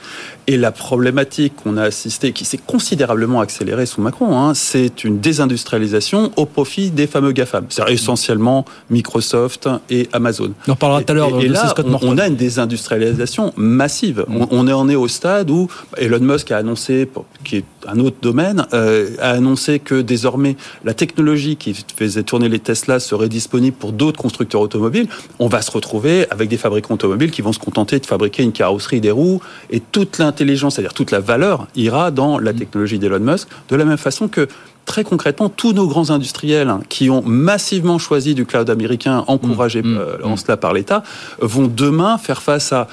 Et 0.49 0.57
la 0.57 0.73
problématique 0.73 1.55
qu'on 1.63 1.77
a 1.77 1.83
assistée, 1.83 2.33
qui 2.33 2.45
s'est 2.45 2.59
considérablement 2.59 3.41
accélérée 3.41 3.87
sous 3.87 4.01
Macron, 4.01 4.37
hein, 4.37 4.55
c'est 4.55 5.05
une 5.05 5.21
désindustrialisation 5.21 6.33
au 6.37 6.47
profit 6.47 6.91
des 6.91 7.07
fameux 7.07 7.33
GAFAM. 7.33 7.67
C'est-à-dire 7.69 7.95
essentiellement 7.95 8.65
Microsoft 8.91 9.69
et 9.89 10.09
Amazon. 10.13 10.53
On 10.67 10.73
en 10.73 10.77
parlera 10.77 11.03
tout 11.03 11.13
à 11.13 11.15
l'heure. 11.15 11.41
Et, 11.41 11.45
et 11.45 11.49
là, 11.49 11.73
on, 11.85 11.99
on, 12.03 12.19
a 12.19 12.27
une 12.27 12.35
désindustrialisation 12.35 13.53
massive. 13.83 14.25
Mm. 14.29 14.47
On, 14.51 14.69
on, 14.69 14.89
est 14.89 14.95
au 14.95 15.09
stade 15.09 15.51
où 15.51 15.69
Elon 15.97 16.21
Musk 16.21 16.51
a 16.53 16.59
annoncé, 16.59 17.09
qui 17.45 17.57
est 17.59 17.65
un 17.89 17.99
autre 17.99 18.19
domaine, 18.23 18.65
euh, 18.73 19.11
a 19.19 19.31
annoncé 19.31 19.81
que 19.81 20.01
désormais 20.01 20.57
la 20.85 20.95
technologie 20.95 21.57
qui 21.57 21.75
faisait 21.97 22.23
tourner 22.23 22.49
les 22.49 22.61
Tesla 22.61 23.01
serait 23.01 23.29
disponible 23.29 23.77
pour 23.77 23.93
d'autres 23.93 24.21
constructeurs 24.21 24.61
automobiles. 24.61 25.09
On 25.41 25.49
va 25.49 25.63
se 25.63 25.71
retrouver 25.71 26.27
avec 26.31 26.49
des 26.49 26.57
fabricants 26.57 26.95
automobiles 26.95 27.33
qui 27.33 27.43
vont 27.43 27.53
se 27.53 27.59
contenter 27.59 27.99
de 27.99 28.07
fabriquer 28.07 28.45
une 28.45 28.53
carrosserie, 28.53 29.01
des 29.01 29.11
roues, 29.11 29.41
et 29.71 29.81
toute 29.81 30.19
l'intelligence, 30.19 30.75
c'est-à-dire 30.75 30.95
toute 30.95 31.11
la 31.11 31.21
valeur, 31.21 31.67
ira 31.75 32.13
dans 32.13 32.39
la 32.39 32.53
technologie 32.53 33.01
d'Elon 33.01 33.21
Musk, 33.21 33.49
de 33.69 33.77
la 33.77 33.85
même 33.85 33.99
façon 33.99 34.29
que 34.29 34.47
très 34.85 35.05
concrètement, 35.05 35.49
tous 35.49 35.73
nos 35.73 35.87
grands 35.87 36.11
industriels 36.11 36.75
qui 36.89 37.11
ont 37.11 37.23
massivement 37.23 37.99
choisi 37.99 38.35
du 38.35 38.47
cloud 38.47 38.69
américain, 38.71 39.25
encouragé 39.27 39.83
mmh, 39.83 39.97
euh, 39.97 40.17
en 40.25 40.35
mmh. 40.35 40.37
cela 40.37 40.57
par 40.57 40.73
l'État, 40.73 41.03
vont 41.41 41.67
demain 41.67 42.19
faire 42.19 42.43
face 42.43 42.73
à 42.73 42.89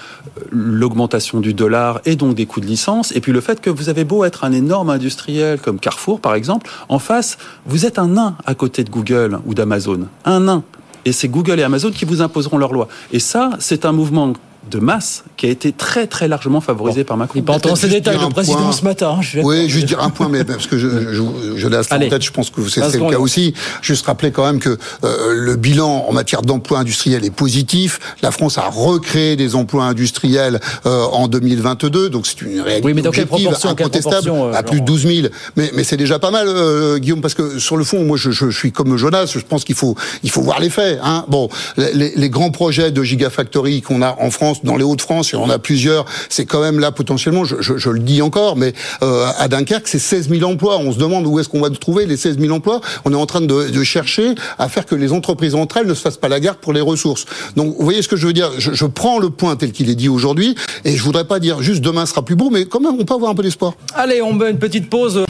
l'augmentation 0.51 1.39
du 1.39 1.53
dollar 1.53 2.01
et 2.05 2.15
donc 2.15 2.35
des 2.35 2.45
coûts 2.45 2.61
de 2.61 2.65
licence. 2.65 3.11
Et 3.15 3.21
puis 3.21 3.31
le 3.31 3.41
fait 3.41 3.61
que 3.61 3.69
vous 3.69 3.89
avez 3.89 4.03
beau 4.03 4.23
être 4.23 4.43
un 4.43 4.51
énorme 4.51 4.89
industriel 4.89 5.59
comme 5.59 5.79
Carrefour, 5.79 6.19
par 6.19 6.35
exemple, 6.35 6.69
en 6.89 6.99
face, 6.99 7.37
vous 7.65 7.85
êtes 7.85 7.99
un 7.99 8.09
nain 8.09 8.35
à 8.45 8.55
côté 8.55 8.83
de 8.83 8.89
Google 8.89 9.39
ou 9.45 9.53
d'Amazon. 9.53 10.07
Un 10.25 10.39
nain. 10.41 10.63
Et 11.05 11.11
c'est 11.11 11.29
Google 11.29 11.59
et 11.59 11.63
Amazon 11.63 11.91
qui 11.91 12.05
vous 12.05 12.21
imposeront 12.21 12.57
leurs 12.57 12.73
lois. 12.73 12.87
Et 13.11 13.19
ça, 13.19 13.51
c'est 13.59 13.85
un 13.85 13.91
mouvement 13.91 14.33
de 14.69 14.79
masse 14.79 15.23
qui 15.37 15.45
a 15.45 15.49
été 15.49 15.71
très 15.71 16.07
très 16.07 16.27
largement 16.27 16.61
favorisé 16.61 17.01
bon. 17.01 17.07
par 17.07 17.17
Macron. 17.17 17.39
Il 17.39 17.43
pas 17.43 17.53
entendre 17.53 17.77
ces 17.77 17.87
détails, 17.87 18.17
le 18.21 18.29
président 18.29 18.57
point. 18.57 18.71
ce 18.71 18.83
matin. 18.83 19.15
Hein, 19.17 19.21
je 19.21 19.39
oui, 19.39 19.69
juste 19.69 19.85
dire 19.85 20.01
un 20.01 20.09
point, 20.09 20.29
mais 20.29 20.43
parce 20.43 20.67
que 20.67 20.77
je, 20.77 21.13
je, 21.13 21.23
je 21.55 21.67
l'ai 21.67 21.77
en 21.77 21.83
tête, 21.83 22.21
je 22.21 22.31
pense 22.31 22.49
que 22.49 22.67
c'est 22.67 22.81
le 22.81 23.09
cas 23.09 23.19
aussi. 23.19 23.53
Juste 23.81 24.05
rappeler 24.05 24.31
quand 24.31 24.45
même 24.45 24.59
que 24.59 24.77
euh, 25.03 25.33
le 25.33 25.55
bilan 25.55 26.05
en 26.07 26.13
matière 26.13 26.41
d'emploi 26.41 26.79
industriel 26.79 27.25
est 27.25 27.31
positif. 27.31 27.99
La 28.21 28.31
France 28.31 28.57
a 28.57 28.69
recréé 28.69 29.35
des 29.35 29.55
emplois 29.55 29.85
industriels 29.85 30.59
euh, 30.85 31.03
en 31.05 31.27
2022, 31.27 32.09
donc 32.09 32.27
c'est 32.27 32.41
une 32.41 32.61
réalité 32.61 32.85
oui, 32.85 32.93
mais 32.93 33.05
objective, 33.07 33.55
incontestable, 33.63 34.29
euh, 34.29 34.53
à 34.53 34.63
plus 34.63 34.81
de 34.81 34.85
12 34.85 35.07
000. 35.07 35.27
Mais, 35.55 35.71
mais 35.73 35.83
c'est 35.83 35.97
déjà 35.97 36.19
pas 36.19 36.31
mal, 36.31 36.47
euh, 36.47 36.97
Guillaume, 36.97 37.21
parce 37.21 37.33
que 37.33 37.59
sur 37.59 37.77
le 37.77 37.83
fond, 37.83 38.03
moi 38.03 38.17
je, 38.17 38.31
je, 38.31 38.49
suis 38.49 38.71
comme 38.71 38.97
Jonas, 38.97 39.31
je 39.33 39.39
pense 39.39 39.63
qu'il 39.63 39.75
faut, 39.75 39.95
il 40.23 40.29
faut 40.29 40.41
voir 40.41 40.59
les 40.59 40.69
faits. 40.69 40.99
Hein. 41.03 41.25
Bon, 41.27 41.49
les, 41.77 42.13
les 42.15 42.29
grands 42.29 42.51
projets 42.51 42.91
de 42.91 43.03
Gigafactory 43.03 43.81
qu'on 43.81 44.01
a 44.01 44.17
en 44.19 44.31
France, 44.31 44.48
dans 44.63 44.75
les 44.75 44.83
Hauts-de-France, 44.83 45.33
et 45.33 45.37
on 45.37 45.49
a 45.49 45.59
plusieurs, 45.59 46.05
c'est 46.29 46.45
quand 46.45 46.61
même 46.61 46.79
là 46.79 46.91
potentiellement, 46.91 47.43
je, 47.45 47.57
je, 47.61 47.77
je 47.77 47.89
le 47.89 47.99
dis 47.99 48.21
encore, 48.21 48.55
mais 48.55 48.73
euh, 49.03 49.25
à 49.37 49.47
Dunkerque, 49.47 49.87
c'est 49.87 49.99
16 49.99 50.29
000 50.29 50.43
emplois. 50.49 50.77
On 50.77 50.91
se 50.91 50.97
demande 50.99 51.25
où 51.25 51.39
est-ce 51.39 51.49
qu'on 51.49 51.61
va 51.61 51.69
trouver 51.69 52.05
les 52.05 52.17
16 52.17 52.39
000 52.39 52.53
emplois. 52.53 52.81
On 53.05 53.13
est 53.13 53.15
en 53.15 53.25
train 53.25 53.41
de, 53.41 53.69
de, 53.69 53.83
chercher 53.83 54.35
à 54.57 54.69
faire 54.69 54.85
que 54.85 54.95
les 54.95 55.11
entreprises 55.11 55.55
entre 55.55 55.77
elles 55.77 55.87
ne 55.87 55.93
se 55.93 56.01
fassent 56.01 56.17
pas 56.17 56.29
la 56.29 56.39
guerre 56.39 56.57
pour 56.57 56.73
les 56.73 56.81
ressources. 56.81 57.25
Donc, 57.55 57.75
vous 57.77 57.83
voyez 57.83 58.01
ce 58.01 58.07
que 58.07 58.15
je 58.15 58.27
veux 58.27 58.33
dire? 58.33 58.51
Je, 58.57 58.73
je 58.73 58.85
prends 58.85 59.19
le 59.19 59.29
point 59.29 59.55
tel 59.55 59.71
qu'il 59.71 59.89
est 59.89 59.95
dit 59.95 60.09
aujourd'hui, 60.09 60.55
et 60.85 60.95
je 60.95 61.03
voudrais 61.03 61.25
pas 61.25 61.39
dire 61.39 61.61
juste 61.61 61.81
demain 61.81 62.05
sera 62.05 62.23
plus 62.23 62.35
beau, 62.35 62.49
mais 62.49 62.65
quand 62.65 62.79
même, 62.79 62.95
on 62.99 63.05
peut 63.05 63.13
avoir 63.13 63.31
un 63.31 63.35
peu 63.35 63.43
d'espoir. 63.43 63.73
Allez, 63.95 64.21
on 64.21 64.33
met 64.33 64.51
une 64.51 64.59
petite 64.59 64.89
pause. 64.89 65.25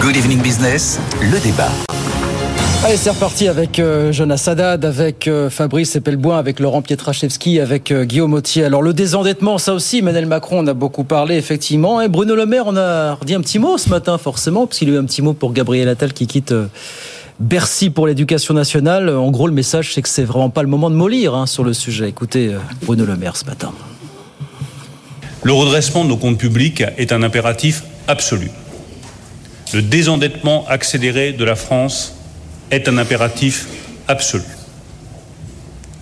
Good 0.00 0.16
Evening 0.16 0.42
Business, 0.42 0.98
le 1.20 1.38
débat. 1.38 1.70
Allez, 2.84 2.96
c'est 2.96 3.10
reparti 3.10 3.46
avec 3.46 3.78
euh, 3.78 4.10
Jonas 4.10 4.42
Haddad, 4.48 4.84
avec 4.84 5.28
euh, 5.28 5.48
Fabrice 5.50 5.94
Epelboin, 5.94 6.36
avec 6.36 6.58
Laurent 6.58 6.82
Pietraszewski, 6.82 7.60
avec 7.60 7.92
euh, 7.92 8.04
Guillaume 8.04 8.34
Autier. 8.34 8.64
Alors 8.64 8.82
le 8.82 8.92
désendettement, 8.92 9.56
ça 9.58 9.72
aussi, 9.72 9.98
Emmanuel 9.98 10.26
Macron 10.26 10.64
on 10.64 10.66
a 10.66 10.74
beaucoup 10.74 11.04
parlé, 11.04 11.36
effectivement. 11.36 12.00
Et 12.00 12.08
Bruno 12.08 12.34
Le 12.34 12.44
Maire, 12.44 12.64
on 12.66 12.76
a 12.76 13.16
dit 13.24 13.34
un 13.34 13.40
petit 13.40 13.60
mot 13.60 13.78
ce 13.78 13.88
matin, 13.88 14.18
forcément, 14.18 14.66
parce 14.66 14.80
qu'il 14.80 14.90
a 14.90 14.94
eu 14.94 14.98
un 14.98 15.04
petit 15.04 15.22
mot 15.22 15.32
pour 15.32 15.52
Gabriel 15.52 15.88
Attal 15.88 16.12
qui 16.12 16.26
quitte 16.26 16.52
Bercy 17.38 17.88
pour 17.88 18.08
l'éducation 18.08 18.52
nationale. 18.52 19.10
En 19.10 19.30
gros, 19.30 19.46
le 19.46 19.54
message, 19.54 19.94
c'est 19.94 20.02
que 20.02 20.08
c'est 20.08 20.24
vraiment 20.24 20.50
pas 20.50 20.62
le 20.62 20.68
moment 20.68 20.90
de 20.90 20.96
mollir 20.96 21.36
hein, 21.36 21.46
sur 21.46 21.62
le 21.62 21.74
sujet. 21.74 22.08
Écoutez 22.08 22.50
Bruno 22.82 23.04
Le 23.04 23.16
Maire 23.16 23.36
ce 23.36 23.44
matin. 23.44 23.72
Le 25.44 25.52
redressement 25.52 26.02
de 26.02 26.08
nos 26.08 26.16
comptes 26.16 26.38
publics 26.38 26.82
est 26.98 27.12
un 27.12 27.22
impératif 27.22 27.84
absolu. 28.08 28.50
Le 29.72 29.82
désendettement 29.82 30.66
accéléré 30.66 31.32
de 31.32 31.44
la 31.44 31.54
France 31.54 32.16
est 32.72 32.88
un 32.88 32.96
impératif 32.98 33.68
absolu. 34.08 34.42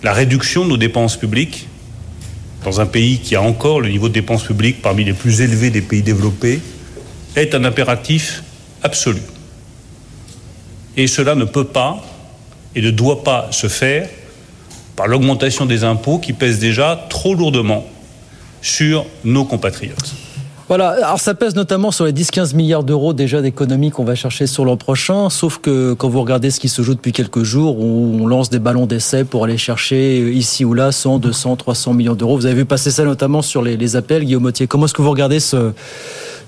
La 0.03 0.13
réduction 0.13 0.63
de 0.63 0.69
nos 0.69 0.77
dépenses 0.77 1.17
publiques, 1.17 1.67
dans 2.63 2.79
un 2.79 2.85
pays 2.85 3.19
qui 3.19 3.35
a 3.35 3.41
encore 3.41 3.81
le 3.81 3.89
niveau 3.89 4.07
de 4.07 4.13
dépenses 4.13 4.43
publiques 4.43 4.81
parmi 4.81 5.03
les 5.03 5.13
plus 5.13 5.41
élevés 5.41 5.69
des 5.69 5.81
pays 5.81 6.01
développés, 6.01 6.59
est 7.35 7.53
un 7.53 7.65
impératif 7.65 8.41
absolu. 8.81 9.21
Et 10.97 11.07
cela 11.07 11.35
ne 11.35 11.45
peut 11.45 11.65
pas 11.65 12.01
et 12.73 12.81
ne 12.81 12.89
doit 12.89 13.23
pas 13.23 13.49
se 13.51 13.67
faire 13.67 14.09
par 14.95 15.07
l'augmentation 15.07 15.65
des 15.65 15.83
impôts 15.83 16.19
qui 16.19 16.33
pèsent 16.33 16.59
déjà 16.59 17.05
trop 17.09 17.35
lourdement 17.35 17.85
sur 18.61 19.05
nos 19.23 19.43
compatriotes. 19.43 20.13
Voilà, 20.71 20.91
alors 21.03 21.19
ça 21.19 21.33
pèse 21.33 21.53
notamment 21.53 21.91
sur 21.91 22.05
les 22.05 22.13
10-15 22.13 22.55
milliards 22.55 22.85
d'euros 22.85 23.11
déjà 23.11 23.41
d'économies 23.41 23.91
qu'on 23.91 24.05
va 24.05 24.15
chercher 24.15 24.47
sur 24.47 24.63
l'an 24.63 24.77
prochain, 24.77 25.29
sauf 25.29 25.57
que 25.57 25.91
quand 25.91 26.07
vous 26.07 26.21
regardez 26.21 26.49
ce 26.49 26.61
qui 26.61 26.69
se 26.69 26.81
joue 26.81 26.93
depuis 26.93 27.11
quelques 27.11 27.43
jours, 27.43 27.77
on 27.77 28.25
lance 28.25 28.49
des 28.49 28.59
ballons 28.59 28.85
d'essai 28.85 29.25
pour 29.25 29.43
aller 29.43 29.57
chercher 29.57 30.31
ici 30.31 30.63
ou 30.63 30.73
là 30.73 30.93
100, 30.93 31.19
200, 31.19 31.57
300 31.57 31.93
millions 31.93 32.15
d'euros. 32.15 32.37
Vous 32.37 32.45
avez 32.45 32.55
vu 32.55 32.63
passer 32.63 32.89
ça 32.89 33.03
notamment 33.03 33.41
sur 33.41 33.61
les, 33.61 33.75
les 33.75 33.97
appels, 33.97 34.23
Guillaume 34.23 34.43
Mottier. 34.43 34.65
Comment 34.65 34.85
est-ce 34.85 34.93
que 34.93 35.01
vous 35.01 35.11
regardez 35.11 35.41
ce, 35.41 35.73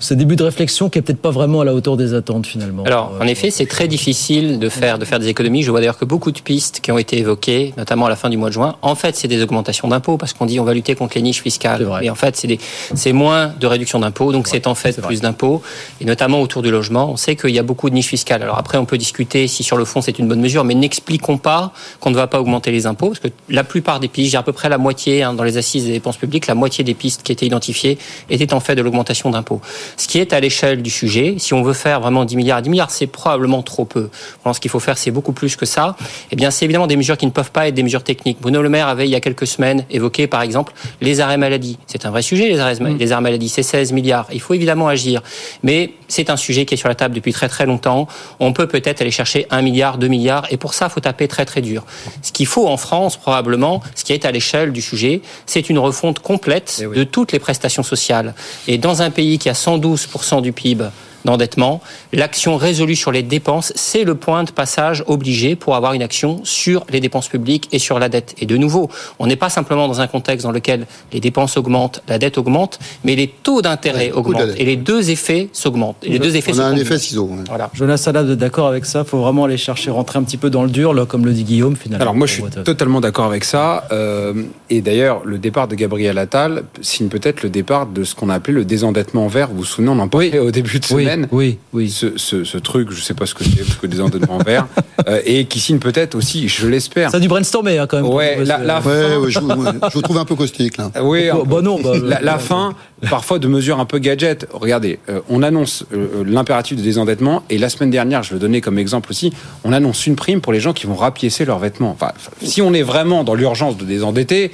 ce 0.04 0.14
début 0.14 0.36
de 0.36 0.44
réflexion 0.44 0.90
qui 0.90 1.00
est 1.00 1.02
peut-être 1.02 1.22
pas 1.22 1.32
vraiment 1.32 1.62
à 1.62 1.66
la 1.66 1.74
hauteur 1.74 1.96
des 1.96 2.14
attentes 2.14 2.46
finalement. 2.46 2.84
Alors, 2.84 3.14
en 3.22 3.26
effet, 3.26 3.52
c'est 3.52 3.66
très 3.66 3.88
difficile 3.88 4.60
de 4.60 4.68
faire 4.68 5.00
de 5.00 5.06
faire 5.06 5.18
des 5.18 5.30
économies. 5.30 5.64
Je 5.64 5.72
vois 5.72 5.80
d'ailleurs 5.80 5.98
que 5.98 6.04
beaucoup 6.04 6.32
de 6.32 6.42
pistes 6.42 6.82
qui 6.82 6.92
ont 6.92 6.98
été 6.98 7.18
évoquées, 7.18 7.74
notamment 7.78 8.08
à 8.08 8.10
la 8.10 8.18
fin 8.18 8.30
du 8.30 8.36
mois 8.36 8.50
de 8.50 8.54
juin, 8.54 8.76
en 8.82 8.96
fait, 8.96 9.16
c'est 9.16 9.30
des 9.30 9.42
augmentations 9.42 9.88
d'impôts 9.88 10.18
parce 10.18 10.34
qu'on 10.34 10.46
dit 10.46 10.60
on 10.60 10.66
va 10.66 10.74
lutter 10.74 10.96
contre 10.96 11.16
les 11.16 11.22
niches 11.22 11.42
fiscales. 11.42 11.88
Et 12.02 12.10
en 12.10 12.16
fait, 12.16 12.36
c'est 12.36 12.48
des 12.48 12.60
c'est 12.94 13.14
moins 13.14 13.54
de 13.58 13.66
réduction 13.66 14.00
d'impôts, 14.00 14.34
donc 14.34 14.48
c'est 14.48 14.68
en 14.68 14.76
fait 14.76 15.02
plus 15.02 15.22
d'impôts 15.22 15.62
et 16.02 16.06
notamment 16.06 16.42
autour 16.42 16.62
du 16.64 16.70
logement. 16.70 17.10
On 17.10 17.16
sait 17.16 17.38
qu'il 17.38 17.52
y 17.52 17.60
a 17.60 17.64
beaucoup 17.64 17.90
de 17.90 17.96
niches 17.96 18.08
fiscales. 18.08 18.44
Alors 18.44 18.58
après, 18.58 18.78
on 18.78 18.86
peut 18.86 18.98
discuter 18.98 19.48
si 19.48 19.64
sur 19.64 19.78
le 19.78 19.86
fond 19.86 20.02
c'est 20.02 20.20
une 20.20 20.28
bonne 20.28 20.42
mesure, 20.42 20.66
mais 20.66 20.76
n'expliquons 20.76 21.38
pas 21.38 21.72
qu'on 22.02 22.10
ne 22.10 22.16
va 22.16 22.28
pas 22.28 22.42
augmenter 22.42 22.72
les 22.72 22.88
impôts 22.88 23.08
parce 23.08 23.20
que 23.22 23.30
la 23.48 23.64
plupart 23.64 24.02
des 24.02 24.10
pistes, 24.10 24.32
j'ai 24.32 24.38
à 24.38 24.44
peu 24.44 24.52
près 24.52 24.68
la 24.68 24.78
moitié 24.78 25.24
hein, 25.24 25.34
dans 25.34 25.46
les 25.46 25.56
assises 25.56 25.86
des 25.86 25.94
dépenses 25.94 26.18
publiques, 26.18 26.48
la 26.48 26.56
moitié 26.56 26.84
des 26.84 26.94
pistes 26.94 27.24
qui 27.24 27.32
étaient 27.32 27.46
identifiées 27.46 27.98
étaient 28.30 28.54
en 28.54 28.60
fait 28.60 28.76
de 28.76 28.82
l'augmentation 28.82 29.30
d'impôts. 29.30 29.62
Ce 29.98 30.08
qui 30.08 30.20
est 30.20 30.34
à 30.34 30.40
l'échelle 30.40 30.82
du 30.82 30.90
sujet. 30.90 31.36
Si 31.38 31.54
on 31.54 31.64
veut 31.64 31.74
faire 31.74 32.00
vraiment 32.00 32.26
10 32.26 32.36
milliards, 32.36 32.62
10 32.62 32.70
milliards, 32.70 32.92
c'est 32.92 33.08
probablement 33.08 33.62
trop 33.62 33.86
peu. 33.86 34.10
Pense 34.44 34.60
qu'il 34.60 34.72
faut 34.72 34.80
faire, 34.80 34.98
c'est 34.98 35.12
beaucoup 35.12 35.34
plus 35.34 35.56
que 35.56 35.66
ça. 35.66 35.96
Eh 36.32 36.36
bien, 36.36 36.52
c'est 36.52 36.66
évidemment 36.66 36.88
des 36.88 36.98
mesures 36.98 37.18
qui 37.18 37.26
ne 37.26 37.32
peuvent 37.32 37.52
pas 37.52 37.68
être 37.68 37.74
des 37.74 37.84
mesures 37.84 38.04
techniques. 38.04 38.40
Bruno 38.42 38.62
Le 38.62 38.70
Maire 38.70 38.88
avait, 38.88 39.08
il 39.08 39.12
y 39.12 39.16
a 39.16 39.22
quelques 39.22 39.48
semaines, 39.48 39.86
évoqué, 39.90 40.28
par 40.28 40.42
exemple, 40.42 40.74
les 41.02 41.22
arrêts 41.22 41.38
maladie. 41.38 41.78
C'est 41.88 42.06
un 42.06 42.12
vrai 42.12 42.22
sujet, 42.22 42.50
les 42.50 42.60
arrêts, 42.60 42.76
mm. 42.80 42.98
les 42.98 43.12
arrêts 43.12 43.22
maladie. 43.22 43.50
C'est 43.50 43.64
16 43.64 43.92
milliards. 43.92 44.28
Il 44.34 44.42
faut 44.42 44.54
évidemment 44.54 44.88
agir. 44.88 45.22
Mais 45.64 45.92
c'est 46.14 46.30
un 46.30 46.38
sujet 46.38 46.66
qui 46.66 46.76
est 46.76 46.78
sur 46.78 46.90
la 46.90 46.96
table 46.96 47.16
depuis 47.16 47.34
très 47.34 47.50
très 47.50 47.66
longtemps. 47.66 48.08
On 48.40 48.54
peut 48.54 48.68
peut-être 48.68 49.02
aller 49.02 49.12
chercher 49.12 49.48
1 49.50 49.62
milliard, 49.62 49.98
2 49.98 50.08
milliards. 50.08 50.46
Et 50.52 50.58
pour 50.58 50.74
ça, 50.74 50.86
il 50.86 50.92
faut 50.92 51.00
taper 51.00 51.28
très 51.28 51.46
très 51.46 51.62
dur. 51.62 51.86
Ce 52.22 52.32
qu'il 52.32 52.46
faut 52.46 52.68
en 52.68 52.78
France, 52.78 53.18
probablement, 53.18 53.82
ce 53.96 54.04
qui 54.04 54.14
est 54.14 54.26
à 54.26 54.32
l'échelle 54.32 54.72
du 54.72 54.82
sujet, 54.82 55.22
c'est 55.46 55.70
une 55.70 55.80
refonte 55.80 56.20
complète 56.20 56.82
eh 56.84 56.96
de 56.96 57.04
toutes 57.04 57.32
les 57.32 57.40
prestations 57.40 57.84
sociales. 57.84 58.36
Et 58.68 58.78
dans 58.78 59.02
un 59.02 59.10
pays 59.10 59.40
qui 59.40 59.50
a 59.50 59.54
112% 59.54 60.42
du 60.42 60.54
PIB, 60.54 60.86
d'endettement. 61.26 61.82
L'action 62.12 62.58
résolue 62.58 62.96
sur 62.96 63.12
les 63.12 63.24
dépenses, 63.24 63.72
c'est 63.76 64.04
le 64.04 64.16
point 64.16 64.44
de 64.44 64.52
passage 64.52 65.04
obligé 65.08 65.56
pour 65.56 65.76
avoir 65.76 65.94
une 65.94 66.04
action 66.04 66.42
sur 66.44 66.86
les 66.90 67.00
dépenses 67.00 67.28
publiques 67.28 67.70
et 67.72 67.80
sur 67.80 68.00
la 68.00 68.10
dette. 68.10 68.36
Et 68.40 68.46
de 68.46 68.58
nouveau, 68.58 68.90
on 69.20 69.28
n'est 69.28 69.36
pas 69.36 69.50
simplement 69.50 69.88
dans 69.88 70.02
un 70.02 70.08
contexte 70.08 70.46
dans 70.46 70.52
lequel 70.52 70.86
les 71.12 71.20
dépenses 71.20 71.58
augmentent, 71.58 72.02
la 72.08 72.18
dette 72.18 72.38
augmente, 72.38 72.80
mais 73.04 73.16
les 73.16 73.28
taux 73.28 73.62
d'intérêt 73.62 74.12
augmentent. 74.12 74.56
Et 74.58 74.66
les 74.66 74.76
deux 74.76 75.10
effets 75.10 75.50
s'augmentent. 75.54 75.98
Les 76.04 76.20
deux 76.20 76.36
effets 76.36 76.54
on 76.56 76.60
a 76.60 76.66
un 76.66 76.76
effet 76.76 76.98
ciseau. 76.98 77.30
Voilà. 77.48 77.70
Jonas 77.74 77.98
Salade, 77.98 78.32
d'accord 78.32 78.68
avec 78.68 78.86
ça? 78.86 79.04
Il 79.06 79.10
faut 79.10 79.20
vraiment 79.20 79.46
aller 79.46 79.58
chercher, 79.58 79.92
rentrer 79.92 80.20
un 80.20 80.24
petit 80.24 80.38
peu 80.38 80.50
dans 80.50 80.64
le 80.64 80.70
dur, 80.70 80.94
là, 80.94 81.06
comme 81.06 81.26
le 81.26 81.32
dit 81.32 81.44
Guillaume, 81.44 81.76
finalement. 81.76 82.02
Alors 82.02 82.16
moi, 82.16 82.28
je 82.28 82.34
suis 82.34 82.44
totalement 82.64 83.02
d'accord 83.02 83.26
avec 83.26 83.44
ça. 83.44 83.86
Euh, 83.92 84.44
et 84.70 84.82
d'ailleurs, 84.82 85.22
le 85.24 85.38
départ 85.38 85.68
de 85.68 85.76
Gabriel 85.76 86.18
Attal 86.18 86.64
signe 86.82 87.08
peut-être 87.08 87.44
le 87.44 87.50
départ 87.50 87.88
de 87.88 88.04
ce 88.04 88.16
qu'on 88.16 88.30
a 88.30 88.36
appelé 88.36 88.54
le 88.54 88.66
désendettement 88.66 89.28
vert. 89.28 89.50
Vous 89.50 89.58
vous 89.58 89.66
souvenez, 89.66 89.90
on 89.90 90.00
en 90.00 90.08
parlait 90.08 90.40
au 90.40 90.52
début 90.52 90.80
de 90.80 90.86
semaine. 90.86 91.08
Oui, 91.08 91.13
oui. 91.32 91.90
Ce, 91.90 92.18
ce, 92.18 92.44
ce, 92.44 92.58
truc, 92.58 92.92
je 92.92 93.02
sais 93.02 93.14
pas 93.14 93.26
ce 93.26 93.34
que 93.34 93.44
c'est, 93.44 93.64
parce 93.64 93.76
que 93.76 93.88
des 93.88 94.02
endettements 94.02 94.38
verts, 94.38 94.68
euh, 95.08 95.22
et 95.26 95.46
qui 95.46 95.60
signe 95.60 95.80
peut-être 95.80 96.16
aussi, 96.16 96.48
je 96.48 96.68
l'espère. 96.68 97.12
Ça 97.12 97.18
a 97.18 97.20
du 97.20 97.28
brainstormer 97.28 97.78
hein, 97.78 97.88
quand 97.88 98.02
même. 98.02 98.12
Ouais, 98.12 98.44
la, 98.44 98.58
la 98.60 98.82
fin... 98.82 98.90
ouais, 98.90 99.18
ouais 99.18 99.32
je, 99.32 99.40
je, 99.40 99.94
vous 99.94 100.02
trouve 100.02 100.18
un 100.18 100.26
peu 100.26 100.36
caustique 100.36 100.78
là. 100.78 100.92
Oui, 101.02 101.30
bah, 101.32 101.40
bah 101.46 101.62
non. 101.62 101.80
Bah, 101.82 101.94
la, 102.02 102.22
la, 102.22 102.40
fin, 102.40 102.74
parfois 103.10 103.40
de 103.40 103.48
mesures 103.48 103.80
un 103.80 103.86
peu 103.86 104.00
gadget. 104.00 104.48
Regardez, 104.54 105.00
euh, 105.10 105.20
on 105.30 105.44
annonce 105.44 105.86
euh, 105.94 106.24
l'impératif 106.26 106.78
de 106.78 106.82
désendettement, 106.82 107.44
et 107.50 107.58
la 107.58 107.70
semaine 107.70 107.92
dernière, 107.92 108.24
je 108.24 108.34
le 108.34 108.40
donnais 108.40 108.62
comme 108.62 108.78
exemple 108.78 109.10
aussi, 109.12 109.34
on 109.64 109.74
annonce 109.74 110.08
une 110.08 110.16
prime 110.16 110.42
pour 110.42 110.54
les 110.54 110.60
gens 110.60 110.74
qui 110.74 110.88
vont 110.88 110.96
rapiécer 110.96 111.46
leurs 111.46 111.60
vêtements. 111.60 111.92
Enfin, 111.92 112.12
si 112.42 112.62
on 112.62 112.74
est 112.74 112.84
vraiment 112.84 113.24
dans 113.24 113.36
l'urgence 113.36 113.78
de 113.78 113.86
désendetter, 113.86 114.52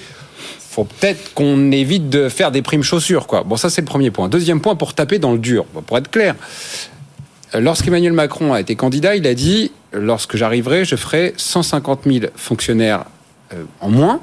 faut 0.69 0.83
peut-être 0.83 1.33
qu'on 1.33 1.71
évite 1.71 2.09
de 2.09 2.29
faire 2.29 2.51
des 2.51 2.61
primes 2.61 2.83
chaussures, 2.83 3.25
quoi. 3.25 3.43
Bon, 3.43 3.57
ça 3.57 3.69
c'est 3.69 3.81
le 3.81 3.87
premier 3.87 4.11
point. 4.11 4.29
Deuxième 4.29 4.61
point 4.61 4.75
pour 4.75 4.93
taper 4.93 5.17
dans 5.17 5.31
le 5.31 5.39
dur, 5.39 5.65
pour 5.65 5.97
être 5.97 6.11
clair. 6.11 6.35
Lorsqu'Emmanuel 7.57 8.13
Macron 8.13 8.53
a 8.53 8.59
été 8.59 8.75
candidat, 8.75 9.15
il 9.15 9.25
a 9.25 9.33
dit 9.33 9.71
lorsque 9.91 10.37
j'arriverai, 10.37 10.85
je 10.85 10.95
ferai 10.95 11.33
150 11.37 12.01
000 12.05 12.25
fonctionnaires 12.35 13.05
euh, 13.53 13.63
en 13.81 13.89
moins, 13.89 14.19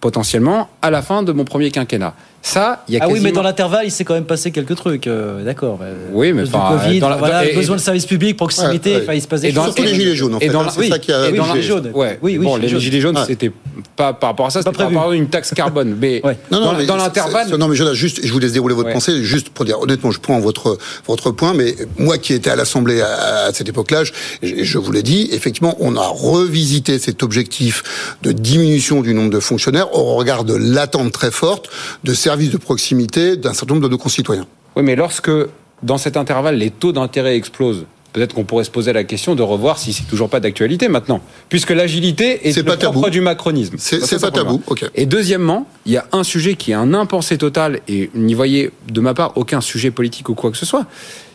potentiellement, 0.00 0.70
à 0.80 0.90
la 0.90 1.02
fin 1.02 1.22
de 1.22 1.32
mon 1.32 1.44
premier 1.44 1.70
quinquennat. 1.70 2.14
Ça, 2.40 2.82
il 2.88 2.94
y 2.94 2.96
a 2.96 3.00
ah 3.02 3.06
quasiment... 3.06 3.22
oui, 3.22 3.22
mais 3.22 3.32
dans 3.32 3.42
l'intervalle, 3.42 3.84
il 3.84 3.90
s'est 3.90 4.04
quand 4.04 4.14
même 4.14 4.24
passé 4.24 4.50
quelques 4.50 4.76
trucs, 4.76 5.06
euh, 5.06 5.44
d'accord. 5.44 5.78
Oui, 6.12 6.32
mais 6.32 6.44
enfin, 6.44 6.78
Covid, 6.78 7.00
dans 7.00 7.10
la, 7.10 7.16
voilà, 7.16 7.44
et, 7.44 7.54
besoin 7.54 7.76
de 7.76 7.82
services 7.82 8.06
publics, 8.06 8.38
proximité, 8.38 8.96
ouais, 8.96 9.06
ouais. 9.06 9.18
il 9.18 9.20
se 9.20 9.28
passe 9.28 9.42
des 9.42 9.52
choses. 9.52 9.64
Surtout 9.64 9.82
les 9.82 9.94
gilets 9.94 10.16
jaunes, 10.16 10.34
en 10.34 10.38
fait. 10.40 10.46
Et 10.46 10.48
dans, 10.48 10.66
c'est 10.70 10.80
oui, 10.80 10.88
ça 10.88 10.98
qui 10.98 11.12
a. 11.12 11.28
Et 11.28 11.32
dans 11.32 11.52
les 11.52 11.60
jaunes. 11.60 11.90
Ouais. 11.92 12.18
Oui, 12.22 12.38
oui. 12.38 12.46
Bon, 12.46 12.56
les 12.56 12.68
gilets 12.80 13.00
jaunes, 13.00 13.18
c'était 13.26 13.52
pas 14.00 14.12
par 14.12 14.30
rapport 14.30 14.46
à 14.46 14.50
ça, 14.50 14.62
c'était 14.62 14.76
par 14.76 14.86
rapport 14.88 15.10
à 15.10 15.14
une 15.14 15.28
taxe 15.28 15.52
carbone. 15.54 15.96
Mais 16.00 16.22
non, 16.50 16.60
non, 16.60 16.72
dans, 16.72 16.84
dans 16.84 16.96
l'intervalle. 16.96 17.48
Non, 17.56 17.68
mais 17.68 17.76
je, 17.76 17.94
juste, 17.94 18.20
je 18.24 18.32
vous 18.32 18.38
laisse 18.38 18.52
dérouler 18.52 18.74
votre 18.74 18.92
pensée, 18.92 19.22
juste 19.22 19.50
pour 19.50 19.64
dire 19.64 19.80
honnêtement, 19.80 20.10
je 20.10 20.20
prends 20.20 20.40
votre 20.40 20.78
votre 21.06 21.30
point, 21.30 21.54
mais 21.54 21.74
moi 21.98 22.18
qui 22.18 22.32
étais 22.32 22.50
à 22.50 22.56
l'Assemblée 22.56 23.00
à, 23.00 23.44
à 23.46 23.52
cette 23.52 23.68
époque-là, 23.68 24.04
je, 24.04 24.12
je 24.42 24.78
vous 24.78 24.92
l'ai 24.92 25.02
dit, 25.02 25.28
effectivement, 25.32 25.76
on 25.80 25.96
a 25.96 26.06
revisité 26.06 26.98
cet 26.98 27.22
objectif 27.22 28.16
de 28.22 28.32
diminution 28.32 29.02
du 29.02 29.14
nombre 29.14 29.30
de 29.30 29.40
fonctionnaires 29.40 29.94
au 29.94 30.14
regard 30.14 30.44
de 30.44 30.54
l'attente 30.54 31.12
très 31.12 31.30
forte 31.30 31.68
de 32.04 32.14
services 32.14 32.50
de 32.50 32.56
proximité 32.56 33.36
d'un 33.36 33.52
certain 33.52 33.74
nombre 33.74 33.86
de 33.86 33.92
nos 33.92 33.98
concitoyens. 33.98 34.46
Oui, 34.76 34.82
mais 34.82 34.96
lorsque, 34.96 35.30
dans 35.82 35.98
cet 35.98 36.16
intervalle, 36.16 36.56
les 36.56 36.70
taux 36.70 36.92
d'intérêt 36.92 37.36
explosent, 37.36 37.84
peut-être 38.12 38.34
qu'on 38.34 38.44
pourrait 38.44 38.64
se 38.64 38.70
poser 38.70 38.92
la 38.92 39.04
question 39.04 39.34
de 39.34 39.42
revoir 39.42 39.78
si 39.78 39.92
c'est 39.92 40.04
toujours 40.04 40.28
pas 40.28 40.40
d'actualité 40.40 40.88
maintenant, 40.88 41.20
puisque 41.48 41.70
l'agilité 41.70 42.48
est, 42.48 42.50
est, 42.50 42.56
le 42.56 42.64
pas 42.64 42.76
propre 42.76 43.00
tabou. 43.00 43.10
du 43.10 43.20
macronisme. 43.20 43.76
C'est 43.78 44.20
pas 44.20 44.30
tabou. 44.30 44.62
Et 44.94 45.06
deuxièmement, 45.06 45.66
il 45.86 45.92
y 45.92 45.96
a 45.96 46.06
un 46.12 46.24
sujet 46.24 46.54
qui 46.54 46.72
est 46.72 46.74
un 46.74 46.94
impensé 46.94 47.38
total, 47.38 47.80
et 47.88 48.10
n'y 48.14 48.34
voyez 48.34 48.70
de 48.90 49.00
ma 49.00 49.14
part 49.14 49.32
aucun 49.36 49.60
sujet 49.60 49.90
politique 49.90 50.28
ou 50.28 50.34
quoi 50.34 50.50
que 50.50 50.56
ce 50.56 50.66
soit 50.66 50.86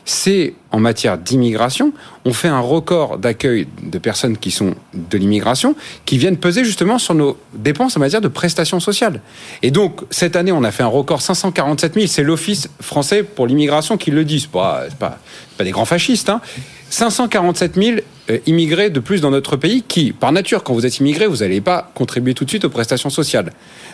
c'est 0.05 0.53
en 0.71 0.79
matière 0.79 1.17
d'immigration, 1.17 1.91
on 2.25 2.33
fait 2.33 2.47
un 2.47 2.59
record 2.59 3.17
d'accueil 3.17 3.67
de 3.81 3.97
personnes 3.97 4.37
qui 4.37 4.51
sont 4.51 4.75
de 4.93 5.17
l'immigration, 5.17 5.75
qui 6.05 6.19
viennent 6.19 6.37
peser 6.37 6.63
justement 6.63 6.99
sur 6.99 7.15
nos 7.15 7.37
dépenses 7.55 7.97
en 7.97 7.99
matière 7.99 8.21
de 8.21 8.27
prestations 8.27 8.79
sociales. 8.79 9.21
Et 9.63 9.71
donc, 9.71 10.01
cette 10.11 10.35
année, 10.35 10.51
on 10.51 10.63
a 10.63 10.71
fait 10.71 10.83
un 10.83 10.87
record 10.87 11.21
547 11.21 11.95
000, 11.95 12.05
c'est 12.07 12.23
l'Office 12.23 12.69
français 12.79 13.23
pour 13.23 13.47
l'immigration 13.47 13.97
qui 13.97 14.11
le 14.11 14.23
dit, 14.23 14.41
c'est 14.41 14.51
pas, 14.51 14.83
pas, 14.99 15.17
pas 15.57 15.63
des 15.63 15.71
grands 15.71 15.85
fascistes, 15.85 16.29
hein. 16.29 16.39
547 16.91 17.75
000 17.75 17.97
euh, 18.29 18.37
immigrés 18.45 18.89
de 18.89 18.99
plus 18.99 19.19
dans 19.19 19.31
notre 19.31 19.57
pays 19.57 19.83
qui, 19.85 20.13
par 20.13 20.31
nature, 20.31 20.63
quand 20.63 20.73
vous 20.73 20.85
êtes 20.85 20.99
immigré, 20.99 21.25
vous 21.25 21.37
n'allez 21.37 21.59
pas 21.59 21.91
contribuer 21.95 22.33
tout 22.35 22.45
de 22.45 22.49
suite 22.49 22.63
aux 22.63 22.69
prestations 22.69 23.09
sociales. 23.09 23.51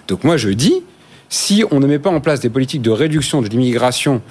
Donc 0.08 0.24
moi, 0.24 0.36
je 0.36 0.50
dis, 0.50 0.84
si 1.30 1.63
on 1.71 1.80
ne 1.80 1.88
met 1.88 2.00
pas 2.00 2.10
en 2.10 2.19
place 2.19 2.41
des 2.41 2.50
politiques 2.50 2.82
de 2.82 2.91
réduction 2.91 3.41
de 3.41 3.47
l'immigration 3.47 4.21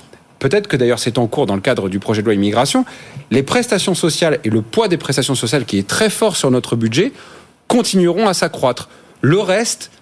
peut-être 0.40 0.66
que 0.66 0.76
d'ailleurs 0.76 0.98
c'est 0.98 1.18
en 1.18 1.28
cours 1.28 1.46
dans 1.46 1.54
le 1.54 1.60
cadre 1.60 1.88
du 1.88 2.00
projet 2.00 2.22
de 2.22 2.26
loi 2.26 2.34
immigration, 2.34 2.84
les 3.30 3.44
prestations 3.44 3.94
sociales 3.94 4.40
et 4.42 4.50
le 4.50 4.62
poids 4.62 4.88
des 4.88 4.96
prestations 4.96 5.36
sociales 5.36 5.64
qui 5.64 5.78
est 5.78 5.86
très 5.86 6.10
fort 6.10 6.36
sur 6.36 6.50
notre 6.50 6.74
budget 6.74 7.12
continueront 7.68 8.26
à 8.26 8.34
s'accroître. 8.34 8.88
Le 9.20 9.38
reste, 9.38 9.92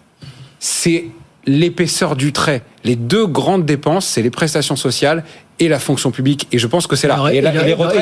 c'est 0.58 1.06
l'épaisseur 1.44 2.16
du 2.16 2.32
trait. 2.32 2.62
Les 2.84 2.96
deux 2.96 3.26
grandes 3.26 3.66
dépenses, 3.66 4.06
c'est 4.06 4.22
les 4.22 4.30
prestations 4.30 4.76
sociales 4.76 5.24
et 5.60 5.68
la 5.68 5.78
fonction 5.78 6.10
publique. 6.10 6.46
Et 6.52 6.58
je 6.58 6.66
pense 6.66 6.86
que 6.86 6.94
c'est 6.96 7.08
là. 7.08 7.18
Et, 7.32 7.40
la, 7.40 7.50
réforme, 7.50 7.88
parlé. 7.88 8.00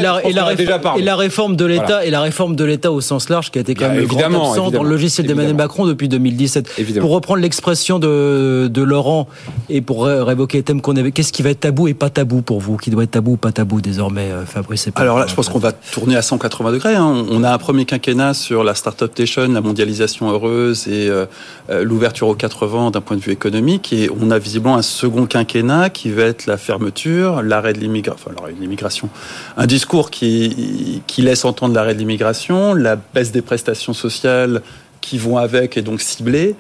et 1.01 1.03
la 1.05 1.17
réforme 1.17 1.57
de 1.57 1.65
l'État 1.65 1.85
Voilà. 1.87 2.05
et 2.07 2.11
la 2.11 2.21
réforme 2.21 2.55
de 2.57 2.65
l'État 2.65 2.93
au 2.93 3.01
sens 3.01 3.29
large 3.29 3.51
qui 3.51 3.59
a 3.59 3.63
été 3.63 3.75
quand 3.75 3.87
Bah, 3.87 3.93
même 3.93 4.01
le 4.01 4.07
grand 4.07 4.19
évidemment, 4.19 4.51
absent 4.51 4.57
dans 4.57 4.63
évidemment, 4.67 4.85
le 4.85 4.91
logiciel 4.91 5.27
d'Emmanuel 5.27 5.51
évidemment. 5.51 5.65
Macron 5.65 5.87
depuis 5.87 6.09
2017. 6.09 6.73
Évidemment. 6.79 7.07
Pour 7.07 7.15
reprendre 7.15 7.41
l'expression 7.41 7.99
de, 7.99 8.69
de 8.71 8.83
Laurent 8.83 9.27
et 9.71 9.81
pour 9.81 10.05
ré- 10.07 10.23
révoquer 10.23 10.59
le 10.59 10.65
thème 10.65 10.81
qu'on 10.81 10.97
avait, 10.97 11.13
qu'est-ce 11.13 11.33
qui 11.33 11.43
va 11.43 11.51
être 11.51 11.61
tabou 11.61 11.89
et 11.89 11.95
pas 11.95 12.11
tabou 12.11 12.43
pour 12.43 12.61
vous? 12.61 12.77
Qui 12.77 12.91
doit 12.91 13.05
être 13.05 13.13
tabou 13.13 13.33
ou 13.33 13.37
pas 13.37 13.53
tabou 13.53 13.81
désormais, 13.81 14.31
euh, 14.31 14.45
Fabrice 14.45 14.89
Alors 14.97 15.19
là, 15.19 15.27
je 15.27 15.35
pense 15.35 15.49
qu'on 15.49 15.59
va 15.59 15.73
tourner 15.73 16.17
à 16.17 16.23
180 16.23 16.73
degrés. 16.73 16.95
hein. 16.95 17.25
On 17.31 17.43
a 17.43 17.53
un 17.53 17.59
premier 17.59 17.85
quinquennat 17.87 18.35
sur 18.35 18.65
la 18.65 18.75
Startup 18.75 19.11
Nation, 19.19 19.49
la 19.53 19.61
mondialisation 19.61 20.31
heureuse 20.31 20.89
et 20.89 21.09
euh, 21.09 21.27
euh, 21.71 21.85
l'ouverture 21.85 22.29
aux 22.29 22.35
quatre 22.35 22.67
vents 22.67 22.91
d'un 22.91 23.01
point 23.01 23.17
de 23.17 23.23
vue 23.23 23.33
économique. 23.33 23.93
Et 23.93 24.11
on 24.21 24.31
a 24.31 24.39
visiblement 24.39 24.77
un 24.77 24.83
second 24.83 25.27
quinquennat 25.27 25.91
qui 25.91 26.11
va 26.11 26.23
être 26.25 26.47
la 26.47 26.57
fermeture, 26.59 27.43
l'arrêt 27.47 27.73
de 27.73 27.79
l'immigration, 27.81 28.21
enfin 28.25 28.35
l'arrêt 28.39 28.53
de 28.53 28.61
l'immigration. 28.61 29.09
Un 29.57 29.67
discours 29.67 30.11
qui, 30.11 31.03
qui 31.07 31.23
laisse 31.23 31.45
entendre 31.45 31.75
l'arrêt 31.75 31.95
de 31.95 31.99
l'immigration, 31.99 32.75
la 32.75 32.97
baisse 32.97 33.33
des 33.33 33.43
prestations 33.43 33.93
sociales 33.95 34.63
qui 35.01 35.19
vont 35.19 35.39
avec 35.39 35.77
et 35.77 35.83
donc 35.83 36.01
ciblées. 36.01 36.55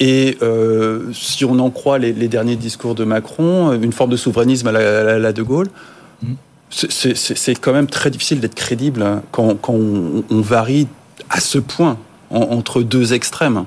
Et 0.00 0.38
euh, 0.42 1.12
si 1.12 1.44
on 1.44 1.58
en 1.58 1.70
croit 1.70 1.98
les, 1.98 2.12
les 2.12 2.28
derniers 2.28 2.54
discours 2.56 2.94
de 2.94 3.04
Macron, 3.04 3.72
une 3.72 3.92
forme 3.92 4.10
de 4.10 4.16
souverainisme 4.16 4.68
à 4.68 4.72
la, 4.72 5.26
à 5.28 5.32
De 5.32 5.42
Gaulle, 5.42 5.68
c'est- 6.70 7.16
c'est 7.16 7.54
quand 7.54 7.72
même 7.72 7.86
très 7.86 8.10
difficile 8.10 8.40
d'être 8.40 8.54
crédible 8.54 9.02
hein, 9.02 9.22
quand, 9.32 9.54
quand 9.60 9.72
on, 9.72 10.22
on 10.30 10.40
varie 10.40 10.86
à 11.30 11.40
ce 11.40 11.58
point 11.58 11.96
en- 12.30 12.40
entre 12.40 12.82
deux 12.82 13.12
extrêmes. 13.14 13.64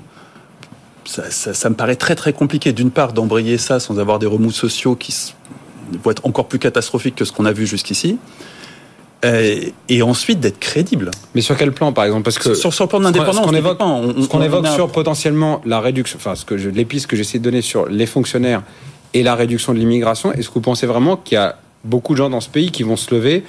Ça, 1.04 1.30
ça- 1.32 1.54
ça 1.56 1.70
me 1.70 1.76
paraît 1.76 1.96
très 1.96 2.16
très 2.16 2.32
compliqué 2.32 2.72
d'une 2.74 2.92
part 2.92 3.12
d'embrayer 3.12 3.58
ça 3.58 3.80
sans 3.80 3.98
avoir 4.00 4.20
des 4.20 4.28
remous 4.28 4.52
sociaux 4.52 4.96
qui 4.96 5.34
vont 6.04 6.12
être 6.12 6.26
encore 6.26 6.48
plus 6.48 6.60
catastrophiques 6.60 7.16
que 7.16 7.26
ce 7.26 7.32
qu'on 7.32 7.46
a 7.46 7.52
vu 7.52 7.66
jusqu'ici. 7.68 8.18
Et, 9.24 9.74
et 9.88 10.02
ensuite 10.02 10.40
d'être 10.40 10.60
crédible. 10.60 11.12
Mais 11.36 11.42
sur 11.42 11.56
quel 11.56 11.72
plan, 11.72 11.94
par 11.94 12.06
exemple? 12.06 12.24
Parce 12.24 12.40
que 12.40 12.56
Sur- 12.56 12.74
sur 12.74 12.86
le 12.86 12.90
plan 12.90 12.98
de 13.00 13.04
l'indépendance, 13.04 13.36
ce 13.36 13.42
qu'on 13.42 13.54
évoque, 13.54 13.78
on- 13.80 14.24
ce 14.24 14.28
qu'on 14.28 14.40
on 14.40 14.44
évoque 14.44 14.66
a- 14.66 14.74
sur 14.74 14.92
potentiellement 14.92 15.62
la 15.64 15.80
réduction, 15.80 16.18
enfin, 16.20 16.34
ce 16.34 16.44
que 16.44 16.58
je, 16.58 16.70
les 16.70 16.86
pistes 16.86 17.06
que 17.06 17.16
j'essaie 17.16 17.38
de 17.38 17.44
donner 17.44 17.62
sur 17.62 17.86
les 17.88 18.08
fonctionnaires 18.08 18.64
et 19.14 19.22
la 19.22 19.36
réduction 19.36 19.74
de 19.76 19.78
l'immigration, 19.80 20.34
est-ce 20.34 20.50
que 20.50 20.56
vous 20.56 20.62
pensez 20.62 20.88
vraiment 20.88 21.18
qu'il 21.18 21.36
y 21.36 21.38
a 21.38 21.56
beaucoup 21.84 22.14
de 22.14 22.18
gens 22.18 22.32
dans 22.32 22.42
ce 22.42 22.50
pays 22.50 22.72
qui 22.72 22.82
vont 22.82 22.96
se 22.96 23.14
lever 23.14 23.44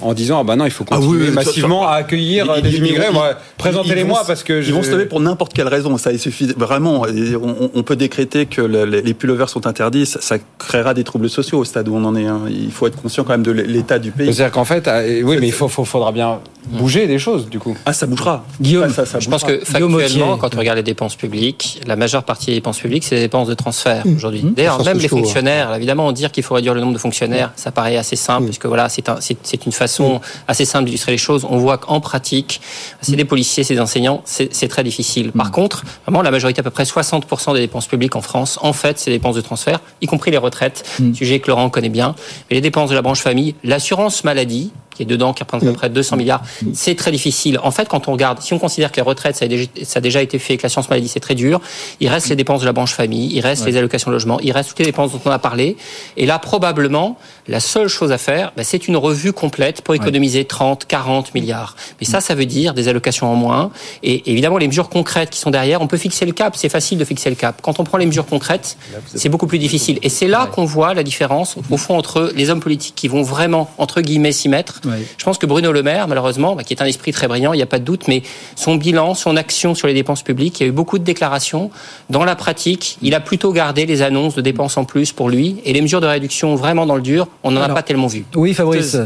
en 0.00 0.12
disant 0.14 0.38
ah 0.40 0.44
bah 0.44 0.56
non 0.56 0.64
il 0.66 0.70
faut 0.70 0.84
Ah 0.90 0.98
oui, 0.98 1.06
continuer 1.06 1.28
oui, 1.28 1.34
massivement 1.34 1.82
ça- 1.84 1.90
à 1.90 1.94
accueillir 1.96 2.52
Ils- 2.56 2.62
des 2.62 2.76
immigrés 2.76 3.06
ils- 3.10 3.14
Moi, 3.14 3.30
ils- 3.32 3.36
présentez-les-moi 3.58 4.22
parce 4.26 4.42
que 4.42 4.60
je... 4.62 4.68
ils 4.68 4.74
vont 4.74 4.82
se 4.82 4.90
lever 4.90 5.06
pour 5.06 5.20
n'importe 5.20 5.52
quelle 5.52 5.68
raison. 5.68 5.96
Ça, 5.98 6.12
il 6.12 6.18
suffit 6.18 6.46
vraiment. 6.56 7.04
On, 7.42 7.70
on 7.74 7.82
peut 7.82 7.96
décréter 7.96 8.46
que 8.46 8.60
le- 8.60 8.84
les, 8.84 9.02
les 9.02 9.14
pullovers 9.14 9.48
sont 9.48 9.66
interdits. 9.66 10.06
Ça, 10.06 10.20
ça 10.20 10.36
créera 10.58 10.94
des 10.94 11.04
troubles 11.04 11.28
sociaux 11.30 11.58
au 11.58 11.64
stade 11.64 11.88
où 11.88 11.94
on 11.96 12.04
en 12.04 12.14
est. 12.16 12.26
hein. 12.26 12.42
Il 12.48 12.70
faut 12.72 12.86
être 12.86 13.00
conscient 13.00 13.24
quand 13.24 13.32
même 13.32 13.42
de 13.42 13.52
l'état 13.52 13.98
du 13.98 14.10
pays. 14.10 14.32
C'est-à-dire 14.32 14.52
qu'en 14.52 14.64
fait, 14.64 14.86
euh, 14.88 15.22
oui, 15.24 15.38
mais 15.40 15.46
il 15.48 15.52
faut, 15.52 15.68
faut- 15.68 15.84
faudra 15.84 16.12
bien 16.12 16.40
bouger 16.66 17.06
des 17.06 17.18
choses 17.18 17.48
du 17.48 17.58
coup. 17.58 17.76
Ah, 17.86 17.92
ça 17.92 18.06
bougera. 18.06 18.44
Guillaume, 18.60 18.90
ça, 18.90 19.06
ça 19.06 19.20
Je 19.20 19.28
pense 19.28 19.44
que 19.44 19.60
factuellement, 19.64 20.36
quand 20.36 20.54
on 20.54 20.58
regarde 20.58 20.76
les 20.76 20.82
dépenses 20.82 21.16
publiques, 21.16 21.80
la 21.86 21.96
majeure 21.96 22.24
partie 22.24 22.46
des 22.46 22.54
dépenses 22.54 22.78
publiques, 22.78 23.04
c'est 23.04 23.14
des 23.16 23.22
dépenses 23.22 23.48
de 23.48 23.54
transfert 23.54 24.04
aujourd'hui. 24.06 24.42
D'ailleurs, 24.42 24.78
Ça, 24.78 24.84
c'est 24.84 24.90
même 24.90 24.98
les 24.98 25.06
hein. 25.06 25.08
fonctionnaires, 25.08 25.74
évidemment, 25.74 26.10
dire 26.12 26.32
qu'il 26.32 26.42
faut 26.42 26.54
réduire 26.54 26.74
le 26.74 26.80
nombre 26.80 26.92
de 26.94 26.98
fonctionnaires, 26.98 27.52
ça 27.56 27.70
paraît 27.72 27.96
assez 27.96 28.16
simple, 28.16 28.44
puisque 28.46 28.66
voilà, 28.66 28.88
c'est 28.88 29.08
un- 29.08 29.20
c'est- 29.20 29.36
c'est 29.42 29.64
une 29.66 29.72
façon 29.72 30.20
assez 30.48 30.64
simple 30.64 30.86
d'illustrer 30.86 31.12
les 31.12 31.18
choses. 31.18 31.46
On 31.48 31.58
voit 31.58 31.78
qu'en 31.78 32.00
pratique, 32.00 32.60
c'est 33.00 33.16
des 33.16 33.24
policiers, 33.24 33.64
c'est 33.64 33.74
des 33.74 33.80
enseignants, 33.80 34.22
c'est 34.24 34.52
c'est 34.54 34.68
très 34.68 34.84
difficile. 34.84 35.32
Par 35.32 35.50
contre, 35.50 35.84
vraiment, 36.06 36.22
la 36.22 36.30
majorité, 36.30 36.60
à 36.60 36.62
peu 36.62 36.70
près 36.70 36.84
60% 36.84 37.52
des 37.54 37.60
dépenses 37.60 37.86
publiques 37.86 38.16
en 38.16 38.22
France, 38.22 38.58
en 38.62 38.72
fait, 38.72 38.98
c'est 38.98 39.10
des 39.10 39.16
dépenses 39.18 39.36
de 39.36 39.40
transfert, 39.40 39.80
y 40.00 40.06
compris 40.06 40.30
les 40.30 40.38
retraites, 40.38 40.84
sujet 41.14 41.40
que 41.40 41.48
Laurent 41.48 41.68
connaît 41.70 41.88
bien. 41.88 42.14
Mais 42.50 42.56
les 42.56 42.60
dépenses 42.60 42.90
de 42.90 42.94
la 42.94 43.02
branche 43.02 43.20
famille, 43.20 43.54
l'assurance 43.64 44.24
maladie, 44.24 44.72
qui 44.96 45.02
est 45.02 45.06
dedans, 45.06 45.32
qui 45.32 45.42
représente 45.42 45.68
à 45.68 45.72
peu 45.72 45.76
près 45.76 45.90
200 45.90 46.16
milliards, 46.16 46.42
c'est 46.72 46.94
très 46.94 47.10
difficile. 47.10 47.58
En 47.62 47.70
fait, 47.70 47.88
quand 47.88 48.08
on 48.08 48.12
regarde, 48.12 48.40
si 48.40 48.52
on 48.54 48.58
considère 48.58 48.90
que 48.90 48.96
les 48.96 49.02
retraites, 49.02 49.36
ça 49.36 49.44
a 49.44 49.48
déjà, 49.48 49.64
ça 49.84 49.98
a 49.98 50.00
déjà 50.00 50.22
été 50.22 50.38
fait, 50.38 50.56
que 50.56 50.62
l'assurance 50.62 50.88
maladie, 50.88 51.08
c'est 51.08 51.20
très 51.20 51.34
dur, 51.34 51.60
il 52.00 52.08
reste 52.08 52.28
les 52.28 52.36
dépenses 52.36 52.60
de 52.60 52.66
la 52.66 52.72
branche 52.72 52.92
famille, 52.94 53.30
il 53.34 53.40
reste 53.40 53.64
Ouais. 53.64 53.70
les 53.72 53.76
allocations 53.78 54.10
de 54.10 54.14
logement, 54.14 54.38
il 54.40 54.52
reste 54.52 54.70
toutes 54.70 54.78
les 54.80 54.84
dépenses 54.86 55.12
dont 55.12 55.20
on 55.24 55.30
a 55.30 55.38
parlé. 55.38 55.76
Et 56.16 56.26
là, 56.26 56.38
probablement, 56.38 57.18
la 57.48 57.60
seule 57.60 57.88
chose 57.88 58.12
à 58.12 58.18
faire, 58.18 58.52
bah, 58.56 58.64
c'est 58.64 58.88
une 58.88 58.96
revue 58.96 59.32
complète 59.32 59.82
pour 59.82 59.94
économiser 59.94 60.44
30, 60.44 60.86
40 60.86 61.34
milliards. 61.34 61.76
Mais 62.00 62.06
ça, 62.06 62.20
ça 62.20 62.34
veut 62.34 62.46
dire 62.46 62.74
des 62.74 62.88
allocations 62.88 63.30
en 63.30 63.34
moins. 63.34 63.70
Et 64.02 64.30
évidemment, 64.30 64.58
les 64.58 64.66
mesures 64.66 64.88
concrètes 64.88 65.30
qui 65.30 65.38
sont 65.38 65.50
derrière, 65.50 65.80
on 65.82 65.86
peut 65.86 65.96
fixer 65.96 66.24
le 66.26 66.32
cap, 66.32 66.56
c'est 66.56 66.68
facile 66.68 66.98
de 66.98 67.04
fixer 67.04 67.30
le 67.30 67.36
cap. 67.36 67.60
Quand 67.62 67.78
on 67.80 67.84
prend 67.84 67.98
les 67.98 68.06
mesures 68.06 68.26
concrètes, 68.26 68.76
c'est 69.14 69.28
beaucoup 69.28 69.46
plus 69.46 69.58
difficile. 69.58 69.98
Et 70.02 70.08
c'est 70.08 70.26
là 70.28 70.48
qu'on 70.52 70.64
voit 70.64 70.94
la 70.94 71.02
différence, 71.02 71.56
au 71.70 71.76
fond, 71.76 71.96
entre 71.96 72.32
les 72.34 72.50
hommes 72.50 72.60
politiques 72.60 72.94
qui 72.94 73.08
vont 73.08 73.22
vraiment, 73.22 73.70
entre 73.78 74.00
guillemets, 74.00 74.32
s'y 74.32 74.48
mettre. 74.48 74.80
Je 75.18 75.24
pense 75.24 75.38
que 75.38 75.46
Bruno 75.46 75.72
Le 75.72 75.82
Maire, 75.82 76.08
malheureusement, 76.08 76.54
bah, 76.56 76.64
qui 76.64 76.72
est 76.74 76.82
un 76.82 76.86
esprit 76.86 77.12
très 77.12 77.28
brillant, 77.28 77.52
il 77.52 77.56
n'y 77.56 77.62
a 77.62 77.66
pas 77.66 77.78
de 77.78 77.84
doute, 77.84 78.08
mais 78.08 78.22
son 78.54 78.76
bilan, 78.76 79.14
son 79.14 79.36
action 79.36 79.74
sur 79.74 79.86
les 79.88 79.94
dépenses 79.94 80.22
publiques, 80.22 80.60
il 80.60 80.62
y 80.62 80.66
a 80.66 80.68
eu 80.68 80.72
beaucoup 80.72 80.98
de 80.98 81.04
déclarations. 81.04 81.70
Dans 82.10 82.24
la 82.24 82.36
pratique, 82.36 82.98
il 83.02 83.14
a 83.14 83.20
plutôt 83.20 83.52
gardé 83.52 83.86
les 83.86 84.02
annonces 84.02 84.34
de 84.34 84.40
dépenses 84.40 84.76
en 84.76 84.84
plus 84.84 85.12
pour 85.12 85.28
lui. 85.30 85.56
Et 85.64 85.72
les 85.72 85.80
mesures 85.80 86.00
de 86.00 86.06
réduction 86.06 86.54
vraiment 86.54 86.86
dans 86.86 86.96
le 86.96 87.02
dur, 87.02 87.26
on 87.42 87.50
n'en 87.50 87.60
a 87.62 87.68
pas 87.74 87.82
tellement 87.82 88.06
vu. 88.06 88.24
Oui, 88.34 88.54
Fabrice. 88.54 88.96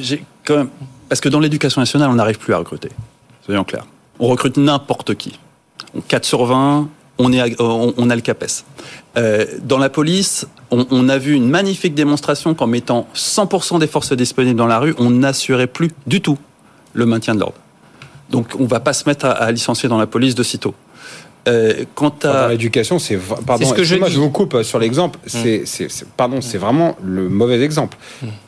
J'ai 0.00 0.24
quand 0.44 0.56
même 0.56 0.68
parce 1.08 1.20
que 1.20 1.28
dans 1.28 1.40
l'éducation 1.40 1.80
nationale, 1.80 2.08
on 2.10 2.14
n'arrive 2.14 2.38
plus 2.38 2.54
à 2.54 2.58
recruter. 2.58 2.88
Soyons 3.44 3.64
clairs. 3.64 3.86
On 4.18 4.28
recrute 4.28 4.56
n'importe 4.56 5.14
qui. 5.14 5.38
On 5.94 6.00
4 6.00 6.24
sur 6.24 6.44
20, 6.46 6.88
on, 7.18 7.32
est 7.32 7.40
à- 7.40 7.46
on, 7.62 7.92
on 7.96 8.08
a 8.10 8.14
le 8.14 8.22
CAPES. 8.22 8.64
Euh, 9.18 9.44
dans 9.62 9.78
la 9.78 9.90
police, 9.90 10.46
on, 10.70 10.86
on 10.90 11.08
a 11.08 11.18
vu 11.18 11.34
une 11.34 11.48
magnifique 11.48 11.94
démonstration 11.94 12.54
qu'en 12.54 12.66
mettant 12.66 13.06
100% 13.14 13.78
des 13.78 13.86
forces 13.86 14.12
disponibles 14.14 14.56
dans 14.58 14.66
la 14.66 14.78
rue, 14.78 14.94
on 14.98 15.10
n'assurait 15.10 15.66
plus 15.66 15.90
du 16.06 16.20
tout 16.22 16.38
le 16.94 17.04
maintien 17.06 17.34
de 17.34 17.40
l'ordre. 17.40 17.56
Donc 18.30 18.48
on 18.58 18.62
ne 18.62 18.68
va 18.68 18.80
pas 18.80 18.94
se 18.94 19.06
mettre 19.08 19.26
à, 19.26 19.32
à 19.32 19.50
licencier 19.52 19.88
dans 19.88 19.98
la 19.98 20.06
police 20.06 20.34
de 20.34 20.42
sitôt. 20.42 20.74
Euh, 21.48 21.84
quant 21.96 22.14
à 22.22 22.48
l'éducation, 22.50 22.98
c'est 23.00 23.18
pardon. 23.44 23.66
Ce 23.66 23.74
que 23.74 23.82
je 23.82 23.96
dis. 23.96 24.00
je 24.14 24.20
vous 24.20 24.30
coupe 24.30 24.54
euh, 24.54 24.62
sur 24.62 24.78
l'exemple. 24.78 25.18
C'est, 25.26 25.62
c'est- 25.66 26.06
pardon, 26.16 26.40
c'est 26.40 26.56
vraiment 26.56 26.96
le 27.02 27.28
mauvais 27.28 27.60
exemple. 27.62 27.98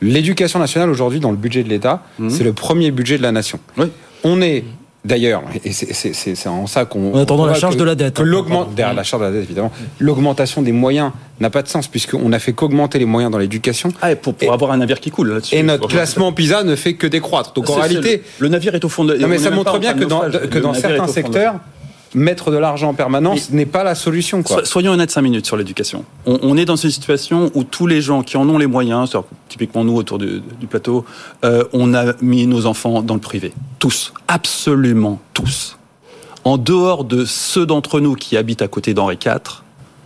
L'éducation 0.01 0.59
nationale 0.59 0.89
aujourd'hui 0.89 1.19
dans 1.19 1.31
le 1.31 1.37
budget 1.37 1.63
de 1.63 1.69
l'État, 1.69 2.03
c'est 2.29 2.43
le 2.45 2.53
premier 2.53 2.91
budget 2.91 3.17
de 3.17 3.23
la 3.23 3.33
nation. 3.33 3.59
On 4.23 4.41
est 4.41 4.63
D'ailleurs, 5.05 5.43
et 5.63 5.71
c'est- 5.71 6.47
en 6.47 6.65
ça 6.67 6.85
qu'on. 6.85 7.13
En 7.13 7.19
attendant 7.19 7.45
la 7.45 7.53
charge 7.53 7.75
que- 7.75 7.79
de 7.79 7.83
la 7.85 7.93
dette. 7.95 8.15
que 8.15 8.23
l'augmente- 8.23 8.73
derrière 8.75 8.95
la 8.95 9.03
charge 9.03 9.21
de 9.21 9.27
la 9.27 9.31
dette, 9.33 9.43
évidemment. 9.43 9.71
L'augmentation 9.99 10.61
des 10.63 10.71
moyens 10.71 11.11
n'a 11.39 11.49
pas 11.51 11.61
de 11.61 11.67
sens, 11.67 11.87
puisqu'on 11.87 12.27
n'a 12.29 12.39
fait 12.39 12.53
qu'augmenter 12.53 12.97
les 12.97 13.05
moyens 13.05 13.31
dans 13.31 13.37
l'éducation. 13.37 13.89
Ah, 14.01 14.15
pour, 14.15 14.33
pour 14.33 14.51
avoir 14.51 14.71
un 14.71 14.77
navire 14.77 14.99
qui 14.99 15.11
coule 15.11 15.29
là-dessus. 15.29 15.55
Et 15.55 15.61
notre 15.63 15.87
classement 15.87 16.31
PISA 16.33 16.63
ne 16.63 16.75
fait 16.75 16.95
que 16.95 17.05
décroître. 17.07 17.53
Donc 17.53 17.69
en 17.69 17.75
réalité. 17.75 18.23
le- 18.39 18.45
le 18.45 18.49
navire 18.49 18.73
est 18.73 18.83
au 18.83 18.89
fond 18.89 19.05
de- 19.05 19.15
Non, 19.15 19.25
on 19.25 19.27
mais 19.29 19.37
ça 19.37 19.51
montre 19.51 19.75
en 19.75 19.79
bien 19.79 19.93
que 19.93 20.05
dans, 20.05 20.21
que 20.21 20.73
certains 20.73 21.05
de 21.05 21.11
secteurs, 21.11 21.55
mettre 22.15 22.49
de 22.51 22.57
l'argent 22.57 22.89
en 22.89 22.93
permanence 22.93 23.51
n'est 23.51 23.65
pas 23.65 23.83
la 23.83 23.93
solution. 23.95 24.41
Quoi. 24.41 24.59
So- 24.59 24.65
Soyons 24.65 24.91
honnêtes 24.93 25.11
5 25.11 25.21
minutes 25.21 25.45
sur 25.45 25.57
l'éducation. 25.57 26.05
On, 26.25 26.39
on 26.41 26.57
est 26.57 26.65
dans 26.65 26.75
une 26.75 26.89
situation 26.89 27.51
où 27.53 27.63
tous 27.63 27.85
les 27.87 28.01
gens 28.01 28.23
qui 28.23 28.37
en 28.37 28.47
ont 28.49 28.57
les 28.57 28.67
moyens, 28.67 29.09
c'est-à-dire 29.11 29.29
typiquement 29.49 29.83
nous 29.83 29.95
autour 29.95 30.17
du, 30.17 30.41
du 30.59 30.67
plateau, 30.67 31.05
euh, 31.43 31.63
on 31.73 31.93
a 31.93 32.13
mis 32.21 32.47
nos 32.47 32.65
enfants 32.65 33.01
dans 33.01 33.13
le 33.15 33.19
privé. 33.19 33.53
Tous. 33.79 34.13
Absolument 34.27 35.19
tous. 35.33 35.77
En 36.43 36.57
dehors 36.57 37.03
de 37.03 37.25
ceux 37.25 37.65
d'entre 37.65 37.99
nous 37.99 38.15
qui 38.15 38.37
habitent 38.37 38.61
à 38.61 38.67
côté 38.67 38.93
d'Henri 38.93 39.17
IV, 39.23 39.61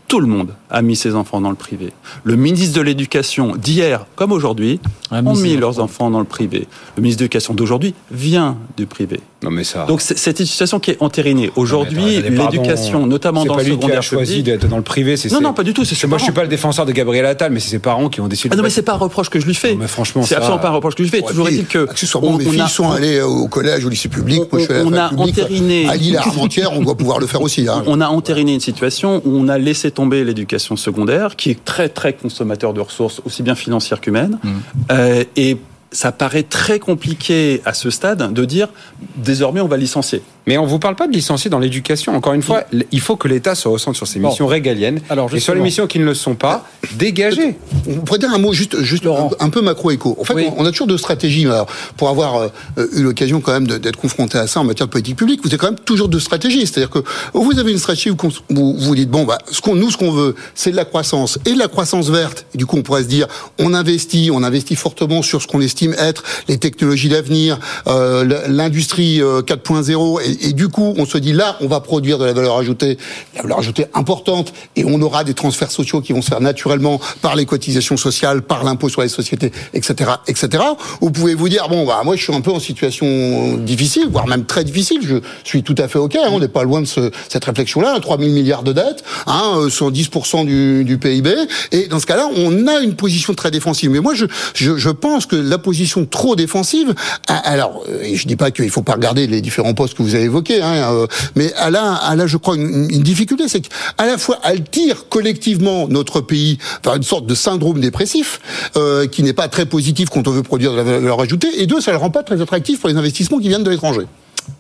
tout 0.08 0.20
le 0.20 0.28
monde 0.28 0.54
a 0.70 0.82
mis 0.82 0.96
ses 0.96 1.16
enfants 1.16 1.42
dans 1.42 1.50
le 1.50 1.56
privé. 1.56 1.92
Le 2.24 2.36
ministre 2.36 2.76
de 2.78 2.82
l'Éducation 2.82 3.56
d'hier 3.56 4.06
comme 4.16 4.32
aujourd'hui 4.32 4.80
ont 5.12 5.36
mis 5.36 5.58
leurs 5.58 5.80
enfants 5.80 6.10
dans 6.12 6.20
le 6.20 6.26
privé. 6.26 6.68
Le 6.96 7.02
ministre 7.02 7.20
de 7.20 7.24
l'Éducation 7.26 7.54
d'aujourd'hui 7.54 7.94
vient 8.12 8.58
du 8.78 8.86
privé. 8.86 9.20
Non 9.42 9.50
mais 9.52 9.64
ça. 9.64 9.86
Donc 9.86 10.02
c'est 10.02 10.40
une 10.40 10.46
situation 10.46 10.80
qui 10.80 10.92
est 10.92 10.98
entérinée. 11.02 11.50
Aujourd'hui, 11.56 12.22
l'éducation, 12.22 13.08
notamment 13.08 13.42
C'est 13.44 13.48
dans 13.48 13.56
pas 13.56 13.64
le 13.64 13.70
lui 13.70 13.76
qui 13.78 13.78
a 13.78 13.82
secondaire 13.88 14.04
choisi 14.04 14.44
d'être 14.44 14.68
dans 14.68 14.78
le 14.78 14.84
privé. 14.84 15.16
c'est 15.18 15.32
Non, 15.32 15.38
ses- 15.38 15.44
non, 15.44 15.54
pas 15.54 15.64
du 15.64 15.74
tout, 15.74 15.86
c'est 15.86 15.96
ses 15.96 16.08
Moi, 16.08 16.18
je 16.18 16.24
suis 16.24 16.32
parents. 16.32 16.42
pas 16.42 16.44
le 16.44 16.50
défenseur 16.50 16.86
de 16.86 16.92
Gabriel 16.92 17.26
Attal, 17.26 17.52
mais 17.52 17.60
c'est 17.60 17.70
ses 17.70 17.80
parents 17.80 18.10
qui 18.10 18.20
ont 18.22 18.28
décidé. 18.28 18.50
Ah 18.54 18.58
non, 18.58 18.64
mais 18.64 18.70
c'est 18.70 18.82
pas 18.82 18.94
un 18.94 18.98
reproche 18.98 19.30
que 19.30 19.40
je 19.40 19.46
lui 19.46 19.54
fais. 19.56 19.76
mais 19.76 19.88
franchement, 19.88 20.24
c'est 20.24 20.36
absolument 20.36 20.60
pas 20.60 20.68
un 20.70 20.72
reproche 20.74 20.96
que 20.96 21.04
je 21.04 21.10
lui 21.12 21.18
fais. 21.18 21.26
Toujours 21.26 21.48
est-il 21.48 21.66
que 21.66 21.90
Accessoirement, 21.90 22.32
on- 22.32 22.38
mes 22.38 22.48
on 22.48 22.52
filles 22.52 22.62
a- 22.62 22.68
sont 22.68 22.92
allées 22.92 23.22
au 23.22 23.48
collège, 23.48 23.86
au 23.86 23.90
lycée 23.90 24.10
public. 24.10 24.40
Moi, 24.52 24.60
je 24.62 24.66
suis 24.66 24.74
allé 24.74 24.84
à 24.84 24.86
on 24.86 24.90
la 24.90 25.06
a 25.08 25.14
entériné- 25.14 25.88
À 25.90 25.96
Lille, 25.96 26.18
à 26.18 26.22
Armentières, 26.22 26.74
on 26.74 26.82
doit 26.82 26.96
pouvoir 26.98 27.20
le 27.20 27.28
faire 27.28 27.42
aussi. 27.42 27.68
hein. 27.68 27.84
On 27.88 28.02
a 28.02 28.08
entériné 28.08 28.54
une 28.54 28.60
situation 28.60 29.22
où 29.26 29.38
on 29.38 29.48
a 29.48 29.58
laissé 29.58 29.90
tomber 29.92 30.24
l'éducation 30.24 30.59
secondaire, 30.60 31.36
qui 31.36 31.50
est 31.52 31.64
très 31.64 31.90
très 31.90 32.14
consommateur 32.14 32.74
de 32.74 32.82
ressources, 32.82 33.22
aussi 33.26 33.44
bien 33.44 33.56
financières 33.56 34.02
qu'humaines. 34.02 34.40
Mmh. 34.44 34.50
Euh, 34.92 35.24
et 35.36 35.58
ça 35.92 36.12
paraît 36.12 36.44
très 36.44 36.80
compliqué 36.80 37.62
à 37.66 37.74
ce 37.74 37.90
stade 37.90 38.34
de 38.34 38.46
dire 38.46 38.70
désormais 39.16 39.62
on 39.62 39.68
va 39.68 39.78
licencier. 39.78 40.22
Mais 40.50 40.58
on 40.58 40.66
vous 40.66 40.80
parle 40.80 40.96
pas 40.96 41.06
de 41.06 41.14
licencier 41.14 41.52
dans 41.52 41.60
l'éducation. 41.60 42.16
Encore 42.16 42.34
une 42.34 42.42
fois, 42.42 42.64
il 42.92 43.00
faut 43.02 43.16
que 43.16 43.28
l'État 43.28 43.54
se 43.54 43.68
ressente 43.68 43.96
sur 43.96 44.08
ses 44.08 44.18
missions 44.18 44.48
régaliennes. 44.48 45.00
Alors, 45.08 45.32
et 45.32 45.40
sur 45.40 45.54
les 45.54 45.62
missions 45.62 45.86
qui 45.86 46.00
ne 46.00 46.06
le 46.06 46.16
sont 46.16 46.34
pas, 46.34 46.66
dégagez. 46.96 47.56
On 47.88 48.00
pourrait 48.00 48.18
dire 48.18 48.34
un 48.34 48.40
mot 48.40 48.52
juste, 48.52 48.82
juste 48.82 49.08
un 49.40 49.50
peu 49.52 49.62
macro-éco. 49.62 50.18
En 50.20 50.24
fait, 50.24 50.52
on 50.58 50.66
a 50.66 50.72
toujours 50.72 50.88
deux 50.88 50.98
stratégies. 50.98 51.46
Alors, 51.46 51.68
pour 51.98 52.10
avoir 52.10 52.50
euh, 52.78 52.88
eu 52.94 53.04
l'occasion 53.04 53.42
quand 53.42 53.52
même 53.52 53.68
d'être 53.68 53.98
confronté 53.98 54.40
à 54.40 54.48
ça 54.48 54.60
en 54.60 54.64
matière 54.64 54.88
de 54.88 54.92
politique 54.92 55.18
publique, 55.18 55.42
vous 55.44 55.50
avez 55.50 55.60
quand 55.60 55.68
même 55.68 55.80
toujours 55.86 56.08
deux 56.08 56.20
stratégies. 56.20 56.66
C'est-à-dire 56.66 56.90
que 56.90 57.04
vous 57.36 57.60
avez 57.60 57.72
une 57.72 57.78
stratégie 57.78 58.10
où 58.10 58.18
vous 58.50 58.74
vous 58.76 58.96
dites 58.96 59.12
bon, 59.12 59.26
bah, 59.26 59.38
ce 59.52 59.62
qu'on, 59.62 59.76
nous, 59.76 59.92
ce 59.92 59.98
qu'on 59.98 60.10
veut, 60.10 60.34
c'est 60.56 60.72
de 60.72 60.76
la 60.76 60.86
croissance 60.86 61.38
et 61.46 61.54
de 61.54 61.60
la 61.60 61.68
croissance 61.68 62.10
verte. 62.10 62.48
Et 62.56 62.58
du 62.58 62.66
coup, 62.66 62.76
on 62.76 62.82
pourrait 62.82 63.04
se 63.04 63.08
dire, 63.08 63.28
on 63.60 63.76
investit, 63.76 64.32
on 64.34 64.42
investit 64.42 64.76
fortement 64.76 65.22
sur 65.22 65.44
ce 65.44 65.48
qu'on 65.48 65.62
estime 65.62 65.94
être 66.00 66.24
les 66.48 66.58
technologies 66.58 67.10
d'avenir, 67.10 67.60
euh, 67.86 68.48
l'industrie 68.48 69.20
4.0, 69.20 70.22
et, 70.24 70.39
et, 70.42 70.54
du 70.54 70.70
coup, 70.70 70.94
on 70.98 71.06
se 71.06 71.18
dit 71.18 71.34
là, 71.34 71.58
on 71.62 71.68
va 71.68 71.80
produire 71.80 72.18
de 72.18 72.26
la 72.26 72.34
valeur 72.34 72.58
ajoutée, 72.58 72.98
la 73.36 73.42
valeur 73.42 73.60
ajoutée 73.60 73.86
importante, 73.94 74.54
et 74.76 74.84
on 74.86 75.02
aura 75.02 75.24
des 75.24 75.34
transferts 75.34 75.72
sociaux 75.72 76.02
qui 76.02 76.14
vont 76.14 76.22
se 76.22 76.30
faire 76.30 76.42
naturellement 76.42 77.00
par 77.22 77.36
les 77.36 77.46
cotisations 77.46 77.98
sociales, 77.98 78.42
par 78.42 78.64
l'impôt 78.64 78.90
sur 78.90 79.02
les 79.02 79.10
sociétés, 79.10 79.52
etc., 79.74 80.12
etc. 80.28 80.64
Vous 81.02 81.12
pouvez 81.12 81.36
vous 81.36 81.50
dire 81.50 81.68
bon, 81.70 81.86
bah 81.86 82.02
moi, 82.04 82.16
je 82.16 82.24
suis 82.24 82.34
un 82.34 82.42
peu 82.42 82.52
en 82.52 82.60
situation 82.60 83.58
difficile, 83.58 84.08
voire 84.10 84.28
même 84.28 84.46
très 84.46 84.64
difficile. 84.64 85.00
Je 85.04 85.20
suis 85.44 85.64
tout 85.64 85.76
à 85.78 85.88
fait 85.88 86.00
ok. 86.00 86.16
Hein, 86.16 86.30
on 86.32 86.40
n'est 86.40 86.48
pas 86.48 86.64
loin 86.64 86.82
de 86.82 86.88
ce, 86.88 87.12
cette 87.30 87.46
réflexion-là. 87.46 88.00
3 88.00 88.18
000 88.18 88.32
milliards 88.32 88.64
de 88.64 88.74
dettes, 88.74 89.04
hein, 89.28 89.68
110% 89.68 90.46
du, 90.46 90.84
du 90.84 90.98
PIB, 90.98 91.34
et 91.72 91.88
dans 91.88 92.00
ce 92.00 92.06
cas-là, 92.06 92.30
on 92.36 92.68
a 92.68 92.80
une 92.80 92.96
position 92.96 93.34
très 93.34 93.52
défensive. 93.52 93.90
Mais 93.92 94.00
moi, 94.00 94.14
je, 94.14 94.26
je, 94.54 94.78
je 94.78 94.90
pense 94.90 95.26
que 95.26 95.36
la 95.36 95.58
position 95.58 96.06
trop 96.06 96.36
défensive, 96.36 96.94
alors, 97.28 97.84
je 98.02 98.26
dis 98.26 98.36
pas 98.36 98.52
qu'il 98.52 98.70
faut 98.70 98.82
pas 98.82 98.94
regarder 98.94 99.28
les 99.28 99.42
différents 99.42 99.74
postes 99.74 99.96
que 99.96 100.04
vous 100.04 100.16
avez 100.16 100.19
évoqués, 100.22 100.62
hein, 100.62 100.94
euh, 100.94 101.08
mais 101.36 101.52
elle 101.66 101.76
a, 101.76 102.00
elle 102.12 102.22
a, 102.22 102.28
je 102.28 102.38
crois, 102.38 102.56
une, 102.56 102.88
difficulté, 102.88 103.48
c'est 103.48 103.62
qu'à 103.62 104.06
la 104.06 104.18
fois, 104.18 104.40
elle 104.44 104.64
tire 104.64 105.10
collectivement 105.10 105.88
notre 105.88 106.22
pays 106.22 106.58
vers 106.84 106.96
une 106.96 107.04
sorte 107.04 107.26
de 107.26 107.36
syndrome 107.36 107.80
dépressif, 107.80 108.40
euh, 108.76 109.08
qui 109.08 109.24
n'est 109.24 109.34
pas 109.34 109.48
très 109.48 109.66
positif 109.66 110.10
quand 110.10 110.28
on 110.28 110.32
veut 110.32 110.44
produire 110.44 110.72
de 110.72 110.78
la 110.78 110.84
valeur 110.84 111.22
ajoutée, 111.22 111.62
et 111.62 111.68
deux, 111.68 111.82
ça 111.82 111.92
le 111.92 111.98
rend 111.98 112.10
pas 112.10 112.24
très 112.24 112.42
attractif 112.42 112.80
pour 112.80 112.90
les 112.90 112.96
investissements 112.96 113.40
qui 113.40 113.48
viennent 113.48 113.64
de 113.64 113.70
l'étranger. 113.70 114.06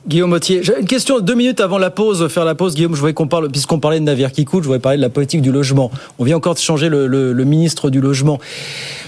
Guillaume 0.07 0.31
Mottier, 0.31 0.61
une 0.79 0.87
question 0.87 1.19
deux 1.19 1.35
minutes 1.35 1.59
avant 1.59 1.77
la 1.77 1.89
pause, 1.89 2.27
faire 2.29 2.45
la 2.45 2.55
pause. 2.55 2.73
Guillaume, 2.73 2.93
je 2.93 2.99
voudrais 2.99 3.13
qu'on 3.13 3.27
parle, 3.27 3.49
puisqu'on 3.49 3.79
parlait 3.79 3.99
de 3.99 4.05
navire 4.05 4.31
qui 4.31 4.45
coule, 4.45 4.63
je 4.63 4.67
voudrais 4.67 4.79
parler 4.79 4.97
de 4.97 5.01
la 5.01 5.09
politique 5.09 5.41
du 5.41 5.51
logement. 5.51 5.91
On 6.17 6.23
vient 6.23 6.37
encore 6.37 6.55
de 6.55 6.59
changer 6.59 6.89
le, 6.89 7.07
le, 7.07 7.33
le, 7.33 7.43
ministre 7.43 7.89
du 7.89 8.01
logement. 8.01 8.39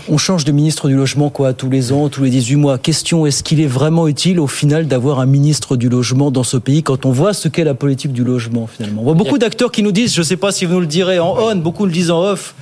On 0.10 0.18
change 0.18 0.46
de 0.46 0.52
ministre 0.52 0.88
du 0.88 0.96
logement 0.96 1.30
quoi 1.30 1.54
tous 1.54 1.70
les 1.70 1.92
ans, 1.92 2.10
tous 2.10 2.24
les 2.24 2.30
18 2.30 2.56
mois. 2.56 2.78
Question, 2.78 3.26
est-ce 3.26 3.44
qu'il 3.44 3.60
est 3.62 3.68
vraiment 3.68 4.08
utile 4.08 4.40
au 4.40 4.48
final 4.48 4.88
d'avoir 4.88 5.20
un 5.20 5.26
ministre 5.26 5.76
du 5.76 5.90
logement 5.90 6.30
dans 6.30 6.44
ce 6.44 6.58
pays 6.58 6.84
quand 6.84 7.06
on 7.06 7.12
voit 7.12 7.34
ce 7.34 7.48
qu'est 7.48 7.64
la 7.64 7.74
politique 7.74 8.14
du 8.14 8.24
logement 8.24 8.68
finalement? 8.68 9.02
On 9.02 9.06
voit 9.06 9.14
beaucoup 9.14 9.38
d'acteurs 9.38 9.72
qui 9.72 9.84
nous 9.84 9.92
disent, 9.92 10.14
je 10.14 10.22
ne 10.22 10.26
sais 10.26 10.38
pas 10.38 10.52
si 10.52 10.66
vous 10.66 10.74
nous 10.74 10.82
le 10.82 10.86
direz 10.86 11.20
en 11.20 11.36
on, 11.40 11.56
beaucoup 11.56 11.86
le 11.86 11.92
disent 11.92 12.12
en 12.12 12.22
off 12.24 12.54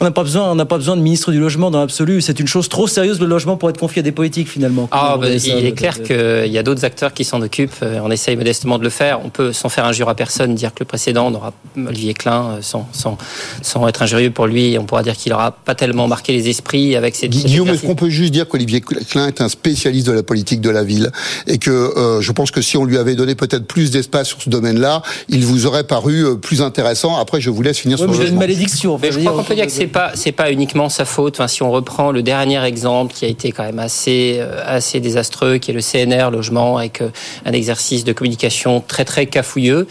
on 0.00 0.04
n'a 0.04 0.10
pas 0.10 0.22
besoin, 0.22 0.50
on 0.50 0.54
n'a 0.54 0.64
pas 0.64 0.76
besoin 0.76 0.96
de 0.96 1.02
ministre 1.02 1.32
du 1.32 1.40
logement 1.40 1.70
dans 1.70 1.80
l'absolu. 1.80 2.20
C'est 2.20 2.38
une 2.40 2.46
chose 2.46 2.68
trop 2.68 2.86
sérieuse 2.86 3.20
le 3.20 3.26
logement 3.26 3.56
pour 3.56 3.70
être 3.70 3.78
confié 3.78 4.00
à 4.00 4.02
des 4.02 4.12
politiques 4.12 4.48
finalement. 4.48 4.88
Ah, 4.92 5.16
bah, 5.20 5.28
il 5.30 5.66
est 5.66 5.72
clair 5.72 6.02
qu'il 6.02 6.52
y 6.52 6.58
a 6.58 6.62
d'autres 6.62 6.84
acteurs 6.84 7.12
qui 7.12 7.24
s'en 7.24 7.42
occupent. 7.42 7.82
On 7.82 8.10
essaye 8.10 8.36
modestement 8.36 8.78
de 8.78 8.84
le 8.84 8.90
faire. 8.90 9.20
On 9.24 9.30
peut, 9.30 9.52
sans 9.52 9.68
faire 9.68 9.84
injure 9.84 10.08
à 10.08 10.14
personne, 10.14 10.54
dire 10.54 10.72
que 10.72 10.80
le 10.80 10.86
précédent 10.86 11.30
n'aura 11.30 11.52
Olivier 11.76 12.14
Klein, 12.14 12.58
sans, 12.60 12.88
sans, 12.92 13.18
sans 13.62 13.86
être 13.88 14.02
injurieux 14.02 14.30
pour 14.30 14.46
lui, 14.46 14.76
on 14.78 14.84
pourra 14.84 15.02
dire 15.02 15.16
qu'il 15.16 15.32
n'aura 15.32 15.50
pas 15.50 15.74
tellement 15.74 16.08
marqué 16.08 16.32
les 16.32 16.48
esprits 16.48 16.96
avec 16.96 17.16
ses. 17.16 17.28
Guillaume, 17.28 17.68
est-ce 17.68 17.86
qu'on 17.86 17.94
peut 17.94 18.10
juste 18.10 18.32
dire 18.32 18.48
qu'Olivier 18.48 18.80
Klein 18.80 19.28
est 19.28 19.40
un 19.40 19.48
spécialiste 19.48 20.06
de 20.06 20.12
la 20.12 20.22
politique 20.22 20.60
de 20.60 20.70
la 20.70 20.84
ville 20.84 21.10
et 21.46 21.58
que 21.58 21.70
euh, 21.70 22.20
je 22.20 22.32
pense 22.32 22.50
que 22.50 22.62
si 22.62 22.76
on 22.76 22.84
lui 22.84 22.98
avait 22.98 23.14
donné 23.14 23.34
peut-être 23.34 23.66
plus 23.66 23.90
d'espace 23.90 24.28
sur 24.28 24.42
ce 24.42 24.50
domaine-là, 24.50 25.02
il 25.28 25.44
vous 25.44 25.66
aurait 25.66 25.84
paru 25.84 26.24
euh, 26.24 26.34
plus 26.36 26.62
intéressant. 26.62 27.16
Après, 27.16 27.40
je 27.40 27.50
vous 27.50 27.62
laisse 27.62 27.78
finir 27.78 28.00
ouais, 28.00 28.06
sur 28.06 28.22
le 28.22 28.28
une 28.28 28.36
malédiction. 28.36 28.98
Mais 29.00 29.12
je 29.12 29.18
crois 29.20 29.32
qu'on 29.32 29.44
peut 29.44 29.54
dire 29.54 29.66
que 29.66 29.72
c'est 29.72 29.87
pas 29.88 30.12
c'est 30.14 30.32
pas 30.32 30.52
uniquement 30.52 30.88
sa 30.88 31.04
faute. 31.04 31.34
Enfin, 31.36 31.48
si 31.48 31.62
on 31.62 31.70
reprend 31.70 32.12
le 32.12 32.22
dernier 32.22 32.62
exemple 32.64 33.14
qui 33.14 33.24
a 33.24 33.28
été 33.28 33.52
quand 33.52 33.64
même 33.64 33.78
assez 33.78 34.36
euh, 34.38 34.62
assez 34.64 35.00
désastreux, 35.00 35.58
qui 35.58 35.70
est 35.70 35.74
le 35.74 35.80
CNR 35.80 36.30
logement, 36.30 36.78
avec 36.78 37.00
euh, 37.00 37.10
un 37.44 37.52
exercice 37.52 38.04
de 38.04 38.12
communication 38.12 38.82
très 38.86 39.04
très 39.04 39.26
cafouilleux, 39.26 39.86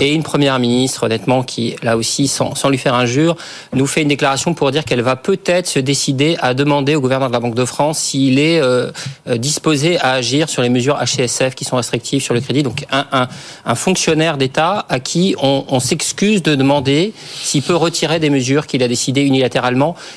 et 0.00 0.12
une 0.12 0.22
première 0.22 0.58
ministre 0.58 1.04
honnêtement 1.04 1.42
qui 1.42 1.76
là 1.82 1.96
aussi 1.96 2.28
sans, 2.28 2.54
sans 2.54 2.68
lui 2.68 2.78
faire 2.78 2.94
injure 2.94 3.36
nous 3.72 3.86
fait 3.86 4.02
une 4.02 4.08
déclaration 4.08 4.54
pour 4.54 4.70
dire 4.70 4.84
qu'elle 4.84 5.02
va 5.02 5.16
peut-être 5.16 5.66
se 5.66 5.78
décider 5.78 6.36
à 6.40 6.54
demander 6.54 6.94
au 6.94 7.00
gouverneur 7.00 7.28
de 7.28 7.32
la 7.32 7.40
Banque 7.40 7.54
de 7.54 7.64
France 7.64 7.98
s'il 7.98 8.38
est 8.38 8.60
euh, 8.60 8.90
disposé 9.36 9.98
à 9.98 10.12
agir 10.12 10.48
sur 10.48 10.62
les 10.62 10.68
mesures 10.68 10.98
HCSF 10.98 11.54
qui 11.54 11.64
sont 11.64 11.76
restrictives 11.76 12.22
sur 12.22 12.34
le 12.34 12.40
crédit. 12.40 12.62
Donc 12.62 12.84
un, 12.90 13.06
un, 13.12 13.28
un 13.64 13.74
fonctionnaire 13.74 14.36
d'État 14.36 14.86
à 14.88 15.00
qui 15.00 15.34
on, 15.42 15.64
on 15.68 15.80
s'excuse 15.80 16.42
de 16.42 16.54
demander 16.54 17.12
s'il 17.42 17.62
peut 17.62 17.76
retirer 17.76 18.18
des 18.18 18.30
mesures 18.30 18.66
qu'il 18.66 18.82
a 18.82 18.88
décidées 18.88 19.22
unilatéralement 19.22 19.41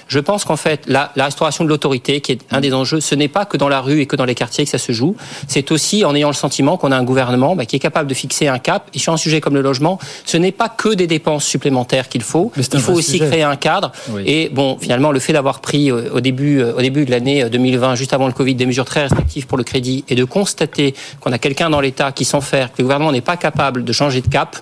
je 0.08 0.20
pense 0.20 0.46
qu'en 0.46 0.56
fait, 0.56 0.84
la, 0.88 1.12
la, 1.16 1.26
restauration 1.26 1.64
de 1.64 1.70
l'autorité, 1.70 2.22
qui 2.22 2.34
est 2.34 2.42
un 2.52 2.62
des 2.62 2.74
enjeux, 2.74 3.00
ce 3.00 3.16
n'est 3.16 3.28
pas 3.28 3.46
que 3.46 3.58
dans 3.58 3.70
la 3.70 3.82
rue 3.82 4.02
et 4.02 4.06
que 4.06 4.16
dans 4.16 4.26
les 4.26 4.36
quartiers 4.36 4.66
que 4.66 4.70
ça 4.70 4.78
se 4.78 4.92
joue. 4.92 5.16
C'est 5.48 5.72
aussi 5.72 6.06
en 6.06 6.16
ayant 6.16 6.30
le 6.30 6.34
sentiment 6.34 6.78
qu'on 6.78 6.92
a 6.92 6.98
un 6.98 7.04
gouvernement 7.04 7.56
bah, 7.56 7.66
qui 7.66 7.76
est 7.76 7.80
capable 7.80 8.10
de 8.10 8.14
fixer 8.14 8.48
un 8.48 8.60
cap. 8.60 8.90
Et 8.94 9.00
sur 9.00 9.14
un 9.14 9.18
sujet 9.18 9.42
comme 9.42 9.56
le 9.56 9.62
logement, 9.62 10.00
ce 10.26 10.38
n'est 10.38 10.52
pas 10.52 10.70
que 10.70 10.90
des 10.94 11.08
dépenses 11.08 11.46
supplémentaires 11.46 12.10
qu'il 12.10 12.24
faut. 12.24 12.52
Il 12.58 12.64
faut 12.80 12.94
aussi 12.94 13.14
sujet. 13.14 13.28
créer 13.28 13.44
un 13.44 13.56
cadre. 13.56 13.92
Oui. 14.10 14.24
Et 14.26 14.50
bon, 14.50 14.78
finalement, 14.80 15.12
le 15.12 15.20
fait 15.20 15.34
d'avoir 15.34 15.60
pris 15.60 15.92
au 15.92 16.20
début, 16.20 16.62
au 16.64 16.82
début 16.82 17.06
de 17.06 17.12
l'année 17.12 17.50
2020, 17.50 17.96
juste 17.96 18.14
avant 18.14 18.28
le 18.28 18.34
Covid, 18.34 18.56
des 18.56 18.66
mesures 18.66 18.86
très 18.86 19.04
restrictives 19.04 19.48
pour 19.48 19.58
le 19.58 19.64
crédit 19.64 20.04
et 20.10 20.16
de 20.16 20.24
constater 20.24 20.94
qu'on 21.20 21.32
a 21.32 21.38
quelqu'un 21.38 21.70
dans 21.70 21.82
l'État 21.82 22.12
qui 22.12 22.26
s'en 22.26 22.42
fait, 22.42 22.68
que 22.68 22.80
le 22.80 22.84
gouvernement 22.84 23.12
n'est 23.12 23.22
pas 23.22 23.38
capable 23.38 23.84
de 23.84 23.94
changer 23.94 24.22
de 24.22 24.28
cap, 24.28 24.58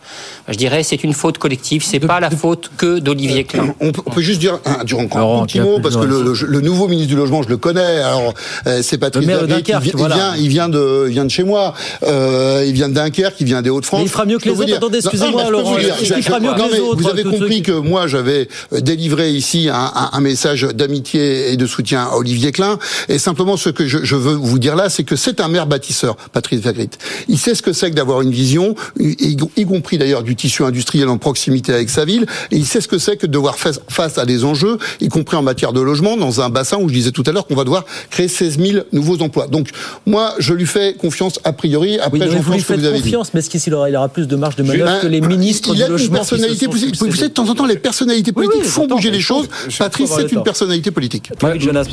je 0.48 0.56
dirais 0.56 0.84
c'est 0.84 1.04
une 1.04 1.14
faute 1.14 1.38
collective. 1.38 1.84
C'est 1.84 2.00
pas 2.00 2.20
la 2.20 2.30
faute 2.30 2.72
que 2.78 3.00
d'Olivier 3.00 3.44
Klein. 3.44 3.76
On 3.80 3.92
peut 3.92 4.22
juste 4.22 4.40
dire 4.40 4.53
un, 4.66 4.84
durant 4.84 5.04
un 5.04 5.46
petit 5.46 5.60
mot 5.60 5.80
parce 5.80 5.96
que 5.96 6.06
le, 6.06 6.22
le, 6.24 6.34
le, 6.48 6.62
nouveau 6.62 6.88
ministre 6.88 7.10
du 7.10 7.16
logement, 7.16 7.44
je 7.44 7.50
le 7.50 7.58
connais. 7.58 8.00
Alors 8.00 8.34
euh, 8.68 8.82
c'est 8.82 8.98
Patrice 8.98 9.26
voilà. 9.26 9.44
il 9.58 9.68
vient, 9.68 10.36
il 10.38 10.48
vient 10.50 10.70
de, 10.70 11.06
il 11.08 11.14
vient 11.14 11.26
de 11.26 11.32
chez 11.32 11.44
moi. 11.44 11.74
Euh, 12.04 12.64
il 12.66 12.74
vient 12.74 12.90
de 12.90 12.94
Dunkerque, 12.94 13.36
il 13.40 13.46
vient 13.46 13.62
des 13.62 13.70
Hauts-de-France. 13.70 14.02
Il 14.04 14.10
fera 14.10 14.26
mieux 14.26 14.38
que 14.38 14.50
les 14.50 14.60
autres. 14.60 14.74
Attendez, 14.74 15.00
excusez-moi, 15.00 15.50
Laurent. 15.50 15.78
Il 15.78 16.24
fera 16.24 16.40
mieux 16.40 16.54
que 16.54 16.74
les 16.74 16.80
autres. 16.80 17.02
Vous 17.02 17.10
avez 17.10 17.24
compris 17.24 17.62
que 17.62 17.72
moi 17.72 18.08
j'avais 18.08 18.48
délivré 18.72 19.32
ici 19.32 19.70
un, 19.72 20.22
message 20.22 20.64
d'amitié 20.74 21.52
et 21.52 21.58
de 21.58 21.66
soutien 21.66 22.04
à 22.04 22.16
Olivier 22.16 22.52
Klein. 22.52 22.80
Et 23.10 23.20
simplement 23.20 23.58
ce 23.58 23.70
que 23.70 23.88
je, 23.88 24.16
veux 24.16 24.36
vous 24.36 24.60
dire 24.60 24.76
là, 24.76 24.90
c'est 24.90 25.04
que 25.04 25.16
c'est 25.16 25.42
un 25.42 25.48
maire 25.48 25.68
bâtisseur, 25.68 26.16
Patrice 26.32 26.62
Vergrit. 26.62 26.90
Il 27.28 27.38
sait 27.38 27.56
ce 27.56 27.62
que 27.62 27.74
c'est 27.74 27.90
que 27.90 27.96
d'avoir 27.96 28.22
une 28.22 28.32
vision, 28.32 28.76
y, 29.00 29.66
compris 29.66 29.98
d'ailleurs 29.98 30.24
du 30.24 30.36
tissu 30.36 30.64
industriel 30.64 31.10
en 31.10 31.18
proximité 31.18 31.74
avec 31.74 31.90
sa 31.90 32.06
ville. 32.06 32.26
Et 32.52 32.58
il 32.58 32.66
sait 32.66 32.82
ce 32.82 32.88
que 32.88 32.98
c'est 32.98 33.18
que 33.18 33.28
de 33.28 33.32
devoir 33.32 33.58
faire 33.58 33.74
face 33.90 34.18
à 34.18 34.26
des 34.26 34.43
enjeux, 34.44 34.78
y 35.02 35.10
compris 35.10 35.38
en 35.38 35.42
matière 35.42 35.74
de 35.74 35.82
logement, 35.82 36.18
dans 36.18 36.42
un 36.42 36.50
bassin 36.50 36.78
où 36.78 36.90
je 36.90 36.94
disais 36.94 37.12
tout 37.12 37.24
à 37.26 37.32
l'heure 37.32 37.48
qu'on 37.48 37.56
va 37.56 37.64
devoir 37.64 37.86
créer 38.10 38.28
16 38.28 38.60
000 38.60 38.84
nouveaux 38.92 39.22
emplois. 39.22 39.48
Donc, 39.48 39.70
moi, 40.06 40.34
je 40.40 40.54
lui 40.54 40.66
fais 40.66 40.94
confiance 40.94 41.40
a 41.44 41.54
priori. 41.54 42.00
Après, 42.00 42.20
oui, 42.20 42.36
vous 42.40 42.54
lui 42.54 42.62
ce 42.62 42.68
que 42.68 42.74
vous 42.74 42.86
avez 42.86 43.02
confiance, 43.02 43.28
dit. 43.28 43.32
mais 43.34 43.40
est-ce 43.40 43.50
qu'il 43.50 43.74
aura, 43.74 43.90
il 43.90 43.96
aura 43.96 44.10
plus 44.10 44.28
de 44.28 44.36
marge 44.36 44.56
de 44.56 44.64
manœuvre 44.64 44.86
Ben, 44.86 45.00
que 45.02 45.08
les 45.08 45.22
ministres 45.22 45.70
il 45.74 45.78
du 45.78 45.84
a 45.84 45.86
une 45.86 45.92
logement 45.94 46.18
personnalité 46.18 46.68
politique. 46.68 46.96
Vous 46.98 47.12
savez, 47.12 47.30
de 47.30 47.34
temps 47.34 47.50
en 47.50 47.56
temps, 47.56 47.66
les 47.66 47.78
personnalités 47.78 48.32
politiques 48.32 48.64
oui, 48.64 48.70
font 48.70 48.88
bouger 48.88 49.12
les 49.12 49.22
choses. 49.22 49.48
Patrice, 49.78 50.12
c'est 50.16 50.32
une 50.32 50.44
personnalité 50.44 50.92
politique. 50.92 51.32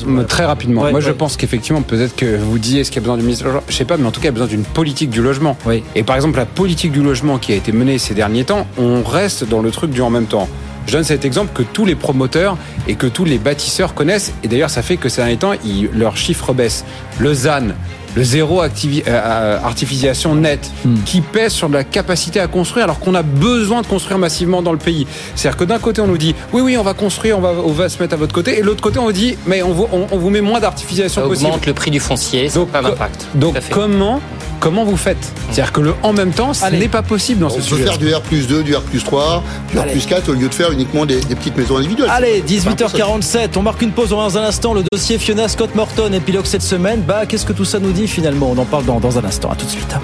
Moi, 0.06 0.24
très 0.24 0.44
rapidement. 0.44 0.82
Ouais, 0.82 0.90
Moi, 0.90 1.00
je 1.00 1.12
pense 1.12 1.36
qu'effectivement, 1.36 1.82
peut-être 1.82 2.16
que 2.16 2.36
vous 2.36 2.58
disiez 2.58 2.80
est-ce 2.80 2.90
qu'il 2.90 3.00
y 3.00 3.04
a 3.04 3.06
besoin 3.06 3.16
du 3.16 3.22
ministre 3.22 3.44
du 3.44 3.48
logement 3.48 3.64
Je 3.68 3.74
sais 3.74 3.84
pas, 3.84 3.96
mais 3.96 4.06
en 4.06 4.10
tout 4.10 4.20
cas, 4.20 4.28
il 4.28 4.32
y 4.32 4.36
a 4.36 4.38
besoin 4.38 4.48
d'une 4.48 4.64
politique 4.64 5.10
du 5.10 5.22
logement. 5.22 5.56
Et 5.94 6.02
par 6.02 6.16
exemple, 6.16 6.38
la 6.38 6.46
politique 6.46 6.92
du 6.92 7.02
logement 7.02 7.38
qui 7.38 7.52
a 7.52 7.56
été 7.56 7.72
menée 7.72 7.98
ces 7.98 8.14
derniers 8.14 8.44
temps, 8.44 8.66
on 8.78 9.02
reste 9.02 9.48
dans 9.48 9.60
le 9.60 9.70
truc 9.70 9.90
du 9.90 10.02
en 10.02 10.10
même 10.10 10.26
temps. 10.26 10.48
Je 10.90 10.96
donne 10.96 11.04
cet 11.04 11.24
exemple 11.24 11.52
que 11.54 11.62
tous 11.62 11.86
les 11.86 11.94
promoteurs 11.94 12.56
et 12.88 12.96
que 12.96 13.06
tous 13.06 13.24
les 13.24 13.38
bâtisseurs 13.38 13.94
connaissent. 13.94 14.32
Et 14.42 14.48
d'ailleurs, 14.48 14.70
ça 14.70 14.82
fait 14.82 14.96
que 14.96 15.08
ces 15.08 15.20
derniers 15.22 15.36
temps, 15.36 15.52
ils- 15.64 15.88
leurs 15.94 16.16
chiffres 16.16 16.52
baissent. 16.52 16.84
Le 17.20 17.32
ZAN, 17.32 17.68
le 18.16 18.24
zéro 18.24 18.60
euh, 18.60 18.68
euh, 19.06 19.58
artificialisation 19.62 20.34
nette, 20.34 20.68
qui 21.06 21.20
pèse 21.20 21.52
sur 21.52 21.68
la 21.68 21.84
capacité 21.84 22.40
à 22.40 22.48
construire 22.48 22.86
alors 22.86 22.98
qu'on 22.98 23.14
a 23.14 23.22
besoin 23.22 23.82
de 23.82 23.86
construire 23.86 24.18
massivement 24.18 24.62
dans 24.62 24.72
le 24.72 24.78
pays. 24.78 25.06
C'est-à-dire 25.36 25.58
que 25.58 25.62
d'un 25.64 25.78
côté, 25.78 26.00
on 26.00 26.08
nous 26.08 26.18
dit 26.18 26.34
oui, 26.52 26.60
oui, 26.60 26.76
on 26.76 26.82
va 26.82 26.94
construire, 26.94 27.38
on 27.38 27.40
va, 27.40 27.52
on 27.64 27.70
va 27.70 27.88
se 27.88 28.02
mettre 28.02 28.14
à 28.14 28.16
votre 28.16 28.34
côté. 28.34 28.58
Et 28.58 28.62
de 28.62 28.66
l'autre 28.66 28.82
côté, 28.82 28.98
on 28.98 29.04
vous 29.04 29.12
dit 29.12 29.36
mais 29.46 29.62
on 29.62 29.72
vous, 29.72 29.86
on, 29.92 30.08
on 30.10 30.18
vous 30.18 30.30
met 30.30 30.40
moins 30.40 30.58
d'artificialisation 30.58 31.20
Ça 31.22 31.28
Bah, 31.28 31.32
augmente 31.32 31.50
possible. 31.52 31.66
le 31.68 31.74
prix 31.74 31.92
du 31.92 32.00
foncier, 32.00 32.48
ça 32.48 32.58
n'a 32.58 32.66
pas 32.66 32.82
d'impact. 32.82 33.28
Donc 33.36 33.54
comment 33.70 34.20
comment 34.60 34.84
vous 34.84 34.96
faites 34.96 35.32
C'est-à-dire 35.50 35.72
que 35.72 35.80
le 35.80 35.94
en 36.02 36.12
même 36.12 36.30
temps, 36.32 36.54
ce 36.54 36.64
Allez. 36.64 36.78
n'est 36.78 36.88
pas 36.88 37.02
possible 37.02 37.40
dans 37.40 37.46
On 37.46 37.50
ce 37.50 37.56
peut 37.56 37.62
sujet. 37.62 37.84
faire 37.84 37.98
du 37.98 38.14
R 38.14 38.20
plus 38.20 38.46
2, 38.46 38.62
du 38.62 38.74
R 38.76 38.82
plus 38.82 39.02
3, 39.02 39.42
du 39.72 39.78
R 39.78 39.86
plus 39.86 40.06
4 40.06 40.28
au 40.28 40.34
lieu 40.34 40.48
de 40.48 40.54
faire 40.54 40.70
uniquement 40.70 41.06
des, 41.06 41.20
des 41.20 41.34
petites 41.34 41.56
maisons 41.56 41.78
individuelles. 41.78 42.10
Allez, 42.10 42.44
C'est 42.46 42.68
un 42.68 42.72
peu 42.72 42.86
ça. 42.88 42.96
18h47, 42.98 43.48
on 43.56 43.62
marque 43.62 43.82
une 43.82 43.92
pause 43.92 44.10
dans 44.10 44.38
un 44.38 44.42
instant. 44.44 44.74
Le 44.74 44.82
dossier 44.92 45.18
Fiona 45.18 45.48
Scott 45.48 45.74
Morton, 45.74 46.12
épilogue 46.12 46.44
cette 46.46 46.62
semaine. 46.62 47.02
Bah, 47.02 47.26
qu'est-ce 47.26 47.46
que 47.46 47.52
tout 47.52 47.64
ça 47.64 47.78
nous 47.80 47.92
dit 47.92 48.06
finalement? 48.06 48.50
On 48.50 48.58
en 48.58 48.64
parle 48.66 48.84
dans, 48.84 49.00
dans 49.00 49.18
un 49.18 49.24
instant. 49.24 49.50
À 49.50 49.56
tout 49.56 49.64
de 49.66 49.70
suite. 49.70 49.94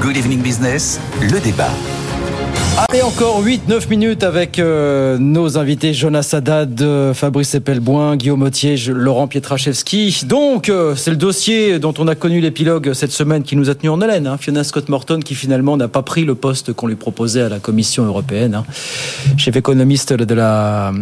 Good 0.00 0.16
Evening 0.16 0.42
Business, 0.42 1.00
le 1.22 1.40
débat. 1.40 1.70
Allez, 2.76 3.02
encore 3.02 3.40
8-9 3.40 3.88
minutes 3.88 4.24
avec 4.24 4.58
euh, 4.58 5.16
nos 5.16 5.58
invités 5.58 5.94
Jonas 5.94 6.30
Haddad, 6.32 6.82
euh, 6.82 7.14
Fabrice 7.14 7.54
Epelboin, 7.54 8.16
Guillaume 8.16 8.42
Autier, 8.42 8.74
Laurent 8.88 9.28
Pietraszewski. 9.28 10.22
Donc, 10.26 10.68
euh, 10.68 10.96
c'est 10.96 11.12
le 11.12 11.16
dossier 11.16 11.78
dont 11.78 11.94
on 11.98 12.08
a 12.08 12.16
connu 12.16 12.40
l'épilogue 12.40 12.92
cette 12.92 13.12
semaine 13.12 13.44
qui 13.44 13.54
nous 13.54 13.70
a 13.70 13.76
tenu 13.76 13.90
en 13.90 14.00
haleine. 14.00 14.26
Hein. 14.26 14.38
Fiona 14.38 14.64
Scott-Morton 14.64 15.20
qui 15.24 15.36
finalement 15.36 15.76
n'a 15.76 15.86
pas 15.86 16.02
pris 16.02 16.24
le 16.24 16.34
poste 16.34 16.72
qu'on 16.72 16.88
lui 16.88 16.96
proposait 16.96 17.42
à 17.42 17.48
la 17.48 17.60
Commission 17.60 18.06
européenne, 18.06 18.56
hein. 18.56 18.64
chef 19.36 19.54
économiste 19.54 20.12
de 20.12 20.34
la, 20.34 20.92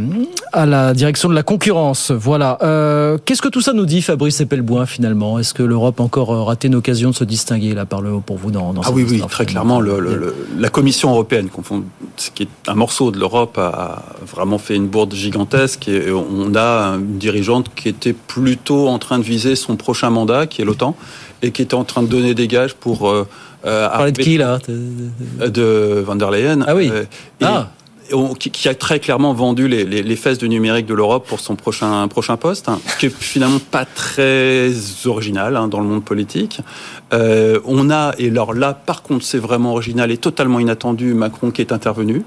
à 0.52 0.66
la 0.66 0.92
direction 0.92 1.30
de 1.30 1.34
la 1.34 1.42
concurrence. 1.42 2.10
Voilà. 2.10 2.58
Qu'est-ce 3.24 3.40
que 3.40 3.48
tout 3.48 3.62
ça 3.62 3.72
nous 3.72 3.86
dit, 3.86 4.02
Fabrice 4.02 4.42
Epelboin, 4.42 4.84
finalement? 4.84 5.38
Est-ce 5.38 5.54
que 5.54 5.62
l'Europe 5.62 6.00
a 6.00 6.02
encore 6.02 6.46
raté 6.46 6.68
une 6.68 6.74
occasion 6.74 7.10
de 7.10 7.14
se 7.14 7.24
distinguer 7.24 7.72
là 7.72 7.86
par 7.86 8.02
le 8.02 8.12
haut 8.12 8.20
pour 8.20 8.36
vous 8.36 8.50
dans, 8.50 8.74
dans 8.74 8.82
Ah 8.82 8.90
oui, 8.92 9.06
oui, 9.08 9.22
très 9.30 9.46
clairement. 9.46 9.80
Le, 9.80 10.00
le, 10.00 10.36
la 10.58 10.68
Commission 10.68 11.10
européenne 11.10 11.48
ce 12.16 12.30
qui 12.30 12.44
est 12.44 12.48
un 12.68 12.74
morceau 12.74 13.10
de 13.10 13.18
l'Europe, 13.18 13.58
a 13.58 14.02
vraiment 14.26 14.58
fait 14.58 14.76
une 14.76 14.88
bourde 14.88 15.14
gigantesque. 15.14 15.88
Et 15.88 16.10
on 16.10 16.54
a 16.54 16.96
une 16.96 17.18
dirigeante 17.18 17.74
qui 17.74 17.88
était 17.88 18.12
plutôt 18.12 18.88
en 18.88 18.98
train 18.98 19.18
de 19.18 19.24
viser 19.24 19.56
son 19.56 19.76
prochain 19.76 20.10
mandat, 20.10 20.46
qui 20.46 20.62
est 20.62 20.64
l'OTAN, 20.64 20.96
et 21.42 21.50
qui 21.50 21.62
était 21.62 21.74
en 21.74 21.84
train 21.84 22.02
de 22.02 22.08
donner 22.08 22.34
des 22.34 22.48
gages 22.48 22.74
pour. 22.74 23.08
Euh, 23.08 23.26
euh 23.64 24.10
de 24.10 24.22
qui 24.22 24.38
là? 24.38 24.58
De 24.68 26.02
van 26.06 26.16
der 26.16 26.30
Leyen. 26.30 26.64
Ah 26.66 26.74
oui. 26.74 26.90
Euh, 26.92 27.04
ah 27.42 27.68
qui, 28.38 28.68
a 28.68 28.74
très 28.74 29.00
clairement 29.00 29.34
vendu 29.34 29.68
les, 29.68 30.16
fesses 30.16 30.38
du 30.38 30.48
numérique 30.48 30.86
de 30.86 30.94
l'Europe 30.94 31.26
pour 31.26 31.40
son 31.40 31.56
prochain, 31.56 32.06
prochain 32.08 32.36
poste, 32.36 32.68
hein, 32.68 32.80
qui 32.98 33.06
est 33.06 33.14
finalement 33.14 33.58
pas 33.58 33.84
très 33.84 34.70
original 35.06 35.56
hein, 35.56 35.68
dans 35.68 35.80
le 35.80 35.86
monde 35.86 36.04
politique. 36.04 36.60
Euh, 37.12 37.60
on 37.64 37.90
a, 37.90 38.14
et 38.18 38.28
alors 38.28 38.54
là, 38.54 38.74
par 38.74 39.02
contre, 39.02 39.24
c'est 39.24 39.38
vraiment 39.38 39.72
original 39.72 40.10
et 40.10 40.16
totalement 40.16 40.60
inattendu, 40.60 41.14
Macron 41.14 41.50
qui 41.50 41.60
est 41.60 41.72
intervenu. 41.72 42.22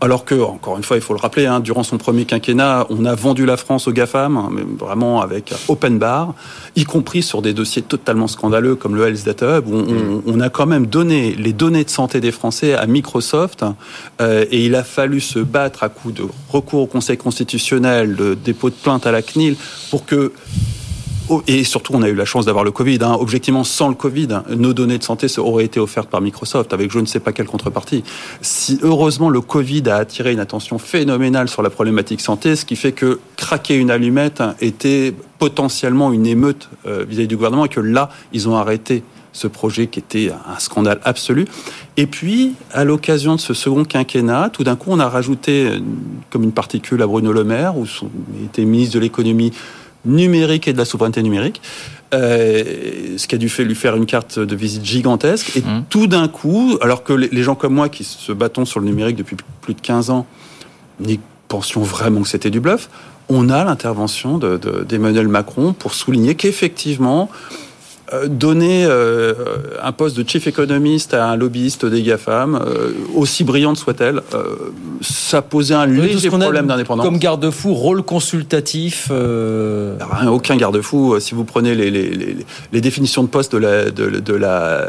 Alors 0.00 0.24
que, 0.24 0.34
encore 0.34 0.76
une 0.76 0.82
fois, 0.82 0.96
il 0.96 1.02
faut 1.02 1.14
le 1.14 1.20
rappeler, 1.20 1.46
hein, 1.46 1.60
durant 1.60 1.82
son 1.82 1.98
premier 1.98 2.24
quinquennat, 2.24 2.86
on 2.90 3.04
a 3.04 3.14
vendu 3.14 3.46
la 3.46 3.56
France 3.56 3.88
aux 3.88 3.92
GAFAM, 3.92 4.36
hein, 4.36 4.50
vraiment 4.78 5.20
avec 5.22 5.54
open 5.68 5.98
bar, 5.98 6.34
y 6.76 6.84
compris 6.84 7.22
sur 7.22 7.42
des 7.42 7.54
dossiers 7.54 7.82
totalement 7.82 8.26
scandaleux 8.26 8.74
comme 8.74 8.96
le 8.96 9.06
Health 9.06 9.24
Data 9.24 9.58
Hub, 9.58 9.68
où 9.68 9.76
on, 10.26 10.36
mm. 10.36 10.42
a 10.42 10.50
quand 10.50 10.66
même 10.66 10.86
donné 10.86 11.34
les 11.34 11.52
données 11.52 11.84
de 11.84 11.90
santé 11.90 12.20
des 12.20 12.32
Français 12.32 12.74
à 12.74 12.86
Microsoft, 12.86 13.64
euh, 14.20 14.44
et 14.50 14.64
il 14.66 14.74
a 14.74 14.84
fallu 14.84 15.20
se 15.20 15.38
battre 15.38 15.82
à 15.82 15.88
coup 15.88 16.12
de 16.12 16.24
recours 16.50 16.82
au 16.82 16.86
Conseil 16.86 17.16
constitutionnel, 17.16 18.16
de 18.16 18.34
dépôt 18.34 18.70
de 18.70 18.74
plainte 18.74 19.06
à 19.06 19.12
la 19.12 19.22
CNIL, 19.22 19.56
pour 19.90 20.04
que 20.04 20.32
et 21.46 21.64
surtout, 21.64 21.92
on 21.94 22.02
a 22.02 22.08
eu 22.08 22.14
la 22.14 22.24
chance 22.24 22.44
d'avoir 22.44 22.64
le 22.64 22.70
Covid. 22.70 22.98
Hein. 23.00 23.16
Objectivement, 23.18 23.64
sans 23.64 23.88
le 23.88 23.94
Covid, 23.94 24.28
nos 24.56 24.74
données 24.74 24.98
de 24.98 25.02
santé 25.02 25.26
auraient 25.38 25.64
été 25.64 25.80
offertes 25.80 26.10
par 26.10 26.20
Microsoft 26.20 26.72
avec 26.72 26.90
je 26.90 26.98
ne 26.98 27.06
sais 27.06 27.20
pas 27.20 27.32
quelle 27.32 27.46
contrepartie. 27.46 28.04
Si 28.42 28.78
heureusement 28.82 29.30
le 29.30 29.40
Covid 29.40 29.88
a 29.88 29.96
attiré 29.96 30.32
une 30.32 30.40
attention 30.40 30.78
phénoménale 30.78 31.48
sur 31.48 31.62
la 31.62 31.70
problématique 31.70 32.20
santé, 32.20 32.56
ce 32.56 32.64
qui 32.64 32.76
fait 32.76 32.92
que 32.92 33.20
craquer 33.36 33.76
une 33.76 33.90
allumette 33.90 34.42
était 34.60 35.14
potentiellement 35.38 36.12
une 36.12 36.26
émeute 36.26 36.68
euh, 36.86 37.04
vis-à-vis 37.08 37.28
du 37.28 37.36
gouvernement 37.36 37.64
et 37.64 37.70
que 37.70 37.80
là, 37.80 38.10
ils 38.32 38.48
ont 38.48 38.56
arrêté 38.56 39.02
ce 39.32 39.48
projet 39.48 39.88
qui 39.88 39.98
était 39.98 40.30
un 40.30 40.58
scandale 40.58 41.00
absolu. 41.04 41.46
Et 41.96 42.06
puis, 42.06 42.54
à 42.72 42.84
l'occasion 42.84 43.34
de 43.34 43.40
ce 43.40 43.52
second 43.52 43.84
quinquennat, 43.84 44.50
tout 44.50 44.62
d'un 44.62 44.76
coup, 44.76 44.90
on 44.90 45.00
a 45.00 45.08
rajouté 45.08 45.70
comme 46.30 46.44
une 46.44 46.52
particule 46.52 47.02
à 47.02 47.06
Bruno 47.06 47.32
Le 47.32 47.44
Maire, 47.44 47.76
où 47.76 47.84
était 48.44 48.64
ministre 48.64 48.94
de 48.94 49.00
l'économie 49.00 49.52
numérique 50.04 50.68
et 50.68 50.72
de 50.72 50.78
la 50.78 50.84
souveraineté 50.84 51.22
numérique, 51.22 51.60
euh, 52.12 53.16
ce 53.16 53.26
qui 53.26 53.34
a 53.34 53.38
dû 53.38 53.48
fait 53.48 53.64
lui 53.64 53.74
faire 53.74 53.96
une 53.96 54.06
carte 54.06 54.38
de 54.38 54.56
visite 54.56 54.84
gigantesque. 54.84 55.56
Et 55.56 55.60
mmh. 55.60 55.84
tout 55.88 56.06
d'un 56.06 56.28
coup, 56.28 56.78
alors 56.80 57.02
que 57.02 57.12
les, 57.12 57.42
gens 57.42 57.54
comme 57.54 57.74
moi 57.74 57.88
qui 57.88 58.04
se 58.04 58.32
battons 58.32 58.64
sur 58.64 58.80
le 58.80 58.86
numérique 58.86 59.16
depuis 59.16 59.36
plus 59.60 59.74
de 59.74 59.80
15 59.80 60.10
ans, 60.10 60.26
n'y 61.00 61.18
pensions 61.48 61.82
vraiment 61.82 62.22
que 62.22 62.28
c'était 62.28 62.50
du 62.50 62.60
bluff, 62.60 62.88
on 63.28 63.48
a 63.48 63.64
l'intervention 63.64 64.38
d'Emmanuel 64.38 65.28
Macron 65.28 65.72
pour 65.72 65.94
souligner 65.94 66.34
qu'effectivement, 66.34 67.30
donner 68.28 68.84
euh, 68.86 69.32
un 69.82 69.92
poste 69.92 70.16
de 70.16 70.28
chief 70.28 70.46
économiste 70.46 71.14
à 71.14 71.28
un 71.28 71.36
lobbyiste 71.36 71.86
des 71.86 72.02
GAFAM, 72.02 72.54
euh, 72.54 72.92
aussi 73.14 73.44
brillante 73.44 73.76
soit-elle, 73.76 74.22
ça 75.00 75.42
posait 75.42 75.74
un 75.74 75.86
léger 75.86 76.28
problème 76.28 76.66
d'indépendance. 76.66 77.04
Comme 77.04 77.18
garde-fou, 77.18 77.74
rôle 77.74 78.02
consultatif 78.02 79.10
Rien, 79.10 80.28
Aucun 80.28 80.56
garde-fou. 80.56 81.18
Si 81.20 81.34
vous 81.34 81.44
prenez 81.44 81.74
les, 81.74 81.90
les, 81.90 82.36
les, 82.72 82.80
définitions 82.80 83.22
de 83.22 83.28
poste 83.28 83.52
de 83.52 83.58
la, 83.58 83.90
de, 83.90 84.20
de 84.20 84.34
la, 84.34 84.88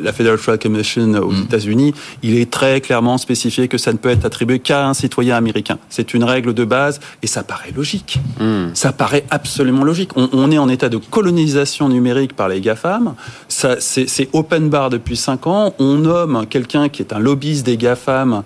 la, 0.00 0.12
Federal 0.12 0.38
Trade 0.38 0.62
Commission 0.62 1.14
aux 1.14 1.32
mm. 1.32 1.42
États-Unis, 1.44 1.94
il 2.22 2.36
est 2.36 2.50
très 2.50 2.80
clairement 2.80 3.18
spécifié 3.18 3.68
que 3.68 3.78
ça 3.78 3.92
ne 3.92 3.98
peut 3.98 4.10
être 4.10 4.24
attribué 4.24 4.58
qu'à 4.58 4.86
un 4.86 4.94
citoyen 4.94 5.36
américain. 5.36 5.78
C'est 5.88 6.14
une 6.14 6.24
règle 6.24 6.54
de 6.54 6.64
base 6.64 7.00
et 7.22 7.26
ça 7.26 7.42
paraît 7.42 7.72
logique. 7.74 8.18
Mm. 8.40 8.74
Ça 8.74 8.92
paraît 8.92 9.24
absolument 9.30 9.84
logique. 9.84 10.10
On, 10.16 10.28
on 10.32 10.50
est 10.50 10.58
en 10.58 10.68
état 10.68 10.88
de 10.88 10.98
colonisation 10.98 11.88
numérique 11.88 12.34
par 12.34 12.41
les 12.48 12.60
GAFAM. 12.60 13.14
C'est 13.48 14.28
open 14.32 14.68
bar 14.68 14.90
depuis 14.90 15.16
5 15.16 15.46
ans. 15.46 15.74
On 15.78 15.94
nomme 15.94 16.46
quelqu'un 16.46 16.88
qui 16.88 17.02
est 17.02 17.12
un 17.12 17.18
lobbyiste 17.18 17.66
des 17.66 17.76
GAFAM 17.76 18.42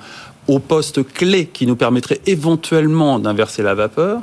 au 0.48 0.58
poste 0.58 1.02
clé 1.12 1.46
qui 1.46 1.66
nous 1.66 1.76
permettrait 1.76 2.20
éventuellement 2.26 3.18
d'inverser 3.18 3.62
la 3.62 3.74
vapeur. 3.74 4.20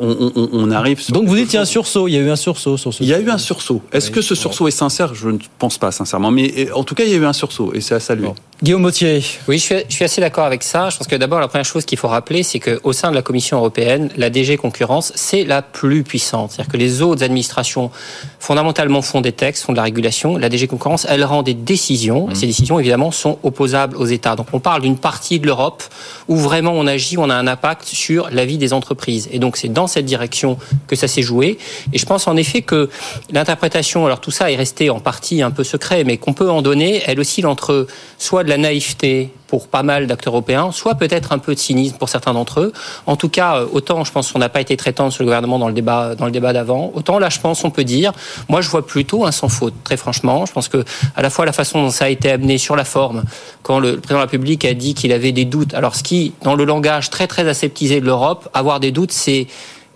On, 0.00 0.70
arrive. 0.70 1.10
Donc 1.10 1.26
vous 1.26 1.36
dites 1.36 1.46
qu'il 1.46 1.54
y 1.54 1.58
a 1.58 1.62
un 1.62 1.66
sursaut. 1.66 2.08
Il 2.08 2.12
y 2.12 2.16
a 2.16 2.20
eu 2.20 2.30
un 2.30 2.36
sursaut 2.36 2.76
sur 2.76 2.92
ce. 2.92 3.02
Il 3.02 3.08
y 3.08 3.14
a 3.14 3.18
eu 3.18 3.30
un 3.30 3.38
sursaut. 3.38 3.82
Est-ce 3.92 4.10
que 4.10 4.20
ce 4.20 4.34
sursaut 4.34 4.68
est 4.68 4.72
sincère? 4.72 5.14
Je 5.14 5.28
ne 5.28 5.38
pense 5.58 5.78
pas 5.78 5.92
sincèrement. 5.92 6.30
Mais 6.30 6.70
en 6.72 6.84
tout 6.84 6.94
cas, 6.94 7.04
il 7.04 7.10
y 7.10 7.14
a 7.14 7.16
eu 7.16 7.24
un 7.24 7.32
sursaut 7.32 7.72
et 7.74 7.80
c'est 7.80 7.94
à 7.94 8.00
saluer. 8.00 8.28
Guillaume 8.60 8.82
Mottier. 8.82 9.22
Oui, 9.46 9.58
je 9.58 9.84
suis, 9.88 10.04
assez 10.04 10.20
d'accord 10.20 10.44
avec 10.44 10.64
ça. 10.64 10.90
Je 10.90 10.96
pense 10.96 11.06
que 11.06 11.14
d'abord, 11.14 11.38
la 11.38 11.46
première 11.46 11.64
chose 11.64 11.84
qu'il 11.84 11.96
faut 11.96 12.08
rappeler, 12.08 12.42
c'est 12.42 12.58
qu'au 12.58 12.92
sein 12.92 13.10
de 13.10 13.14
la 13.14 13.22
Commission 13.22 13.58
européenne, 13.58 14.10
la 14.16 14.30
DG 14.30 14.56
Concurrence, 14.56 15.12
c'est 15.14 15.44
la 15.44 15.62
plus 15.62 16.02
puissante. 16.02 16.50
C'est-à-dire 16.50 16.72
que 16.72 16.76
les 16.76 17.00
autres 17.00 17.22
administrations, 17.22 17.92
fondamentalement, 18.40 19.00
font 19.00 19.20
des 19.20 19.30
textes, 19.30 19.62
font 19.62 19.70
de 19.70 19.76
la 19.76 19.84
régulation. 19.84 20.36
La 20.36 20.48
DG 20.48 20.66
Concurrence, 20.66 21.06
elle 21.08 21.22
rend 21.22 21.44
des 21.44 21.54
décisions. 21.54 22.26
Mmh. 22.26 22.34
ces 22.34 22.46
décisions, 22.46 22.80
évidemment, 22.80 23.12
sont 23.12 23.38
opposables 23.44 23.96
aux 23.96 24.06
États. 24.06 24.34
Donc, 24.34 24.48
on 24.52 24.58
parle 24.58 24.82
d'une 24.82 24.98
partie 24.98 25.38
de 25.38 25.46
l'Europe 25.46 25.84
où 26.26 26.36
vraiment 26.36 26.72
on 26.72 26.88
agit, 26.88 27.16
on 27.16 27.30
a 27.30 27.36
un 27.36 27.46
impact 27.46 27.84
sur 27.84 28.28
la 28.32 28.44
vie 28.44 28.58
des 28.58 28.72
entreprises. 28.72 29.28
Et 29.30 29.38
donc, 29.38 29.56
c'est 29.56 29.67
dans 29.68 29.86
cette 29.86 30.04
direction 30.04 30.58
que 30.86 30.96
ça 30.96 31.08
s'est 31.08 31.22
joué. 31.22 31.58
Et 31.92 31.98
je 31.98 32.06
pense 32.06 32.26
en 32.26 32.36
effet 32.36 32.62
que 32.62 32.88
l'interprétation, 33.30 34.06
alors 34.06 34.20
tout 34.20 34.30
ça 34.30 34.50
est 34.50 34.56
resté 34.56 34.90
en 34.90 35.00
partie 35.00 35.42
un 35.42 35.50
peu 35.50 35.64
secret, 35.64 36.04
mais 36.04 36.16
qu'on 36.16 36.34
peut 36.34 36.50
en 36.50 36.62
donner, 36.62 37.02
elle 37.06 37.20
oscille 37.20 37.46
entre 37.46 37.86
soit 38.18 38.44
de 38.44 38.48
la 38.48 38.58
naïveté 38.58 39.30
pour 39.48 39.66
pas 39.66 39.82
mal 39.82 40.06
d'acteurs 40.06 40.34
européens, 40.34 40.70
soit 40.70 40.94
peut-être 40.94 41.32
un 41.32 41.38
peu 41.38 41.54
de 41.54 41.58
cynisme 41.58 41.96
pour 41.96 42.08
certains 42.08 42.34
d'entre 42.34 42.60
eux. 42.60 42.72
En 43.06 43.16
tout 43.16 43.28
cas, 43.28 43.56
euh, 43.56 43.66
autant 43.72 44.04
je 44.04 44.12
pense 44.12 44.30
qu'on 44.30 44.38
n'a 44.38 44.48
pas 44.48 44.60
été 44.60 44.76
très 44.76 44.92
tendre 44.92 45.12
sur 45.12 45.24
le 45.24 45.26
gouvernement 45.26 45.58
dans 45.58 45.68
le 45.68 45.74
débat 45.74 46.14
dans 46.14 46.26
le 46.26 46.30
débat 46.30 46.52
d'avant, 46.52 46.92
autant 46.94 47.18
là 47.18 47.30
je 47.30 47.40
pense 47.40 47.64
on 47.64 47.70
peut 47.70 47.84
dire, 47.84 48.12
moi 48.48 48.60
je 48.60 48.68
vois 48.68 48.86
plutôt 48.86 49.24
un 49.24 49.32
sans 49.32 49.48
faute. 49.48 49.74
Très 49.82 49.96
franchement, 49.96 50.46
je 50.46 50.52
pense 50.52 50.68
que 50.68 50.84
à 51.16 51.22
la 51.22 51.30
fois 51.30 51.46
la 51.46 51.52
façon 51.52 51.82
dont 51.82 51.90
ça 51.90 52.04
a 52.04 52.08
été 52.08 52.30
amené 52.30 52.58
sur 52.58 52.76
la 52.76 52.84
forme, 52.84 53.24
quand 53.62 53.80
le 53.80 53.96
président 53.96 54.14
de 54.14 54.24
la 54.24 54.30
République 54.30 54.64
a 54.64 54.74
dit 54.74 54.94
qu'il 54.94 55.12
avait 55.12 55.32
des 55.32 55.44
doutes. 55.44 55.74
Alors 55.74 55.96
ce 55.96 56.02
qui, 56.02 56.34
dans 56.42 56.54
le 56.54 56.64
langage 56.64 57.10
très 57.10 57.26
très 57.26 57.48
aseptisé 57.48 58.00
de 58.00 58.06
l'Europe, 58.06 58.48
avoir 58.52 58.80
des 58.80 58.92
doutes, 58.92 59.12
c'est 59.12 59.46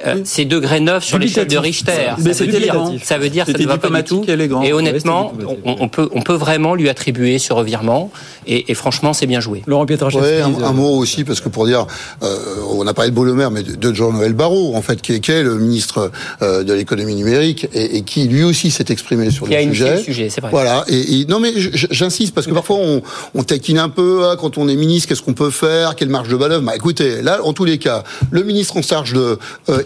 euh, 0.07 0.21
c'est 0.25 0.45
degré 0.45 0.81
neuf 0.81 1.05
sur 1.05 1.19
l'échelle 1.19 1.47
de 1.47 1.59
Richter. 1.59 2.15
Mais 2.19 2.33
ça, 2.33 2.45
veut 2.45 2.51
dire, 2.51 2.75
ça 3.03 3.19
veut 3.19 3.29
dire 3.29 3.47
ça 3.47 3.53
ne 3.53 3.67
va 3.67 3.79
pas 3.79 3.91
du 3.91 4.05
tout. 4.05 4.25
Et 4.65 4.73
honnêtement, 4.73 5.33
on, 5.65 5.89
peut, 5.89 6.09
on 6.13 6.23
peut 6.23 6.35
vraiment 6.35 6.75
lui 6.75 6.89
attribuer 6.89 7.39
ce 7.39 7.53
revirement. 7.53 8.11
Et, 8.47 8.75
franchement, 8.75 9.13
c'est 9.13 9.27
bien 9.27 9.41
joué. 9.41 9.63
Laurent. 9.67 9.83
Ouais, 9.85 10.41
un, 10.41 10.73
mot 10.73 10.97
aussi, 10.97 11.25
parce 11.25 11.41
que 11.41 11.49
pour 11.49 11.67
dire, 11.67 11.87
euh, 12.23 12.37
on 12.71 12.87
a 12.87 12.95
parlé 12.95 13.11
de 13.11 13.15
Beaulemer, 13.15 13.49
mais 13.53 13.63
de, 13.63 13.95
Jean-Noël 13.95 14.33
Barrot, 14.33 14.75
en 14.75 14.83
fait, 14.83 15.03
qui 15.03 15.13
est, 15.13 15.43
le 15.43 15.57
ministre 15.57 16.11
euh, 16.41 16.63
de 16.63 16.73
l'économie 16.73 17.15
numérique 17.15 17.69
et, 17.75 18.03
qui 18.03 18.29
lui 18.29 18.45
aussi 18.45 18.71
s'est 18.71 18.87
exprimé 18.89 19.31
sur 19.31 19.47
le 19.47 19.53
sujet. 19.63 19.97
le 19.97 20.03
sujet. 20.03 20.29
c'est 20.31 20.41
vrai. 20.41 20.51
Voilà. 20.51 20.85
Et, 20.89 21.27
non, 21.29 21.41
mais 21.41 21.53
j'insiste 21.57 22.35
parce 22.35 22.47
que 22.47 22.53
parfois 22.53 22.77
on, 22.77 23.03
on 23.35 23.43
taquine 23.43 23.79
un 23.79 23.89
peu 23.89 24.25
hein, 24.25 24.37
quand 24.39 24.59
on 24.59 24.69
est 24.69 24.77
ministre, 24.77 25.09
qu'est-ce 25.09 25.23
qu'on 25.23 25.35
peut 25.35 25.51
faire, 25.51 25.95
quelle 25.97 26.09
marge 26.09 26.29
de 26.29 26.37
manœuvre. 26.37 26.63
Bah 26.65 26.77
écoutez, 26.77 27.23
là, 27.23 27.41
en 27.45 27.53
tous 27.53 27.65
les 27.65 27.79
cas, 27.79 28.03
le 28.31 28.43
ministre 28.43 28.77
en 28.77 28.83
charge 28.83 29.13
de, 29.13 29.39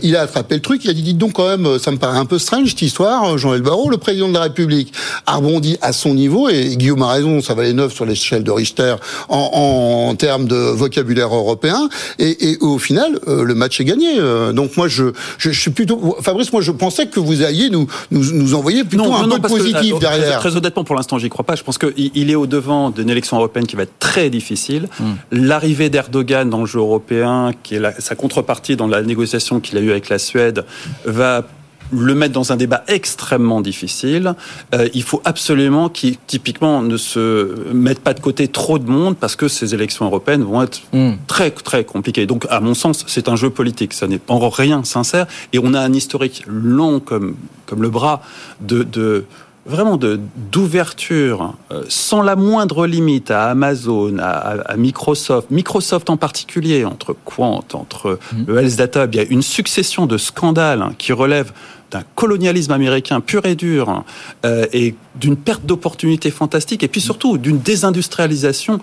il 0.06 0.16
a 0.16 0.22
attrapé 0.22 0.54
le 0.54 0.62
truc, 0.62 0.84
il 0.84 0.90
a 0.90 0.94
dit, 0.94 1.02
dites 1.02 1.18
donc 1.18 1.32
quand 1.34 1.48
même, 1.48 1.78
ça 1.78 1.90
me 1.90 1.96
paraît 1.96 2.18
un 2.18 2.24
peu 2.24 2.38
strange 2.38 2.70
cette 2.70 2.82
histoire, 2.82 3.36
Jean-Yves 3.36 3.62
Barrot, 3.62 3.90
le 3.90 3.96
président 3.96 4.28
de 4.28 4.34
la 4.34 4.42
République, 4.42 4.92
a 5.26 5.36
rebondi 5.36 5.76
à 5.82 5.92
son 5.92 6.14
niveau, 6.14 6.48
et 6.48 6.76
Guillaume 6.76 7.02
a 7.02 7.08
raison, 7.08 7.40
ça 7.40 7.54
valait 7.54 7.72
neuf 7.72 7.92
sur 7.92 8.06
l'échelle 8.06 8.44
de 8.44 8.50
Richter 8.50 8.96
en, 9.28 10.14
termes 10.16 10.46
de 10.46 10.56
vocabulaire 10.56 11.34
européen, 11.34 11.88
et, 12.18 12.56
au 12.60 12.78
final, 12.78 13.18
euh, 13.26 13.44
le 13.44 13.54
match 13.54 13.80
est 13.80 13.84
gagné. 13.84 14.18
Euh, 14.18 14.52
donc 14.52 14.76
moi, 14.76 14.88
je, 14.88 15.06
je, 15.38 15.50
suis 15.50 15.70
plutôt... 15.70 16.16
Fabrice, 16.20 16.52
moi 16.52 16.62
je 16.62 16.72
pensais 16.72 17.06
que 17.06 17.20
vous 17.20 17.42
alliez 17.42 17.70
nous, 17.70 17.86
nous, 18.10 18.54
envoyer 18.54 18.84
plutôt 18.84 19.12
un 19.12 19.28
peu 19.28 19.40
positif 19.40 19.94
euh, 19.94 19.98
derrière. 19.98 20.38
Très, 20.38 20.56
honnêtement, 20.56 20.84
pour 20.84 20.94
l'instant, 20.94 21.18
j'y 21.18 21.28
crois 21.28 21.44
pas. 21.44 21.56
Je 21.56 21.62
pense 21.62 21.78
qu'il 21.78 22.30
est 22.30 22.34
au 22.34 22.46
devant 22.46 22.90
d'une 22.90 23.10
élection 23.10 23.36
européenne 23.36 23.66
qui 23.66 23.76
va 23.76 23.82
être 23.82 23.98
très 23.98 24.30
difficile. 24.30 24.88
Hmm. 25.00 25.14
L'arrivée 25.32 25.90
d'Erdogan 25.90 26.48
dans 26.48 26.60
le 26.60 26.66
jeu 26.66 26.78
européen, 26.78 27.50
qui 27.62 27.74
est 27.74 28.00
sa 28.00 28.14
contrepartie 28.14 28.76
dans 28.76 28.86
la 28.86 29.02
négociation 29.02 29.60
qu'il 29.60 29.78
a 29.78 29.80
avec 29.90 30.08
la 30.08 30.18
Suède, 30.18 30.64
va 31.04 31.44
le 31.92 32.14
mettre 32.14 32.32
dans 32.32 32.52
un 32.52 32.56
débat 32.56 32.82
extrêmement 32.88 33.60
difficile. 33.60 34.34
Euh, 34.74 34.88
il 34.94 35.02
faut 35.02 35.22
absolument 35.24 35.88
qu'il, 35.88 36.16
typiquement, 36.26 36.82
ne 36.82 36.96
se 36.96 37.72
mette 37.72 38.00
pas 38.00 38.14
de 38.14 38.20
côté 38.20 38.48
trop 38.48 38.78
de 38.78 38.88
monde 38.88 39.16
parce 39.16 39.36
que 39.36 39.48
ces 39.48 39.74
élections 39.74 40.04
européennes 40.06 40.42
vont 40.42 40.62
être 40.62 40.80
Hmm. 40.92 41.12
très, 41.26 41.50
très 41.50 41.84
compliquées. 41.84 42.26
Donc, 42.26 42.46
à 42.50 42.60
mon 42.60 42.74
sens, 42.74 43.04
c'est 43.06 43.28
un 43.28 43.36
jeu 43.36 43.50
politique. 43.50 43.92
Ça 43.92 44.08
n'est 44.08 44.20
en 44.28 44.48
rien 44.48 44.82
sincère. 44.84 45.26
Et 45.52 45.58
on 45.58 45.74
a 45.74 45.80
un 45.80 45.92
historique 45.92 46.42
long 46.46 47.00
comme, 47.00 47.36
comme 47.66 47.82
le 47.82 47.90
bras 47.90 48.22
de, 48.60 48.82
de 48.82 49.24
vraiment 49.66 49.96
de 49.96 50.20
d'ouverture 50.52 51.54
euh, 51.70 51.84
sans 51.88 52.22
la 52.22 52.36
moindre 52.36 52.86
limite 52.86 53.30
à 53.30 53.50
Amazon, 53.50 54.18
à, 54.18 54.76
Microsoft, 54.76 55.50
Microsoft 55.50 56.08
en 56.10 56.16
particulier, 56.16 56.84
entre 56.84 57.16
Quant, 57.24 57.64
entre 57.74 58.18
le 58.46 58.58
Health 58.58 58.76
Data, 58.76 59.06
il 59.10 59.16
y 59.16 59.20
a 59.20 59.24
une 59.24 59.42
succession 59.42 60.06
de 60.06 60.18
scandales 60.18 60.82
hein, 60.82 60.92
qui 60.98 61.12
relèvent 61.12 61.52
d'un 61.90 62.02
colonialisme 62.14 62.72
américain 62.72 63.20
pur 63.20 63.46
et 63.46 63.54
dur 63.54 64.04
euh, 64.44 64.66
et 64.72 64.94
d'une 65.14 65.36
perte 65.36 65.64
d'opportunités 65.64 66.30
fantastique 66.30 66.82
et 66.82 66.88
puis 66.88 67.00
surtout 67.00 67.38
d'une 67.38 67.58
désindustrialisation 67.58 68.80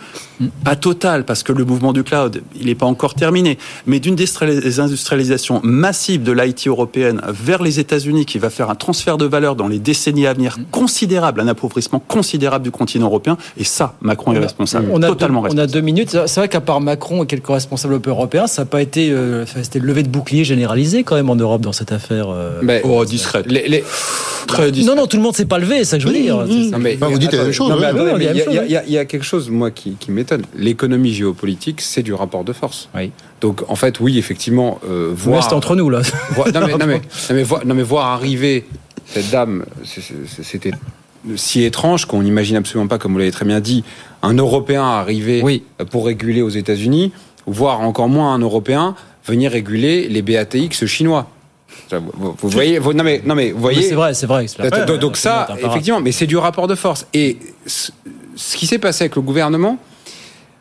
pas 0.64 0.76
totale 0.76 1.26
parce 1.26 1.44
que 1.44 1.54
le 1.54 1.64
mouvement 1.66 1.94
du 1.94 2.04
cloud 2.04 2.42
il 2.60 2.66
n'est 2.68 2.76
pas 2.76 2.86
encore 2.86 3.14
terminé 3.14 3.58
mais 3.86 4.00
d'une 4.00 4.16
désindustrialisation 4.16 5.62
massive 5.64 6.24
de 6.24 6.32
l'IT 6.32 6.68
européenne 6.68 7.22
vers 7.28 7.62
les 7.62 7.80
États-Unis 7.80 8.26
qui 8.26 8.40
va 8.40 8.50
faire 8.50 8.70
un 8.70 8.76
transfert 8.76 9.18
de 9.18 9.26
valeur 9.26 9.56
dans 9.56 9.68
les 9.68 9.80
décennies 9.80 10.28
à 10.28 10.34
venir 10.34 10.58
considérable 10.72 11.42
un 11.42 11.48
appauvrissement 11.48 12.00
considérable 12.00 12.64
du 12.64 12.72
continent 12.72 13.08
européen 13.08 13.38
et 13.58 13.64
ça 13.64 13.96
Macron 14.02 14.34
est 14.34 14.40
responsable 14.40 14.88
On 14.92 15.02
a, 15.02 15.08
totalement 15.08 15.44
deux, 15.44 15.56
on 15.56 15.58
a 15.58 15.68
deux 15.68 15.82
minutes. 15.82 16.18
C'est 16.26 16.40
vrai 16.40 16.50
qu'à 16.50 16.62
part 16.62 16.82
Macron 16.82 17.24
et 17.24 17.28
quelques 17.28 17.48
responsables 17.48 18.00
européens, 18.06 18.48
ça 18.48 18.64
n'a 18.64 18.66
pas 18.66 18.82
été, 18.82 19.12
euh, 19.12 19.46
ça, 19.46 19.60
levé 19.76 20.04
de 20.04 20.10
bouclier 20.10 20.44
généralisé 20.44 21.04
quand 21.04 21.16
même 21.16 21.30
en 21.30 21.36
Europe 21.36 21.62
dans 21.62 21.74
cette 21.74 21.92
affaire. 21.92 22.28
euh. 22.30 22.62
Oh, 22.98 23.06
discret. 23.06 23.44
Les, 23.46 23.68
les- 23.68 23.84
très 24.48 24.72
discret. 24.72 24.94
Non, 24.96 25.02
non, 25.02 25.08
tout 25.08 25.18
le 25.18 25.24
monde 25.24 25.32
ne 25.34 25.38
s'est 25.38 25.46
pas 25.46 25.58
levé, 25.60 25.80
c'est 25.80 25.86
ça 25.86 25.98
que 25.98 26.04
je 26.04 26.08
veux 26.08 26.14
dire. 26.14 26.44
C'est- 26.48 26.54
Non, 26.72 26.78
mais, 26.80 26.96
Enfin, 26.96 27.08
vous 27.08 27.18
dites 27.18 27.32
la 27.34 27.44
même 27.44 27.52
chose, 27.54 27.70
non, 27.70 27.76
mais 27.76 27.82
oui. 27.82 27.88
attendez, 27.88 28.04
Oui, 28.04 28.12
on 28.14 28.18
mais 28.18 28.20
dit 28.20 28.26
la 28.26 28.32
il 28.32 28.38
y, 28.38 28.42
a- 28.42 28.82
chose, 28.82 28.84
il 28.90 28.94
y 29.02 29.08
quelque 29.08 29.24
chose, 29.26 29.50
moi, 29.50 29.72
qui, 29.72 29.92
qui 30.00 30.12
m'étonne. 30.12 30.44
L'économie 30.58 31.14
géopolitique, 31.14 31.82
c'est 31.82 32.04
du 32.04 32.14
rapport 32.14 32.44
de 32.44 32.54
force. 32.54 32.90
Donc, 33.42 33.62
en 33.70 33.76
fait, 33.76 34.00
oui, 34.00 34.18
effectivement, 34.18 34.80
euh, 34.90 35.10
Mais 35.10 35.16
voir. 35.16 35.44
c'est 35.50 35.56
entre 35.56 35.76
nous 35.76 35.90
là. 35.90 36.02
voir- 36.32 36.48
non, 36.54 36.62
mais, 36.66 36.72
non, 36.74 36.86
mais, 36.88 36.96
non, 37.30 37.36
mais 37.36 37.44
voir, 37.44 37.66
non, 37.66 37.76
mais 37.76 37.84
voir 37.84 38.08
arriver 38.08 38.66
cette 39.06 39.30
dame, 39.32 39.66
c'était 40.42 40.72
si 41.36 41.64
étrange 41.64 42.06
qu'on 42.06 42.22
n'imagine 42.22 42.58
absolument 42.58 42.88
pas, 42.88 42.98
comme 42.98 43.14
vous 43.14 43.20
l'avez 43.20 43.32
très 43.32 43.46
bien 43.46 43.60
dit, 43.62 43.84
un 44.22 44.34
Européen 44.34 44.84
arriver 44.84 45.42
pour 45.90 46.06
réguler 46.06 46.42
aux 46.42 46.50
États-Unis, 46.50 47.12
voire 47.48 47.80
encore 47.82 48.10
moins 48.10 48.34
un 48.34 48.40
Européen 48.40 48.96
venir 49.26 49.52
réguler 49.52 50.08
les 50.10 50.22
BATX 50.22 50.86
chinois. 50.86 51.30
Vous, 51.92 52.50
voyez, 52.50 52.80
vous- 52.80 52.94
non 52.94 53.04
mais 53.04 53.22
non 53.26 53.36
mais 53.36 53.52
vous 53.52 53.60
voyez. 53.60 53.82
C'est 53.84 53.96
vrai, 53.96 54.14
c'est 54.14 54.26
vrai. 54.26 54.48
c'est 54.48 54.62
la- 54.62 54.70
Donc, 54.98 55.18
ça, 55.18 55.48
effectivement, 55.70 56.02
mais 56.02 56.12
c'est 56.12 56.26
du 56.28 56.38
rapport 56.38 56.68
de 56.68 56.76
force. 56.76 57.06
Et 57.14 57.38
ce 57.68 57.92
qui 58.58 58.66
s'est 58.68 58.80
passé 58.80 59.04
avec 59.04 59.16
le 59.16 59.22
gouvernement, 59.22 59.78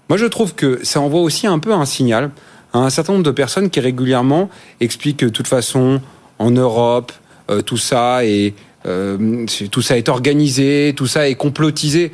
moi 0.08 0.18
je 0.18 0.26
trouve 0.26 0.54
que 0.54 0.80
ça 0.84 1.00
envoie 1.00 1.20
aussi 1.20 1.46
un 1.46 1.58
peu 1.58 1.72
un 1.72 1.84
signal 1.86 2.30
à 2.74 2.78
un 2.78 2.90
certain 2.90 3.12
nombre 3.14 3.24
de 3.24 3.30
personnes 3.30 3.70
qui 3.70 3.80
régulièrement 3.80 4.48
expliquent 4.80 5.18
que 5.18 5.26
de 5.26 5.30
toute 5.30 5.48
façon, 5.48 6.00
en 6.38 6.50
Europe, 6.50 7.12
euh, 7.50 7.62
tout 7.62 7.76
ça 7.76 8.24
est 8.24 8.54
euh, 8.86 9.46
tout 9.70 9.80
ça 9.82 9.96
est 9.96 10.08
organisé, 10.08 10.92
tout 10.96 11.06
ça 11.06 11.28
est 11.28 11.34
complotisé. 11.36 12.12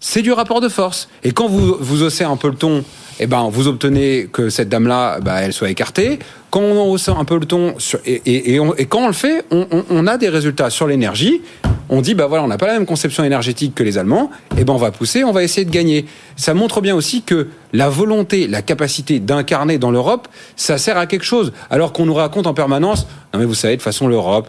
C'est 0.00 0.22
du 0.22 0.32
rapport 0.32 0.60
de 0.60 0.68
force. 0.68 1.08
Et 1.24 1.32
quand 1.32 1.48
vous, 1.48 1.76
vous 1.80 2.02
haussez 2.04 2.22
un 2.24 2.36
peu 2.36 2.48
le 2.48 2.54
ton, 2.54 2.84
eh 3.18 3.26
ben, 3.26 3.48
vous 3.50 3.66
obtenez 3.66 4.28
que 4.32 4.48
cette 4.48 4.68
dame-là, 4.68 5.18
bah, 5.20 5.40
elle 5.42 5.52
soit 5.52 5.70
écartée. 5.70 6.20
Quand 6.50 6.60
on 6.60 6.88
hausse 6.92 7.08
un 7.08 7.24
peu 7.24 7.36
le 7.38 7.46
ton, 7.46 7.74
sur- 7.78 7.98
et, 8.06 8.14
et- 8.24 8.54
et 8.78 8.86
quand 8.86 9.00
on 9.00 9.06
le 9.08 9.12
fait, 9.12 9.44
on, 9.50 9.66
on- 9.72 9.84
on 9.90 10.06
a 10.06 10.16
des 10.16 10.28
résultats 10.28 10.70
sur 10.70 10.86
l'énergie. 10.86 11.42
On 11.90 12.00
dit, 12.02 12.14
bah 12.14 12.26
voilà, 12.26 12.44
on 12.44 12.48
n'a 12.48 12.58
pas 12.58 12.66
la 12.68 12.74
même 12.74 12.86
conception 12.86 13.24
énergétique 13.24 13.74
que 13.74 13.82
les 13.82 13.98
Allemands. 13.98 14.30
Et 14.56 14.62
ben, 14.64 14.72
on 14.72 14.76
va 14.76 14.92
pousser, 14.92 15.24
on 15.24 15.32
va 15.32 15.42
essayer 15.42 15.64
de 15.64 15.70
gagner. 15.70 16.04
Ça 16.36 16.54
montre 16.54 16.80
bien 16.80 16.94
aussi 16.94 17.22
que 17.22 17.48
la 17.72 17.88
volonté, 17.88 18.46
la 18.46 18.62
capacité 18.62 19.18
d'incarner 19.18 19.78
dans 19.78 19.90
l'Europe, 19.90 20.28
ça 20.54 20.78
sert 20.78 20.96
à 20.96 21.06
quelque 21.06 21.24
chose. 21.24 21.52
Alors 21.70 21.92
qu'on 21.92 22.06
nous 22.06 22.14
raconte 22.14 22.46
en 22.46 22.54
permanence, 22.54 23.06
non 23.34 23.40
mais 23.40 23.46
vous 23.46 23.54
savez, 23.54 23.76
de 23.76 23.82
façon, 23.82 24.06
l'Europe, 24.06 24.48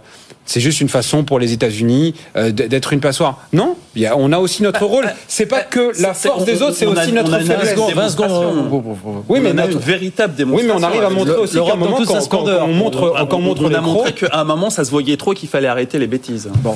c'est 0.52 0.60
juste 0.62 0.82
une 0.82 0.90
façon 0.90 1.24
pour 1.24 1.38
les 1.38 1.54
États-Unis 1.54 2.16
euh, 2.36 2.50
d'être 2.52 2.92
une 2.92 3.00
passoire. 3.02 3.38
Non, 3.54 3.76
il 3.96 4.02
y 4.02 4.08
a- 4.08 4.18
on 4.18 4.32
a 4.32 4.40
aussi 4.40 4.64
notre 4.64 4.84
rôle. 4.84 5.06
C'est 5.28 5.46
pas 5.46 5.62
que 5.62 5.92
la 6.02 6.16
force 6.16 6.44
des 6.44 6.62
autres, 6.64 6.76
c'est 6.76 6.88
aussi 6.88 7.12
notre 7.12 7.34
a 7.36 7.40
faiblesse. 7.40 7.76
démonstration. 7.88 8.68
Oui, 9.30 9.40
mais 9.42 9.50
on 9.50 9.52
a 9.52 9.54
notre- 9.62 9.74
une 9.74 9.78
véritable 9.80 10.34
Oui, 10.40 10.46
mais 10.48 10.54
on 10.54 10.58
démonstration. 10.58 10.88
arrive 10.88 11.04
à 11.04 11.10
montrer 11.12 11.36
aussi 11.36 11.54
qu'à 11.54 11.74
un 11.74 11.76
moment, 11.76 11.98
quand, 11.98 12.06
quand- 12.06 12.28
quand 12.30 12.64
on 12.64 12.74
montre, 12.74 13.14
On- 13.22 13.26
quand 13.28 13.38
on 13.38 13.42
montre 13.42 13.62
on 13.64 13.74
a 13.74 13.82
montré 13.82 14.14
qu'à 14.14 14.30
un 14.34 14.44
moment, 14.44 14.72
ça 14.72 14.84
se 14.84 14.90
voyait 14.90 15.18
trop 15.18 15.34
qu'il 15.34 15.50
fallait 15.50 15.68
arrêter 15.68 16.00
les 16.00 16.08
bêtises. 16.08 16.50
Bon. 16.64 16.76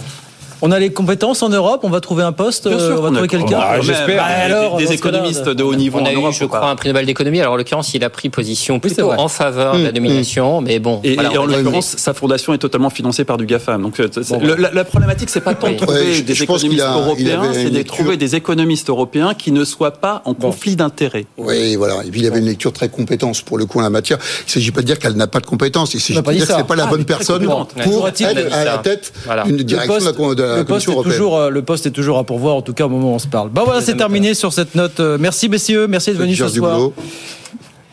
On 0.66 0.72
a 0.72 0.80
les 0.80 0.93
compétences 0.93 1.43
en 1.43 1.49
Europe, 1.49 1.82
on 1.84 1.89
va 1.89 1.99
trouver 1.99 2.24
un 2.24 2.32
poste, 2.32 2.70
Bien 2.70 2.78
euh, 2.78 2.88
sûr 2.88 2.99
on 2.99 3.01
va 3.01 3.11
trouver 3.11 3.28
quelqu'un. 3.28 3.59
Ah, 3.61 3.82
j'espère. 3.82 4.16
Bah, 4.16 4.24
alors, 4.24 4.78
Des 4.78 4.86
cas-là, 4.86 4.95
économistes 4.95 5.49
de- 5.49 5.61
haut 5.61 5.76
niveau 5.76 5.99
On 5.99 6.03
en 6.03 6.05
a 6.05 6.14
eu, 6.14 6.16
Europe, 6.16 6.32
je 6.32 6.39
je 6.39 6.45
crois, 6.45 6.70
un 6.70 6.76
prix 6.78 6.88
Nobel 6.88 7.05
d'économie. 7.05 7.41
Alors, 7.41 7.51
en 7.51 7.57
l'occurrence, 7.57 7.93
il 7.93 8.01
a 8.05 8.09
pris 8.09 8.30
position 8.30 8.80
plutôt 8.80 9.11
en 9.11 9.28
faveur 9.28 9.78
de 9.78 9.84
la 9.84 9.89
Mmh, 9.89 9.93
domination, 9.93 10.61
mais 10.61 10.80
bon. 10.80 11.01
Et, 11.03 11.16
voilà, 11.16 11.34
et 11.34 11.38
en 11.38 11.45
l'occurrence, 11.45 11.95
sa 11.97 12.14
fondation 12.14 12.53
est 12.53 12.59
totalement 12.59 12.89
financée 12.89 13.26
par 13.26 13.36
du 13.36 13.45
GAFAM. 13.45 13.82
Donc, 13.82 13.99
euh, 13.99 14.07
Bon, 14.30 14.39
le- 14.41 14.55
la, 14.55 14.72
la 14.72 14.84
problématique, 14.86 15.30
c'est 15.30 15.41
pas 15.41 15.53
tant 15.53 15.70
de 15.70 15.76
trouver 15.76 16.22
des 16.22 16.43
économistes 16.43 16.82
européens, 16.82 17.41
c'est 17.51 17.66
de 17.70 17.76
lecture- 17.76 17.95
trouver 17.95 18.16
des 18.16 18.36
économistes 18.38 18.88
européens 18.89 19.34
qui 19.34 19.51
ne 19.51 19.66
soient 19.66 19.91
pas 19.91 20.22
en 20.24 20.34
conflit 20.34 20.78
d'intérêts. 20.78 21.26
Oui, 21.38 21.76
voilà. 21.76 21.95
Et 22.05 22.09
puis 22.09 22.22
il 22.22 22.24
y 22.24 22.28
avait 22.28 22.39
une 22.39 22.45
lecture 22.45 22.72
très 22.72 22.88
compétence 22.88 23.41
pour 23.41 23.57
le 23.57 23.66
coup 23.66 23.80
en 23.80 23.82
la 23.82 23.89
matière. 23.89 24.18
Il 24.41 24.45
ne 24.47 24.51
s'agit 24.51 24.72
pas 24.72 24.80
de 24.80 24.86
dire 24.86 24.97
qu'elle 24.97 25.16
n'a 25.18 25.28
pas 25.28 25.41
de 25.41 25.45
compétences. 25.45 25.93
Il 25.93 25.99
s'agit 25.99 26.22
de 26.22 26.32
dire 26.32 26.47
que 26.47 26.53
c'est 26.55 26.64
pas 26.66 26.76
la 26.78 26.86
Ah, 26.86 26.89
bonne 26.89 27.03
personne 27.03 27.45
pour 27.84 28.07
être 28.07 28.24
à 28.53 28.64
la 28.64 28.78
tête 28.78 29.11
d'une 29.45 29.57
direction 29.57 29.99
de 29.99 30.05
la 30.05 30.14
le 30.58 30.66
poste 30.66 30.86
Commission 30.86 30.91
est 30.91 30.95
européenne. 30.95 31.14
toujours, 31.14 31.38
euh, 31.38 31.49
le 31.49 31.62
poste 31.62 31.86
est 31.86 31.91
toujours 31.91 32.18
à 32.18 32.24
pourvoir, 32.24 32.56
en 32.56 32.62
tout 32.62 32.74
cas 32.74 32.86
au 32.86 32.89
moment 32.89 33.12
où 33.12 33.16
on 33.16 33.20
se 33.20 33.28
parle. 33.28 33.49
Bah 33.49 33.64
voilà, 33.66 33.82
c'est 33.82 33.95
terminé 33.97 34.34
sur 34.34 34.54
cette 34.54 34.76
note. 34.76 34.99
Euh, 34.99 35.18
Merci 35.20 35.49
messieurs, 35.49 35.88
merci 35.88 36.12
d'être 36.12 36.20
venus 36.20 36.38
ce 36.38 36.47
soir. 36.47 36.89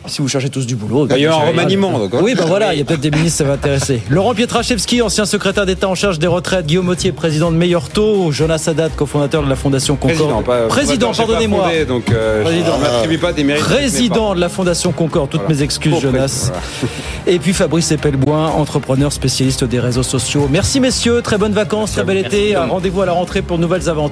Si 0.06 0.22
vous 0.22 0.28
cherchez 0.28 0.48
tous 0.48 0.66
du 0.66 0.76
boulot. 0.76 1.06
Il 1.14 1.18
y 1.22 1.26
a 1.26 1.34
un 1.34 1.48
remaniement, 1.48 1.98
donc, 1.98 2.14
hein. 2.14 2.20
Oui, 2.22 2.34
ben 2.34 2.44
voilà, 2.46 2.72
il 2.72 2.78
y 2.78 2.82
a 2.82 2.84
peut-être 2.84 3.00
des 3.00 3.10
ministres, 3.10 3.38
ça 3.38 3.44
va 3.44 3.52
intéresser. 3.54 4.00
Laurent 4.10 4.34
Pietraszewski, 4.34 5.02
ancien 5.02 5.26
secrétaire 5.26 5.66
d'État 5.66 5.88
en 5.88 5.94
charge 5.94 6.18
des 6.18 6.26
retraites. 6.26 6.66
Guillaume 6.66 6.86
Mottier, 6.86 7.12
président 7.12 7.50
de 7.50 7.56
Meilleur 7.56 7.88
Taux. 7.90 8.32
Jonas 8.32 8.64
Haddad, 8.66 8.92
cofondateur 8.96 9.42
de 9.42 9.48
la 9.48 9.56
Fondation 9.56 9.96
Président, 9.96 10.28
Concorde. 10.42 10.68
Président, 10.68 11.10
pas 11.10 11.16
pardonnez-moi. 11.18 11.68
Donc, 11.86 12.10
euh, 12.10 12.42
Président. 12.42 12.78
pas 13.20 13.32
des 13.32 13.44
mérites. 13.44 13.62
Président 13.64 14.34
de 14.34 14.40
la 14.40 14.48
Fondation 14.48 14.92
Concorde, 14.92 15.28
toutes 15.30 15.42
Voilà. 15.42 15.54
mes 15.56 15.62
excuses, 15.62 15.92
Pour 15.92 16.00
Jonas. 16.00 16.50
président, 16.50 16.92
Et 17.26 17.38
puis 17.38 17.52
Fabrice 17.52 17.92
Epelboin, 17.92 18.46
entrepreneur 18.48 19.12
spécialiste 19.12 19.64
des 19.64 19.78
réseaux 19.80 20.02
sociaux. 20.02 20.48
Merci 20.50 20.80
messieurs, 20.80 21.20
très 21.22 21.36
bonnes 21.38 21.52
vacances, 21.52 21.92
très 21.92 22.04
bel 22.04 22.16
été. 22.16 22.56
Rendez-vous 22.56 23.02
à 23.02 23.06
la 23.06 23.12
rentrée 23.12 23.42
pour 23.42 23.58
de 23.58 23.62
nouvelles 23.62 23.88
aventures. 23.88 24.10